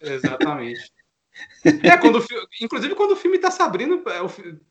Exatamente. 0.00 0.80
É, 1.82 1.96
quando 1.96 2.24
inclusive 2.60 2.94
quando 2.94 3.12
o 3.12 3.16
filme 3.16 3.36
está 3.36 3.50
se 3.50 3.62
abrindo, 3.62 4.02
é, 4.08 4.20
o, 4.20 4.30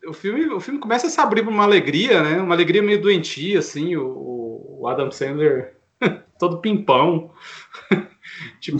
o, 0.09 0.13
filme, 0.13 0.45
o 0.47 0.59
filme 0.59 0.79
começa 0.79 1.07
a 1.07 1.09
se 1.09 1.19
abrir 1.19 1.41
uma 1.47 1.63
alegria, 1.63 2.21
né? 2.21 2.39
Uma 2.39 2.55
alegria 2.55 2.81
meio 2.81 3.01
doentia, 3.01 3.59
assim, 3.59 3.95
o, 3.95 4.79
o 4.79 4.87
Adam 4.87 5.11
Sandler 5.11 5.75
todo 6.39 6.61
pimpão, 6.61 7.31
tipo, 8.61 8.77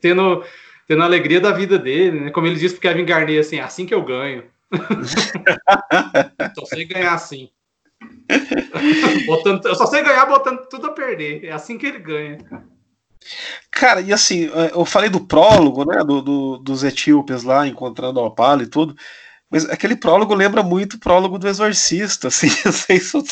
tendo, 0.00 0.44
tendo 0.86 1.02
a 1.02 1.04
alegria 1.04 1.40
da 1.40 1.52
vida 1.52 1.78
dele, 1.78 2.20
né? 2.20 2.30
Como 2.30 2.46
ele 2.46 2.56
disse 2.56 2.74
pro 2.74 2.82
Kevin 2.82 3.04
Garnett, 3.04 3.38
assim, 3.38 3.58
assim 3.58 3.86
que 3.86 3.94
eu 3.94 4.04
ganho. 4.04 4.44
só 6.54 6.64
sei 6.66 6.84
ganhar 6.84 7.14
assim. 7.14 7.50
botando, 9.26 9.66
eu 9.66 9.74
só 9.74 9.86
sei 9.86 10.02
ganhar 10.02 10.26
botando 10.26 10.68
tudo 10.68 10.86
a 10.86 10.92
perder. 10.92 11.44
É 11.44 11.52
assim 11.52 11.76
que 11.76 11.86
ele 11.86 11.98
ganha. 11.98 12.38
Cara, 13.70 14.00
e 14.00 14.12
assim, 14.12 14.46
é, 14.46 14.72
eu 14.72 14.84
falei 14.84 15.08
do 15.08 15.20
prólogo, 15.20 15.84
né, 15.84 15.98
do, 16.04 16.20
do 16.20 16.58
dos 16.58 16.82
etíopes 16.82 17.42
lá 17.42 17.66
encontrando 17.66 18.18
a 18.20 18.24
Opala 18.24 18.62
e 18.62 18.66
tudo, 18.66 18.96
mas 19.50 19.68
aquele 19.68 19.96
prólogo 19.96 20.34
lembra 20.34 20.62
muito 20.62 20.94
o 20.94 21.00
prólogo 21.00 21.38
do 21.38 21.48
Exorcista, 21.48 22.28
assim, 22.28 22.48
não 22.64 22.72
sei 22.72 23.00
se 23.00 23.16
eu... 23.16 23.24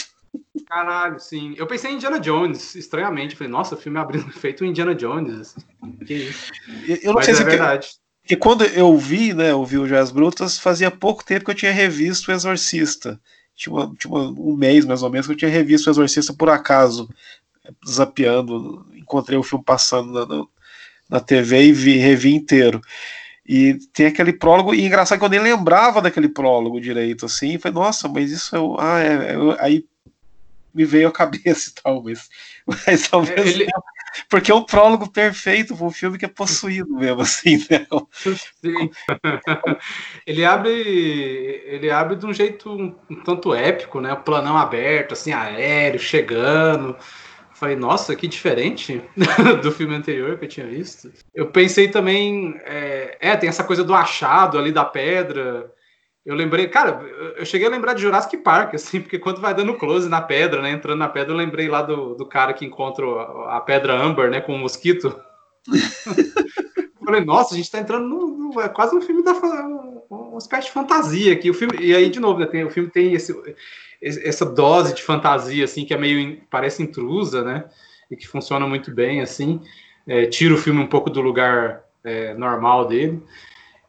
Caralho, 0.66 1.18
sim. 1.18 1.54
Eu 1.56 1.66
pensei 1.66 1.90
em 1.90 1.94
Indiana 1.94 2.20
Jones, 2.20 2.74
estranhamente. 2.74 3.34
Falei, 3.34 3.50
nossa, 3.50 3.74
o 3.74 3.78
filme 3.78 3.98
abrindo 3.98 4.30
feito 4.38 4.64
Indiana 4.64 4.94
Jones. 4.94 5.40
Assim. 5.56 5.92
Que 6.04 6.14
isso. 6.14 6.52
Eu 6.86 7.08
não 7.08 7.14
mas 7.14 7.24
sei 7.24 7.34
é 7.34 7.36
se 7.36 7.42
é 7.42 7.46
verdade. 7.46 7.88
Porque 8.20 8.36
quando 8.36 8.64
eu 8.64 8.94
vi, 8.98 9.32
né, 9.32 9.52
eu 9.52 9.64
vi 9.64 9.78
o 9.78 9.86
Jazz 9.86 10.10
Brutas, 10.10 10.58
fazia 10.58 10.90
pouco 10.90 11.24
tempo 11.24 11.46
que 11.46 11.50
eu 11.50 11.54
tinha 11.54 11.72
revisto 11.72 12.30
o 12.30 12.34
Exorcista. 12.34 13.18
Tinha, 13.56 13.74
uma, 13.74 13.94
tinha 13.96 14.12
uma, 14.12 14.28
um 14.28 14.54
mês, 14.54 14.84
mais 14.84 15.02
ou 15.02 15.08
menos, 15.08 15.26
que 15.26 15.32
eu 15.32 15.36
tinha 15.36 15.50
revisto 15.50 15.88
o 15.88 15.92
Exorcista 15.92 16.34
por 16.34 16.50
acaso, 16.50 17.08
zapeando 17.88 18.86
encontrei 19.08 19.38
o 19.38 19.42
filme 19.42 19.64
passando 19.64 20.26
na, 20.26 20.44
na 21.08 21.20
TV 21.20 21.64
e 21.64 21.72
vi, 21.72 21.96
revi 21.96 22.34
inteiro. 22.34 22.80
E 23.46 23.78
tem 23.94 24.06
aquele 24.06 24.32
prólogo, 24.32 24.74
e 24.74 24.84
engraçado 24.84 25.18
que 25.18 25.24
eu 25.24 25.30
nem 25.30 25.40
lembrava 25.40 26.02
daquele 26.02 26.28
prólogo 26.28 26.78
direito, 26.78 27.24
assim, 27.24 27.54
e 27.54 27.58
falei, 27.58 27.74
nossa, 27.74 28.06
mas 28.06 28.30
isso 28.30 28.54
é. 28.54 28.58
Ah, 28.78 29.00
é, 29.00 29.14
é 29.32 29.36
aí 29.58 29.86
me 30.74 30.84
veio 30.84 31.08
a 31.08 31.12
cabeça 31.12 31.70
e 31.70 31.82
tal, 31.82 32.02
mas, 32.02 32.28
mas 32.66 33.08
ao 33.10 33.22
mesmo 33.22 33.38
ele, 33.38 33.64
tempo, 33.64 33.82
porque 34.28 34.50
é 34.50 34.54
um 34.54 34.62
prólogo 34.62 35.10
perfeito 35.10 35.74
para 35.74 35.86
um 35.86 35.90
filme 35.90 36.18
que 36.18 36.24
é 36.24 36.28
possuído 36.28 36.94
mesmo, 36.94 37.22
assim, 37.22 37.56
né? 37.70 37.86
Sim. 38.12 38.90
ele 40.26 40.44
abre. 40.44 40.70
Ele 40.70 41.90
abre 41.90 42.16
de 42.16 42.26
um 42.26 42.32
jeito 42.32 42.70
um, 42.70 42.94
um 43.10 43.22
tanto 43.22 43.54
épico, 43.54 44.00
né? 44.00 44.12
O 44.12 44.22
planão 44.22 44.56
aberto, 44.56 45.12
assim, 45.12 45.32
aéreo, 45.32 46.00
chegando. 46.00 46.96
Falei, 47.58 47.74
nossa, 47.74 48.14
que 48.14 48.28
diferente 48.28 49.02
do 49.62 49.72
filme 49.72 49.92
anterior 49.92 50.38
que 50.38 50.44
eu 50.44 50.48
tinha 50.48 50.66
visto. 50.66 51.10
Eu 51.34 51.50
pensei 51.50 51.88
também, 51.88 52.54
é, 52.64 53.18
é, 53.20 53.36
tem 53.36 53.48
essa 53.48 53.64
coisa 53.64 53.82
do 53.82 53.92
achado 53.92 54.56
ali 54.56 54.70
da 54.70 54.84
pedra. 54.84 55.68
Eu 56.24 56.36
lembrei, 56.36 56.68
cara, 56.68 57.02
eu 57.36 57.44
cheguei 57.44 57.66
a 57.66 57.70
lembrar 57.70 57.94
de 57.94 58.02
Jurassic 58.02 58.36
Park, 58.36 58.74
assim, 58.76 59.00
porque 59.00 59.18
quando 59.18 59.40
vai 59.40 59.52
dando 59.52 59.74
close 59.74 60.08
na 60.08 60.20
pedra, 60.20 60.62
né, 60.62 60.70
entrando 60.70 61.00
na 61.00 61.08
pedra, 61.08 61.32
eu 61.32 61.36
lembrei 61.36 61.68
lá 61.68 61.82
do, 61.82 62.14
do 62.14 62.24
cara 62.24 62.52
que 62.52 62.64
encontra 62.64 63.04
a 63.48 63.60
pedra 63.60 64.00
Amber, 64.00 64.30
né, 64.30 64.40
com 64.40 64.52
o 64.52 64.54
um 64.54 64.60
mosquito. 64.60 65.18
Falei, 67.04 67.24
nossa, 67.24 67.54
a 67.54 67.56
gente 67.56 67.72
tá 67.72 67.80
entrando 67.80 68.06
no, 68.06 68.52
no, 68.52 68.60
é 68.60 68.68
quase 68.68 68.94
um 68.94 69.00
filme 69.00 69.24
da 69.24 69.32
uma 70.08 70.38
espécie 70.38 70.68
de 70.68 70.72
fantasia 70.74 71.32
aqui. 71.32 71.50
O 71.50 71.54
filme, 71.54 71.76
e 71.80 71.92
aí, 71.92 72.08
de 72.08 72.20
novo, 72.20 72.38
né, 72.38 72.46
tem, 72.46 72.64
o 72.64 72.70
filme 72.70 72.88
tem 72.88 73.14
esse, 73.14 73.34
essa 74.00 74.46
dose 74.46 74.94
de 74.94 75.02
fantasia, 75.02 75.64
assim, 75.64 75.84
que 75.84 75.92
é 75.92 75.98
meio, 75.98 76.40
parece 76.50 76.82
intrusa, 76.82 77.42
né? 77.42 77.64
E 78.10 78.16
que 78.16 78.26
funciona 78.26 78.66
muito 78.66 78.90
bem, 78.90 79.20
assim. 79.20 79.60
É, 80.06 80.26
tira 80.26 80.54
o 80.54 80.58
filme 80.58 80.80
um 80.80 80.86
pouco 80.86 81.10
do 81.10 81.20
lugar 81.20 81.84
é, 82.04 82.34
normal 82.34 82.86
dele. 82.86 83.22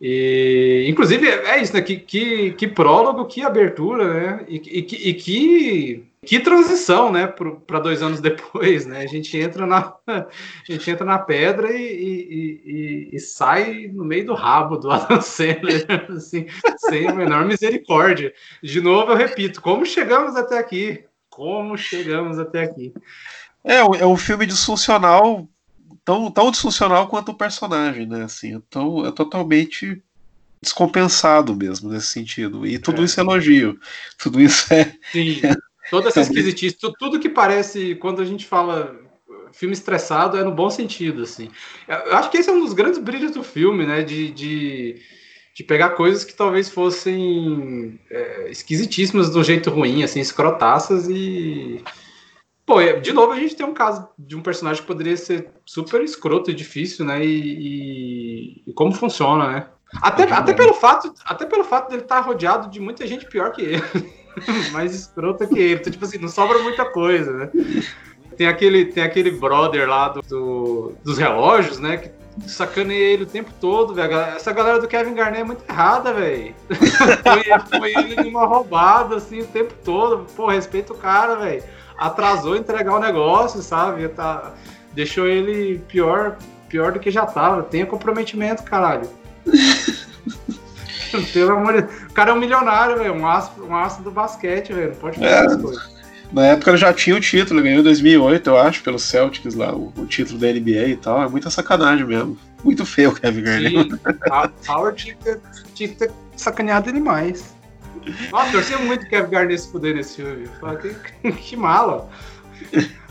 E, 0.01 0.86
inclusive, 0.88 1.28
é 1.28 1.62
isso, 1.62 1.74
né? 1.74 1.82
Que, 1.82 1.97
que, 1.97 2.51
que 2.51 2.68
prólogo, 2.68 3.26
que 3.26 3.41
abertura, 3.41 4.14
né? 4.14 4.45
E, 4.47 4.57
e, 4.57 5.10
e 5.10 5.14
que 5.14 6.09
que 6.26 6.39
transição, 6.39 7.11
né, 7.11 7.28
para 7.28 7.80
dois 7.80 8.01
anos 8.01 8.20
depois, 8.20 8.86
né? 8.86 9.01
A 9.01 9.07
gente 9.07 9.38
entra 9.38 9.65
na, 9.65 9.95
a 10.05 10.28
gente 10.67 10.89
entra 10.91 11.05
na 11.05 11.17
pedra 11.17 11.72
e, 11.72 11.82
e, 11.82 12.61
e, 12.65 13.15
e 13.15 13.20
sai 13.20 13.88
no 13.88 14.03
meio 14.03 14.26
do 14.26 14.34
rabo 14.34 14.78
do 14.78 14.91
Adam 14.91 15.22
Sandler, 15.22 15.86
assim, 16.09 16.45
sem 16.78 17.07
a 17.07 17.13
menor 17.13 17.45
misericórdia. 17.45 18.34
De 18.61 18.82
novo, 18.82 19.11
eu 19.11 19.17
repito, 19.17 19.61
como 19.61 19.86
chegamos 19.86 20.36
até 20.36 20.57
aqui? 20.57 21.05
Como 21.30 21.78
chegamos 21.78 22.38
até 22.38 22.63
aqui? 22.63 22.93
É, 23.63 23.78
é 23.78 24.05
um 24.05 24.17
filme 24.17 24.45
disfuncional, 24.45 25.47
tão, 26.03 26.30
tão 26.30 26.51
disfuncional 26.51 27.07
quanto 27.07 27.32
o 27.32 27.38
personagem, 27.38 28.05
né? 28.05 28.24
Assim, 28.24 28.53
então 28.53 29.05
é 29.05 29.11
totalmente 29.11 30.01
descompensado 30.61 31.55
mesmo 31.55 31.89
nesse 31.89 32.07
sentido. 32.07 32.67
E 32.67 32.78
tudo 32.78 33.01
é. 33.01 33.05
isso 33.05 33.20
é 33.20 33.24
elogio. 33.24 33.80
Tudo 34.17 34.41
isso 34.41 34.74
é. 34.74 34.93
Sim. 35.13 35.39
Toda 35.89 36.09
essa 36.09 36.21
esquisitice, 36.21 36.77
tudo 36.97 37.19
que 37.19 37.29
parece, 37.29 37.95
quando 37.95 38.21
a 38.21 38.25
gente 38.25 38.45
fala 38.45 39.09
filme 39.53 39.73
estressado, 39.73 40.37
é 40.37 40.43
no 40.43 40.51
bom 40.51 40.69
sentido, 40.69 41.23
assim. 41.23 41.49
Eu 41.87 42.15
acho 42.15 42.29
que 42.29 42.37
esse 42.37 42.49
é 42.49 42.53
um 42.53 42.61
dos 42.61 42.73
grandes 42.73 42.99
brilhos 42.99 43.31
do 43.31 43.43
filme, 43.43 43.85
né? 43.85 44.03
De, 44.03 44.31
de, 44.31 45.01
de 45.55 45.63
pegar 45.63 45.91
coisas 45.91 46.23
que 46.23 46.33
talvez 46.33 46.69
fossem 46.69 47.99
é, 48.09 48.49
esquisitíssimas 48.49 49.29
do 49.29 49.43
jeito 49.43 49.69
ruim, 49.69 50.03
assim, 50.03 50.19
escrotaças 50.19 51.07
e. 51.09 51.83
Pô, 52.65 52.79
de 53.01 53.11
novo 53.11 53.31
a 53.31 53.39
gente 53.39 53.55
tem 53.55 53.65
um 53.65 53.73
caso 53.73 54.07
de 54.17 54.35
um 54.35 54.41
personagem 54.41 54.81
que 54.81 54.87
poderia 54.87 55.17
ser 55.17 55.49
super 55.65 56.03
escroto 56.03 56.51
e 56.51 56.53
difícil, 56.53 57.03
né? 57.03 57.25
E, 57.25 57.39
e, 57.39 58.63
e 58.67 58.73
como 58.73 58.91
funciona, 58.91 59.51
né? 59.51 59.67
Até, 59.99 60.31
até, 60.31 60.53
pelo 60.53 60.75
fato, 60.75 61.11
até 61.25 61.47
pelo 61.47 61.63
fato 61.63 61.89
dele 61.89 62.03
estar 62.03 62.19
rodeado 62.19 62.69
de 62.69 62.79
muita 62.79 63.07
gente 63.07 63.25
pior 63.25 63.51
que 63.51 63.63
ele. 63.63 63.81
mais 64.71 64.93
escrota 64.93 65.45
que 65.47 65.59
ele. 65.59 65.82
Então, 65.82 65.91
tipo 65.91 66.05
assim, 66.05 66.17
não 66.17 66.30
sobra 66.30 66.59
muita 66.59 66.86
coisa, 66.86 67.32
né? 67.32 67.49
Tem 68.38 68.47
aquele, 68.47 68.86
tem 68.86 69.03
aquele 69.03 69.32
brother 69.32 69.88
lá 69.88 70.09
do, 70.09 70.21
do 70.21 70.93
dos 71.03 71.17
relógios, 71.17 71.80
né? 71.80 71.97
Que 71.97 72.11
sacaneia 72.47 73.13
ele 73.13 73.23
o 73.23 73.27
tempo 73.27 73.51
todo, 73.59 73.93
velho. 73.93 74.13
Essa 74.13 74.53
galera 74.53 74.80
do 74.80 74.88
Kevin 74.88 75.13
Garnett 75.13 75.41
é 75.41 75.43
muito 75.43 75.63
errada, 75.69 76.13
velho. 76.13 76.55
foi, 76.69 77.80
foi 77.80 77.93
ele 77.93 78.23
numa 78.23 78.45
roubada, 78.45 79.17
assim, 79.17 79.41
o 79.41 79.47
tempo 79.47 79.73
todo. 79.84 80.25
Pô, 80.36 80.47
respeita 80.47 80.93
o 80.93 80.97
cara, 80.97 81.36
velho. 81.36 81.63
Atrasou 81.97 82.55
entregar 82.55 82.95
o 82.95 82.99
negócio, 82.99 83.61
sabe? 83.61 84.07
Tá, 84.09 84.53
deixou 84.93 85.27
ele 85.27 85.80
pior, 85.88 86.38
pior 86.69 86.93
do 86.93 86.99
que 86.99 87.11
já 87.11 87.25
tava. 87.25 87.63
Tenha 87.63 87.86
comprometimento, 87.86 88.63
caralho. 88.63 89.09
Pelo 91.34 91.51
amor 91.57 91.74
de 91.74 91.82
Deus. 91.82 92.03
O 92.03 92.14
cara 92.14 92.32
é 92.32 92.34
um 92.34 92.39
milionário, 92.39 92.97
velho. 92.97 93.14
Um 93.14 93.28
astro, 93.28 93.66
um 93.66 93.76
astro 93.76 94.03
do 94.03 94.12
basquete, 94.12 94.74
velho. 94.74 94.89
Não 94.89 94.95
pode 94.95 95.18
fazer 95.18 95.30
é, 95.30 95.45
essas 95.45 95.62
coisas. 95.62 95.99
Na 96.32 96.45
época 96.45 96.72
ele 96.72 96.78
já 96.78 96.93
tinha 96.93 97.16
o 97.16 97.20
título, 97.20 97.62
ganhou 97.62 97.80
em 97.80 97.84
2008, 97.84 98.49
eu 98.49 98.57
acho, 98.57 98.84
pelo 98.84 98.99
Celtics 98.99 99.55
lá, 99.55 99.74
o, 99.74 99.91
o, 99.97 100.05
título 100.05 100.38
da 100.38 100.47
NBA 100.47 100.88
e 100.88 100.95
tal. 100.95 101.24
É 101.24 101.28
muita 101.28 101.49
sacanagem 101.49 102.05
mesmo. 102.05 102.38
Muito 102.64 102.86
feio 102.86 103.10
o 103.10 103.16
Kevin 103.16 103.41
Garnett. 103.41 103.99
Howard 104.70 105.03
tinha 105.03 105.16
que, 105.16 105.24
ter, 105.24 105.41
tinha 105.74 105.89
que 105.89 105.95
ter 105.95 106.12
sacaneado 106.36 106.89
ele 106.89 106.99
mais. 106.99 107.55
Nossa, 108.32 108.51
torcia 108.51 108.78
muito 108.78 109.05
o 109.05 109.10
Kevin 109.10 109.30
Garnett 109.30 109.62
se 109.62 109.72
fuder 109.72 109.95
nesse 109.95 110.18
filme. 110.18 110.47
Que, 111.22 111.32
que 111.34 111.55
mala. 111.55 112.07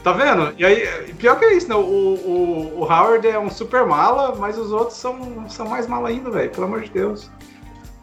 Tá 0.05 0.13
vendo? 0.13 0.55
E 0.57 0.65
aí, 0.65 1.13
pior 1.15 1.39
que 1.39 1.45
é 1.45 1.57
isso, 1.57 1.69
né? 1.69 1.75
O, 1.75 1.81
o, 1.81 2.81
o 2.81 2.85
Howard 2.85 3.27
é 3.27 3.39
um 3.39 3.51
super 3.51 3.85
mala, 3.85 4.37
mas 4.37 4.57
os 4.57 4.71
outros 4.71 4.97
são, 4.97 5.49
são 5.49 5.69
mais 5.69 5.87
mala 5.89 6.09
ainda, 6.09 6.31
velho. 6.31 6.51
Pelo 6.51 6.67
amor 6.67 6.83
de 6.83 6.91
Deus. 6.91 7.31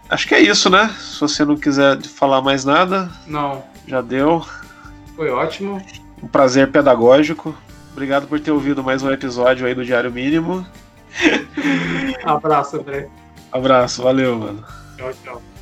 Acho 0.09 0.27
que 0.27 0.35
é 0.35 0.39
isso, 0.39 0.69
né? 0.69 0.93
Se 0.99 1.19
você 1.19 1.43
não 1.43 1.57
quiser 1.57 2.01
falar 2.03 2.41
mais 2.41 2.63
nada. 2.63 3.09
Não. 3.25 3.63
Já 3.87 4.01
deu. 4.01 4.45
Foi 5.15 5.29
ótimo. 5.29 5.81
Um 6.21 6.27
prazer 6.27 6.71
pedagógico. 6.71 7.55
Obrigado 7.91 8.27
por 8.27 8.39
ter 8.39 8.51
ouvido 8.51 8.83
mais 8.83 9.01
um 9.01 9.11
episódio 9.11 9.65
aí 9.65 9.73
do 9.73 9.85
Diário 9.85 10.11
Mínimo. 10.11 10.65
Abraço, 12.23 12.77
André. 12.77 13.07
Abraço, 13.51 14.03
valeu, 14.03 14.37
mano. 14.37 14.63
Tchau, 14.97 15.13
tchau. 15.23 15.54